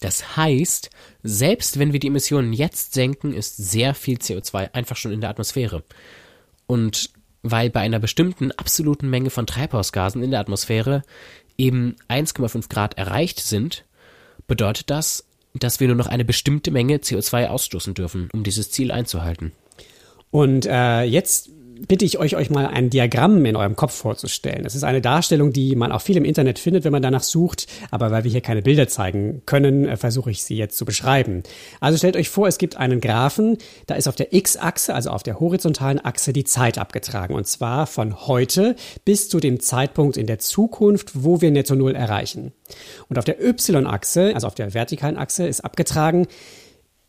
Das 0.00 0.36
heißt, 0.36 0.90
selbst 1.22 1.78
wenn 1.78 1.92
wir 1.92 2.00
die 2.00 2.08
Emissionen 2.08 2.52
jetzt 2.52 2.94
senken, 2.94 3.34
ist 3.34 3.56
sehr 3.56 3.94
viel 3.94 4.16
CO2 4.16 4.72
einfach 4.72 4.96
schon 4.96 5.12
in 5.12 5.20
der 5.20 5.30
Atmosphäre. 5.30 5.84
Und 6.66 7.10
weil 7.42 7.70
bei 7.70 7.80
einer 7.80 7.98
bestimmten 7.98 8.52
absoluten 8.52 9.08
Menge 9.08 9.30
von 9.30 9.46
Treibhausgasen 9.46 10.22
in 10.22 10.30
der 10.30 10.40
Atmosphäre 10.40 11.02
eben 11.58 11.96
1,5 12.08 12.68
Grad 12.68 12.96
erreicht 12.96 13.40
sind, 13.40 13.84
bedeutet 14.46 14.90
das, 14.90 15.26
dass 15.54 15.80
wir 15.80 15.88
nur 15.88 15.96
noch 15.96 16.06
eine 16.06 16.24
bestimmte 16.24 16.70
Menge 16.70 16.96
CO2 16.96 17.48
ausstoßen 17.48 17.94
dürfen, 17.94 18.28
um 18.32 18.42
dieses 18.42 18.70
Ziel 18.70 18.92
einzuhalten. 18.92 19.52
Und 20.30 20.64
äh, 20.66 21.02
jetzt 21.02 21.50
bitte 21.88 22.04
ich 22.04 22.18
euch, 22.18 22.36
euch 22.36 22.50
mal 22.50 22.66
ein 22.66 22.90
Diagramm 22.90 23.44
in 23.44 23.56
eurem 23.56 23.76
Kopf 23.76 23.94
vorzustellen. 23.94 24.62
Das 24.64 24.74
ist 24.74 24.84
eine 24.84 25.00
Darstellung, 25.00 25.52
die 25.52 25.76
man 25.76 25.92
auch 25.92 26.02
viel 26.02 26.16
im 26.16 26.24
Internet 26.24 26.58
findet, 26.58 26.84
wenn 26.84 26.92
man 26.92 27.02
danach 27.02 27.22
sucht. 27.22 27.66
Aber 27.90 28.10
weil 28.10 28.24
wir 28.24 28.30
hier 28.30 28.40
keine 28.40 28.62
Bilder 28.62 28.88
zeigen 28.88 29.42
können, 29.46 29.86
äh, 29.86 29.96
versuche 29.96 30.30
ich 30.30 30.42
sie 30.42 30.56
jetzt 30.56 30.76
zu 30.76 30.84
beschreiben. 30.84 31.42
Also 31.80 31.98
stellt 31.98 32.16
euch 32.16 32.28
vor, 32.28 32.48
es 32.48 32.58
gibt 32.58 32.76
einen 32.76 33.00
Graphen, 33.00 33.58
da 33.86 33.94
ist 33.94 34.08
auf 34.08 34.16
der 34.16 34.32
X-Achse, 34.32 34.94
also 34.94 35.10
auf 35.10 35.22
der 35.22 35.40
horizontalen 35.40 36.04
Achse, 36.04 36.32
die 36.32 36.44
Zeit 36.44 36.78
abgetragen. 36.78 37.34
Und 37.34 37.46
zwar 37.46 37.86
von 37.86 38.26
heute 38.26 38.76
bis 39.04 39.28
zu 39.28 39.40
dem 39.40 39.60
Zeitpunkt 39.60 40.16
in 40.16 40.26
der 40.26 40.38
Zukunft, 40.38 41.10
wo 41.14 41.40
wir 41.40 41.50
Netto 41.50 41.74
Null 41.74 41.94
erreichen. 41.94 42.52
Und 43.08 43.18
auf 43.18 43.24
der 43.24 43.42
Y-Achse, 43.42 44.32
also 44.34 44.46
auf 44.46 44.54
der 44.54 44.74
vertikalen 44.74 45.16
Achse, 45.16 45.46
ist 45.46 45.64
abgetragen, 45.64 46.26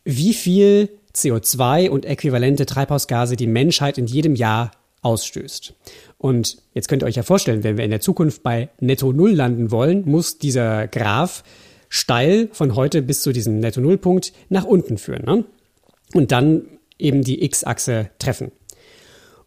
wie 0.04 0.34
viel 0.34 0.88
CO2 1.14 1.90
und 1.90 2.04
äquivalente 2.04 2.66
Treibhausgase 2.66 3.36
die 3.36 3.46
Menschheit 3.46 3.98
in 3.98 4.06
jedem 4.06 4.34
Jahr 4.34 4.72
ausstößt. 5.02 5.74
Und 6.18 6.58
jetzt 6.74 6.88
könnt 6.88 7.02
ihr 7.02 7.06
euch 7.06 7.16
ja 7.16 7.22
vorstellen, 7.22 7.64
wenn 7.64 7.76
wir 7.76 7.84
in 7.84 7.90
der 7.90 8.00
Zukunft 8.00 8.42
bei 8.42 8.68
Netto 8.80 9.12
Null 9.12 9.32
landen 9.32 9.70
wollen, 9.70 10.08
muss 10.08 10.38
dieser 10.38 10.86
Graph 10.88 11.42
steil 11.88 12.48
von 12.52 12.74
heute 12.74 13.02
bis 13.02 13.22
zu 13.22 13.32
diesem 13.32 13.58
Netto 13.58 13.80
Null-Punkt 13.80 14.32
nach 14.48 14.64
unten 14.64 14.96
führen. 14.96 15.24
Ne? 15.24 15.44
Und 16.14 16.32
dann 16.32 16.62
eben 16.98 17.22
die 17.22 17.44
X-Achse 17.44 18.10
treffen. 18.18 18.52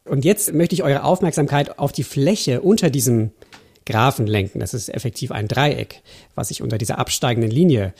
Und 0.03 0.23
jetzt 0.25 0.53
möchte 0.53 0.75
ich 0.75 0.83
eure 0.83 1.03
Aufmerksamkeit 1.03 1.79
auf 1.79 1.91
die 1.91 2.03
Fläche 2.03 2.61
unter 2.61 2.89
diesem 2.89 3.31
Graphen 3.85 4.27
lenken. 4.27 4.59
Das 4.59 4.73
ist 4.73 4.89
effektiv 4.89 5.31
ein 5.31 5.47
Dreieck, 5.47 6.01
was 6.35 6.49
sich 6.49 6.61
unter 6.61 6.77
dieser 6.77 6.99
absteigenden 6.99 7.51
Linie 7.51 7.93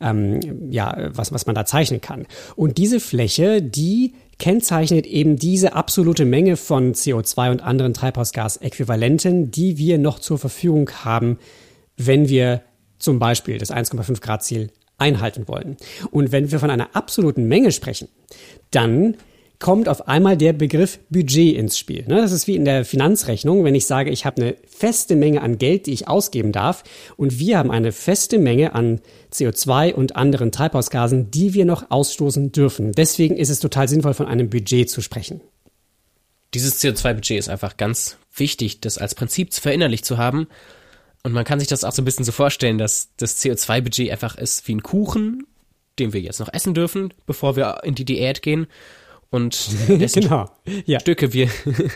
ähm, 0.00 0.70
ja, 0.70 1.10
was, 1.12 1.32
was 1.32 1.46
man 1.46 1.54
da 1.54 1.64
zeichnen 1.64 2.00
kann. 2.00 2.26
Und 2.54 2.78
diese 2.78 3.00
Fläche, 3.00 3.62
die 3.62 4.14
kennzeichnet 4.38 5.06
eben 5.06 5.36
diese 5.36 5.74
absolute 5.74 6.24
Menge 6.24 6.56
von 6.56 6.92
CO2 6.94 7.50
und 7.50 7.62
anderen 7.62 7.94
Treibhausgasäquivalenten, 7.94 9.50
die 9.50 9.78
wir 9.78 9.98
noch 9.98 10.18
zur 10.18 10.38
Verfügung 10.38 10.90
haben, 11.04 11.38
wenn 11.96 12.28
wir 12.28 12.62
zum 12.98 13.18
Beispiel 13.18 13.58
das 13.58 13.72
1,5 13.72 14.20
Grad 14.20 14.42
Ziel 14.42 14.70
einhalten 14.98 15.48
wollen. 15.48 15.76
Und 16.10 16.32
wenn 16.32 16.50
wir 16.50 16.58
von 16.58 16.70
einer 16.70 16.94
absoluten 16.94 17.46
Menge 17.46 17.72
sprechen, 17.72 18.08
dann 18.70 19.16
kommt 19.58 19.88
auf 19.88 20.08
einmal 20.08 20.36
der 20.36 20.52
Begriff 20.52 20.98
Budget 21.08 21.56
ins 21.56 21.78
Spiel. 21.78 22.04
Ne? 22.06 22.16
Das 22.16 22.32
ist 22.32 22.46
wie 22.46 22.56
in 22.56 22.64
der 22.64 22.84
Finanzrechnung, 22.84 23.64
wenn 23.64 23.74
ich 23.74 23.86
sage, 23.86 24.10
ich 24.10 24.26
habe 24.26 24.42
eine 24.42 24.56
feste 24.66 25.16
Menge 25.16 25.42
an 25.42 25.58
Geld, 25.58 25.86
die 25.86 25.92
ich 25.92 26.08
ausgeben 26.08 26.52
darf 26.52 26.84
und 27.16 27.38
wir 27.38 27.58
haben 27.58 27.70
eine 27.70 27.92
feste 27.92 28.38
Menge 28.38 28.74
an 28.74 29.00
CO2 29.32 29.94
und 29.94 30.16
anderen 30.16 30.52
Treibhausgasen, 30.52 31.30
die 31.30 31.54
wir 31.54 31.64
noch 31.64 31.90
ausstoßen 31.90 32.52
dürfen. 32.52 32.92
Deswegen 32.92 33.36
ist 33.36 33.50
es 33.50 33.60
total 33.60 33.88
sinnvoll, 33.88 34.14
von 34.14 34.26
einem 34.26 34.50
Budget 34.50 34.90
zu 34.90 35.00
sprechen. 35.00 35.40
Dieses 36.54 36.80
CO2-Budget 36.82 37.38
ist 37.38 37.48
einfach 37.48 37.76
ganz 37.76 38.18
wichtig, 38.34 38.80
das 38.80 38.98
als 38.98 39.14
Prinzip 39.14 39.52
verinnerlicht 39.52 40.04
zu 40.04 40.18
haben. 40.18 40.48
Und 41.22 41.32
man 41.32 41.44
kann 41.44 41.58
sich 41.58 41.68
das 41.68 41.82
auch 41.82 41.92
so 41.92 42.02
ein 42.02 42.04
bisschen 42.04 42.24
so 42.24 42.32
vorstellen, 42.32 42.78
dass 42.78 43.10
das 43.16 43.42
CO2-Budget 43.42 44.10
einfach 44.10 44.36
ist 44.36 44.68
wie 44.68 44.74
ein 44.74 44.82
Kuchen, 44.82 45.46
den 45.98 46.12
wir 46.12 46.20
jetzt 46.20 46.40
noch 46.40 46.52
essen 46.52 46.74
dürfen, 46.74 47.12
bevor 47.26 47.56
wir 47.56 47.80
in 47.82 47.94
die 47.94 48.04
Diät 48.04 48.42
gehen 48.42 48.66
und 49.36 49.68
dessen 49.88 50.22
genau. 50.22 50.50
ja. 50.86 50.98
Stücke 50.98 51.32
wir 51.32 51.48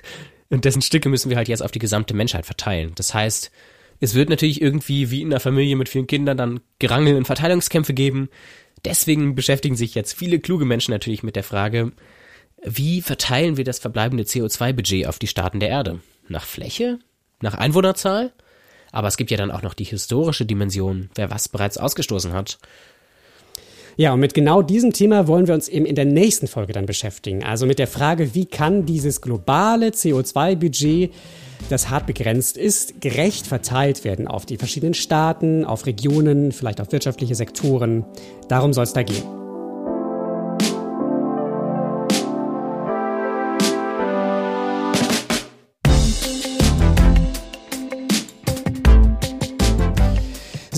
und 0.51 0.65
dessen 0.65 0.83
Stücke 0.83 1.09
müssen 1.09 1.31
wir 1.31 1.37
halt 1.37 1.49
jetzt 1.49 1.63
auf 1.63 1.73
die 1.73 1.79
gesamte 1.79 2.15
Menschheit 2.15 2.47
verteilen. 2.47 2.93
Das 2.95 3.13
heißt, 3.15 3.51
es 3.99 4.15
wird 4.15 4.31
natürlich 4.31 4.63
irgendwie 4.63 5.11
wie 5.11 5.23
in 5.23 5.33
einer 5.33 5.41
Familie 5.41 5.77
mit 5.77 5.89
vielen 5.89 6.07
Kindern 6.07 6.37
dann 6.37 6.61
Gerangel 6.79 7.17
und 7.17 7.27
Verteilungskämpfe 7.27 7.93
geben. 7.93 8.29
Deswegen 8.85 9.35
beschäftigen 9.35 9.77
sich 9.77 9.95
jetzt 9.95 10.15
viele 10.15 10.39
kluge 10.39 10.65
Menschen 10.65 10.93
natürlich 10.93 11.23
mit 11.23 11.37
der 11.37 11.45
Frage, 11.45 11.93
wie 12.63 13.03
verteilen 13.03 13.57
wir 13.57 13.65
das 13.65 13.79
verbleibende 13.79 14.25
CO2-Budget 14.25 15.07
auf 15.07 15.19
die 15.19 15.27
Staaten 15.27 15.61
der 15.61 15.71
Erde? 15.71 16.01
Nach 16.29 16.45
Fläche? 16.45 16.99
Nach 17.41 17.55
Einwohnerzahl? 17.55 18.33
Aber 18.93 19.09
es 19.09 19.17
gibt 19.17 19.31
ja 19.31 19.37
dann 19.37 19.51
auch 19.51 19.63
noch 19.63 19.75
die 19.75 19.85
historische 19.85 20.47
Dimension, 20.47 21.11
wer 21.15 21.31
was 21.31 21.49
bereits 21.49 21.79
ausgestoßen 21.79 22.33
hat. 22.33 22.59
Ja, 24.01 24.15
und 24.15 24.21
mit 24.21 24.33
genau 24.33 24.63
diesem 24.63 24.95
Thema 24.95 25.29
wollen 25.29 25.47
wir 25.47 25.53
uns 25.53 25.69
eben 25.69 25.85
in 25.85 25.95
der 25.95 26.07
nächsten 26.07 26.47
Folge 26.47 26.73
dann 26.73 26.87
beschäftigen. 26.87 27.45
Also 27.45 27.67
mit 27.67 27.79
der 27.79 27.87
Frage, 27.87 28.35
wie 28.35 28.47
kann 28.47 28.87
dieses 28.87 29.21
globale 29.21 29.89
CO2-Budget, 29.89 31.13
das 31.69 31.91
hart 31.91 32.07
begrenzt 32.07 32.57
ist, 32.57 33.03
gerecht 33.03 33.47
verteilt 33.47 34.03
werden 34.05 34.27
auf 34.27 34.47
die 34.47 34.57
verschiedenen 34.57 34.95
Staaten, 34.95 35.67
auf 35.67 35.85
Regionen, 35.85 36.51
vielleicht 36.51 36.81
auf 36.81 36.93
wirtschaftliche 36.93 37.35
Sektoren. 37.35 38.07
Darum 38.49 38.73
soll 38.73 38.85
es 38.85 38.95
da 38.95 39.03
gehen. 39.03 39.40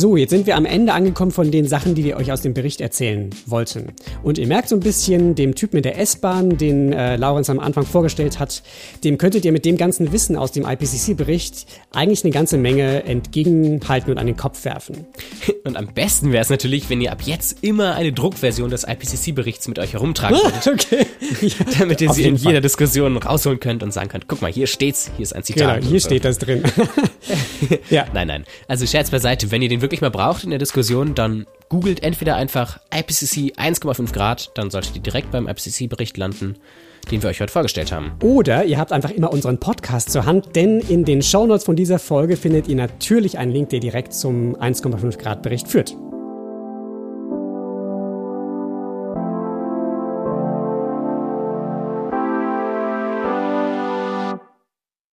So, 0.03 0.17
jetzt 0.17 0.31
sind 0.31 0.49
wir 0.49 0.57
am 0.57 0.65
Ende 0.65 0.95
angekommen 0.95 1.31
von 1.31 1.53
den 1.53 1.69
Sachen, 1.69 1.95
die 1.95 2.03
wir 2.03 2.17
euch 2.17 2.33
aus 2.33 2.41
dem 2.41 2.55
Bericht 2.55 2.81
erzählen 2.81 3.31
wollten. 3.47 3.93
Und 4.25 4.37
ihr 4.37 4.49
merkt 4.49 4.69
so 4.69 4.75
ein 4.75 4.81
bisschen, 4.81 5.37
dem 5.37 5.55
Typ 5.55 5.75
mit 5.75 5.85
der 5.85 5.97
S-Bahn, 5.97 6.59
den 6.59 6.93
äh, 6.93 7.15
Laurens 7.15 7.49
am 7.49 7.61
Anfang 7.61 7.87
vorgestellt 7.87 8.41
hat, 8.41 8.65
dem 9.05 9.17
könntet 9.17 9.45
ihr 9.45 9.53
mit 9.53 9.65
dem 9.65 9.77
ganzen 9.77 10.11
Wissen 10.11 10.35
aus 10.35 10.51
dem 10.51 10.67
IPCC-Bericht 10.67 11.67
eigentlich 11.93 12.25
eine 12.25 12.33
ganze 12.33 12.59
Menge 12.59 13.05
entgegenhalten 13.05 14.11
und 14.11 14.19
an 14.19 14.27
den 14.27 14.37
Kopf 14.37 14.65
werfen. 14.65 15.07
Und 15.65 15.77
am 15.77 15.87
besten 15.87 16.33
wäre 16.33 16.43
es 16.43 16.51
natürlich, 16.51 16.91
wenn 16.91 17.01
ihr 17.01 17.13
ab 17.13 17.23
jetzt 17.25 17.63
immer 17.63 17.95
eine 17.95 18.13
Druckversion 18.13 18.69
des 18.69 18.83
IPCC-Berichts 18.83 19.69
mit 19.69 19.79
euch 19.79 19.93
herumtragen 19.93 20.37
würdet. 20.37 20.67
okay. 20.67 21.07
Damit 21.79 22.01
ihr 22.01 22.13
sie 22.13 22.25
in 22.25 22.35
jeder 22.35 22.61
Diskussion 22.61 23.17
rausholen 23.17 23.61
könnt 23.61 23.85
und 23.85 23.93
sagen 23.93 24.09
könnt, 24.09 24.27
guck 24.27 24.43
mal, 24.43 24.51
hier 24.51 24.67
steht's, 24.67 25.13
hier 25.17 25.23
ist 25.23 25.37
ein 25.37 25.45
Zitat. 25.45 25.77
Genau, 25.77 25.89
hier 25.89 26.01
so. 26.01 26.09
steht 26.09 26.25
das 26.25 26.39
drin. 26.39 26.65
ja. 27.91 28.07
Nein, 28.13 28.27
nein. 28.27 28.45
Also 28.67 28.87
Scherz 28.87 29.11
beiseite, 29.11 29.53
wenn 29.53 29.63
ihr 29.63 29.69
den 29.69 29.83
wirklich 29.83 29.92
mal 30.01 30.11
braucht 30.11 30.45
in 30.45 30.51
der 30.51 30.59
Diskussion, 30.59 31.15
dann 31.15 31.47
googelt 31.69 32.03
entweder 32.03 32.37
einfach 32.37 32.81
IPCC 32.93 33.59
1,5 33.59 34.13
Grad, 34.13 34.51
dann 34.55 34.71
solltet 34.71 34.97
ihr 34.97 35.03
direkt 35.03 35.31
beim 35.31 35.49
IPCC-Bericht 35.49 36.17
landen 36.17 36.57
den 37.11 37.23
wir 37.23 37.31
euch 37.31 37.41
heute 37.41 37.53
vorgestellt 37.53 37.93
haben. 37.93 38.13
Oder 38.23 38.65
ihr 38.65 38.79
habt 38.79 38.93
einfach 38.93 39.11
immer 39.11 39.33
unseren 39.33 39.59
Podcast 39.59 40.11
zur 40.11 40.27
Hand, 40.27 40.55
denn 40.57 40.81
in 40.81 41.05
den 41.05 41.23
Shownotes 41.23 41.65
von 41.65 41.77
dieser 41.77 41.99
Folge 41.99 42.37
findet 42.37 42.69
ihr 42.69 42.77
natürlich 42.77 43.39
einen 43.39 43.53
Link, 43.53 43.71
der 43.71 43.81
direkt 43.81 44.15
zum 44.15 44.57
1,5 44.57 45.19
Grad 45.19 45.43
Bericht 45.43 45.69
führt. 45.69 45.97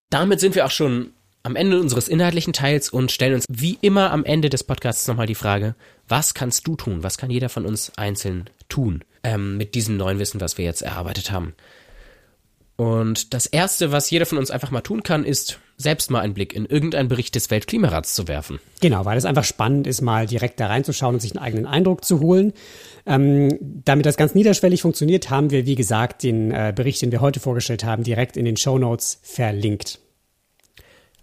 Damit 0.09 0.39
sind 0.39 0.55
wir 0.55 0.65
auch 0.65 0.71
schon 0.71 1.13
am 1.43 1.55
Ende 1.55 1.79
unseres 1.79 2.07
inhaltlichen 2.07 2.53
Teils 2.53 2.89
und 2.89 3.11
stellen 3.11 3.35
uns 3.35 3.45
wie 3.49 3.77
immer 3.81 4.11
am 4.11 4.25
Ende 4.25 4.49
des 4.49 4.63
Podcasts 4.63 5.07
nochmal 5.07 5.27
die 5.27 5.35
Frage, 5.35 5.75
was 6.07 6.33
kannst 6.33 6.67
du 6.67 6.75
tun? 6.75 7.03
Was 7.03 7.17
kann 7.17 7.29
jeder 7.29 7.49
von 7.49 7.65
uns 7.65 7.91
einzeln 7.95 8.49
tun 8.67 9.03
ähm, 9.23 9.57
mit 9.57 9.75
diesem 9.75 9.97
neuen 9.97 10.19
Wissen, 10.19 10.41
was 10.41 10.57
wir 10.57 10.65
jetzt 10.65 10.81
erarbeitet 10.81 11.31
haben? 11.31 11.53
Und 12.79 13.33
das 13.33 13.45
Erste, 13.45 13.91
was 13.91 14.09
jeder 14.09 14.25
von 14.25 14.37
uns 14.37 14.51
einfach 14.51 14.71
mal 14.71 14.79
tun 14.79 15.03
kann, 15.03 15.25
ist, 15.25 15.59
selbst 15.75 16.11
mal 16.11 16.21
einen 16.21 16.33
Blick 16.33 16.53
in 16.53 16.65
irgendeinen 16.65 17.09
Bericht 17.09 17.35
des 17.35 17.51
Weltklimarats 17.51 18.15
zu 18.15 18.29
werfen. 18.29 18.59
Genau, 18.79 19.03
weil 19.03 19.17
es 19.17 19.25
einfach 19.25 19.43
spannend 19.43 19.85
ist, 19.85 19.99
mal 19.99 20.27
direkt 20.27 20.61
da 20.61 20.67
reinzuschauen 20.67 21.15
und 21.15 21.19
sich 21.19 21.33
einen 21.33 21.43
eigenen 21.43 21.65
Eindruck 21.65 22.05
zu 22.05 22.21
holen. 22.21 22.53
Ähm, 23.05 23.57
damit 23.83 24.05
das 24.05 24.15
ganz 24.15 24.33
niederschwellig 24.33 24.81
funktioniert, 24.81 25.29
haben 25.29 25.51
wir, 25.51 25.65
wie 25.65 25.75
gesagt, 25.75 26.23
den 26.23 26.51
äh, 26.51 26.71
Bericht, 26.73 27.01
den 27.01 27.11
wir 27.11 27.19
heute 27.19 27.41
vorgestellt 27.41 27.83
haben, 27.83 28.03
direkt 28.03 28.37
in 28.37 28.45
den 28.45 28.55
Show 28.55 28.77
Notes 28.77 29.19
verlinkt. 29.23 29.99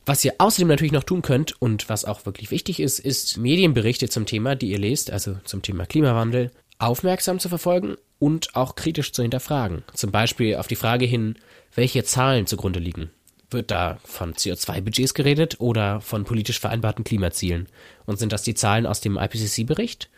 Was 0.09 0.25
ihr 0.25 0.35
außerdem 0.39 0.69
natürlich 0.69 0.93
noch 0.93 1.03
tun 1.03 1.21
könnt 1.21 1.61
und 1.61 1.89
was 1.89 2.05
auch 2.05 2.27
wirklich 2.27 2.53
wichtig 2.53 2.79
ist, 2.79 3.01
ist 3.01 3.39
Medienberichte 3.39 4.09
zum 4.09 4.25
Thema, 4.25 4.55
die 4.55 4.71
ihr 4.71 4.79
lest, 4.79 5.11
also 5.11 5.37
zum 5.43 5.63
Thema 5.63 5.85
Klimawandel, 5.85 6.53
aufmerksam 6.79 7.41
zu 7.41 7.49
verfolgen 7.49 7.97
und 8.21 8.55
auch 8.55 8.77
kritisch 8.77 9.13
zu 9.13 9.23
hinterfragen. 9.23 9.83
Zum 9.95 10.13
Beispiel 10.13 10.57
auf 10.57 10.69
die 10.69 10.77
Frage 10.77 11.07
hin, 11.07 11.35
welche 11.75 12.05
Zahlen 12.05 12.47
zugrunde 12.47 12.79
liegen. 12.79 13.11
Wird 13.51 13.73
da 13.73 13.99
von 14.05 14.35
CO2-Budgets 14.35 15.15
geredet 15.15 15.57
oder 15.59 16.01
von 16.01 16.23
politisch 16.23 16.61
vereinbarten 16.61 17.03
Klimazielen? 17.03 17.67
Und 18.05 18.21
sind 18.21 18.33
das 18.33 18.45
die 18.45 18.55
Zahlen 18.55 18.87
aus 18.87 19.01
dem 19.01 19.17
IPCC-Bericht? 19.17 20.09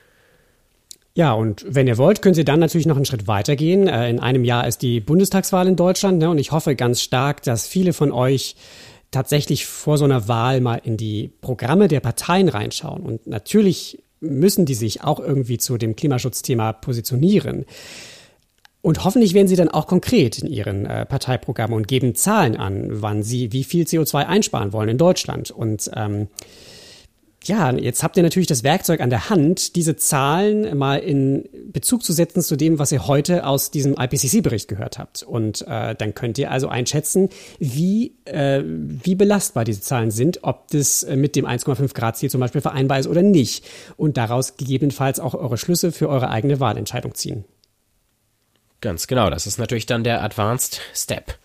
Ja, 1.15 1.33
und 1.33 1.65
wenn 1.67 1.89
ihr 1.89 1.97
wollt, 1.97 2.21
könnt 2.21 2.37
ihr 2.37 2.45
dann 2.45 2.61
natürlich 2.61 2.87
noch 2.87 2.97
einen 2.97 3.07
Schritt 3.07 3.27
weitergehen. 3.27 3.89
Äh, 3.89 4.11
in 4.11 4.21
einem 4.21 4.45
Jahr 4.45 4.67
ist 4.67 4.83
die 4.83 5.01
Bundestagswahl 5.01 5.67
in 5.67 5.77
Deutschland 5.77 6.19
ne, 6.19 6.29
und 6.29 6.39
ich 6.39 6.53
hoffe 6.53 6.77
ganz 6.77 7.01
stark, 7.01 7.43
dass 7.43 7.67
viele 7.67 7.93
von 7.95 8.13
euch 8.13 8.55
tatsächlich 9.11 9.67
vor 9.67 9.99
so 9.99 10.05
einer 10.05 10.29
Wahl 10.29 10.61
mal 10.61 10.81
in 10.83 10.97
die 10.97 11.31
Programme 11.41 11.89
der 11.89 12.01
Parteien 12.01 12.49
reinschauen. 12.49 13.03
Und 13.03 13.27
natürlich 13.27 14.03
müssen 14.21 14.67
die 14.67 14.75
sich 14.75 15.03
auch 15.03 15.21
irgendwie 15.21 15.59
zu 15.59 15.79
dem 15.79 15.97
Klimaschutzthema 15.97 16.73
positionieren. 16.73 17.65
Und 18.81 19.05
hoffentlich 19.05 19.35
werden 19.35 19.49
sie 19.49 19.57
dann 19.57 19.69
auch 19.69 19.87
konkret 19.87 20.39
in 20.39 20.49
ihren 20.49 20.87
äh, 20.87 21.05
Parteiprogrammen 21.05 21.77
und 21.77 21.89
geben 21.89 22.15
Zahlen 22.15 22.57
an, 22.57 23.03
wann 23.03 23.23
sie 23.23 23.53
wie 23.53 23.65
viel 23.65 23.85
CO2 23.85 24.27
einsparen 24.27 24.73
wollen 24.73 24.89
in 24.89 24.99
Deutschland. 24.99 25.51
Und 25.51 25.91
ähm, 25.95 26.29
ja, 27.45 27.71
jetzt 27.73 28.03
habt 28.03 28.17
ihr 28.17 28.23
natürlich 28.23 28.49
das 28.49 28.65
Werkzeug 28.65 29.01
an 29.01 29.11
der 29.11 29.31
Hand, 29.31 29.77
diese 29.77 29.97
Zahlen 29.97 30.77
mal 30.77 30.97
in 30.97 31.49
Bezug 31.73 32.03
zu 32.03 32.13
setzen 32.13 32.43
zu 32.43 32.57
dem, 32.57 32.79
was 32.79 32.91
ihr 32.91 33.07
heute 33.07 33.47
aus 33.47 33.71
diesem 33.71 33.95
IPCC-Bericht 33.95 34.69
gehört 34.69 34.99
habt. 34.99 35.23
Und 35.23 35.63
äh, 35.67 35.95
dann 35.95 36.15
könnt 36.15 36.37
ihr 36.39 36.51
also 36.51 36.69
einschätzen, 36.69 37.29
wie, 37.59 38.17
äh, 38.25 38.63
wie 38.65 39.15
belastbar 39.15 39.65
diese 39.65 39.81
Zahlen 39.81 40.11
sind, 40.11 40.41
ob 40.43 40.69
das 40.69 41.05
äh, 41.05 41.17
mit 41.17 41.37
dem 41.37 41.47
1,5 41.47 41.95
Grad 41.95 42.17
Ziel 42.17 42.29
zum 42.29 42.41
Beispiel 42.41 42.61
vereinbar 42.61 42.99
ist 42.99 43.07
oder 43.07 43.23
nicht. 43.23 43.65
Und 43.97 44.17
daraus 44.17 44.57
gegebenenfalls 44.57 45.21
auch 45.21 45.35
eure 45.35 45.59
Schlüsse 45.59 45.93
für 45.93 46.09
eure 46.09 46.31
eigene 46.31 46.61
Wahlentscheidung 46.61 47.15
ziehen. 47.15 47.45
Ganz 48.81 49.07
genau, 49.07 49.31
das 49.31 49.47
ist 49.47 49.59
natürlich 49.59 49.87
dann 49.87 50.05
der 50.05 50.23
Advanced 50.23 50.81
Step. 50.93 51.39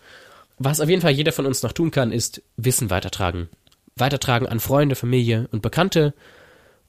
Was 0.58 0.80
auf 0.80 0.88
jeden 0.88 1.02
Fall 1.02 1.12
jeder 1.12 1.32
von 1.32 1.46
uns 1.46 1.62
noch 1.62 1.72
tun 1.72 1.90
kann, 1.90 2.12
ist 2.12 2.42
Wissen 2.56 2.90
weitertragen 2.90 3.48
weitertragen 3.96 4.46
an 4.46 4.60
Freunde, 4.60 4.94
Familie 4.94 5.48
und 5.52 5.62
Bekannte. 5.62 6.14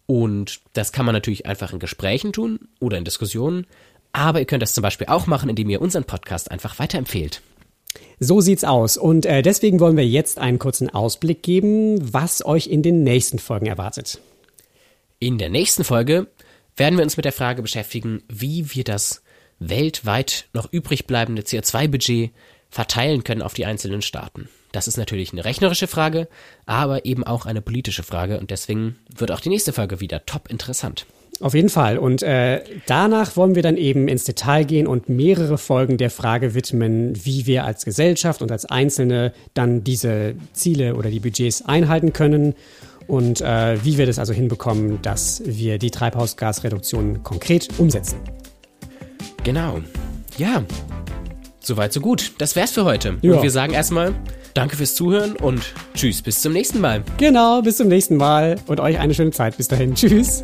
Und 0.08 0.62
das 0.74 0.92
kann 0.92 1.06
man 1.06 1.14
natürlich 1.14 1.46
einfach 1.46 1.74
in 1.74 1.80
Gesprächen 1.80 2.34
tun 2.34 2.68
oder 2.80 2.98
in 2.98 3.06
Diskussionen. 3.06 3.66
Aber 4.12 4.40
ihr 4.40 4.46
könnt 4.46 4.62
das 4.62 4.74
zum 4.74 4.82
Beispiel 4.82 5.08
auch 5.08 5.28
machen, 5.28 5.50
indem 5.50 5.70
ihr 5.70 5.82
unseren 5.82 6.06
Podcast 6.06 6.52
einfach 6.52 6.80
weiterempfehlt. 6.80 7.42
So 8.20 8.42
sieht's 8.42 8.64
aus. 8.64 8.98
Und 8.98 9.26
äh, 9.26 9.42
deswegen 9.42 9.80
wollen 9.80 9.98
wir 9.98 10.08
jetzt 10.08 10.38
einen 10.40 10.60
kurzen 10.60 10.90
Ausblick 10.90 11.44
geben, 11.44 12.14
was 12.14 12.46
euch 12.46 12.68
in 12.68 12.82
den 12.82 13.04
nächsten 13.04 13.40
Folgen 13.40 13.66
erwartet. 13.66 14.20
In 15.20 15.38
der 15.38 15.50
nächsten 15.50 15.84
Folge 15.84 16.28
werden 16.78 16.98
wir 16.98 17.04
uns 17.04 17.18
mit 17.18 17.26
der 17.26 17.34
Frage 17.34 17.62
beschäftigen, 17.62 18.24
wie 18.28 18.74
wir 18.74 18.84
das 18.84 19.22
weltweit 19.60 20.48
noch 20.54 20.72
übrig 20.72 21.08
bleibende 21.08 21.42
CO2-Budget 21.42 22.32
verteilen 22.70 23.24
können 23.24 23.42
auf 23.42 23.54
die 23.54 23.66
einzelnen 23.66 24.02
Staaten. 24.02 24.50
Das 24.76 24.90
ist 24.90 24.98
natürlich 24.98 25.32
eine 25.32 25.46
rechnerische 25.46 25.88
Frage, 25.88 26.28
aber 26.66 27.06
eben 27.06 27.24
auch 27.24 27.46
eine 27.46 27.62
politische 27.62 28.04
Frage 28.04 28.40
und 28.40 28.52
deswegen 28.52 28.98
wird 29.16 29.32
auch 29.32 29.40
die 29.40 29.48
nächste 29.48 29.72
Folge 29.72 30.02
wieder 30.02 30.26
top 30.26 30.50
interessant. 30.50 31.06
Auf 31.40 31.54
jeden 31.54 31.70
Fall. 31.70 31.98
Und 31.98 32.24
äh, 32.24 32.62
danach 32.86 33.38
wollen 33.38 33.56
wir 33.56 33.64
dann 33.64 33.78
eben 33.78 34.10
ins 34.10 34.26
Detail 34.26 34.66
gehen 34.66 34.86
und 34.86 35.08
mehrere 35.08 35.58
Folgen 35.58 35.98
der 35.98 36.10
Frage 36.10 36.54
widmen, 36.56 37.14
wie 37.26 37.46
wir 37.46 37.64
als 37.64 37.86
Gesellschaft 37.86 38.42
und 38.42 38.52
als 38.52 38.66
Einzelne 38.66 39.32
dann 39.54 39.86
diese 39.86 40.36
Ziele 40.52 40.96
oder 40.96 41.10
die 41.10 41.22
Budgets 41.22 41.62
einhalten 41.62 42.12
können 42.12 42.54
und 43.08 43.40
äh, 43.40 43.84
wie 43.84 43.98
wir 43.98 44.06
das 44.06 44.20
also 44.20 44.34
hinbekommen, 44.34 45.02
dass 45.02 45.42
wir 45.46 45.78
die 45.78 45.92
Treibhausgasreduktion 45.92 47.24
konkret 47.24 47.70
umsetzen. 47.80 48.18
Genau. 49.46 49.80
Ja. 50.38 50.64
Soweit, 51.62 51.94
so 51.94 52.02
gut. 52.02 52.34
Das 52.38 52.56
wär's 52.56 52.72
für 52.72 52.86
heute. 52.86 53.18
Ja. 53.22 53.36
Und 53.36 53.42
wir 53.42 53.52
sagen 53.52 53.74
erstmal 53.74 54.14
Danke 54.56 54.78
fürs 54.78 54.96
Zuhören 54.96 55.36
und 55.36 55.74
tschüss, 55.96 56.22
bis 56.22 56.42
zum 56.42 56.54
nächsten 56.54 56.80
Mal. 56.80 57.04
Genau, 57.18 57.62
bis 57.62 57.76
zum 57.76 57.90
nächsten 57.90 58.16
Mal 58.16 58.56
und 58.68 58.80
euch 58.80 58.98
eine 58.98 59.14
schöne 59.14 59.32
Zeit. 59.32 59.58
Bis 59.58 59.68
dahin. 59.68 59.94
Tschüss. 59.96 60.44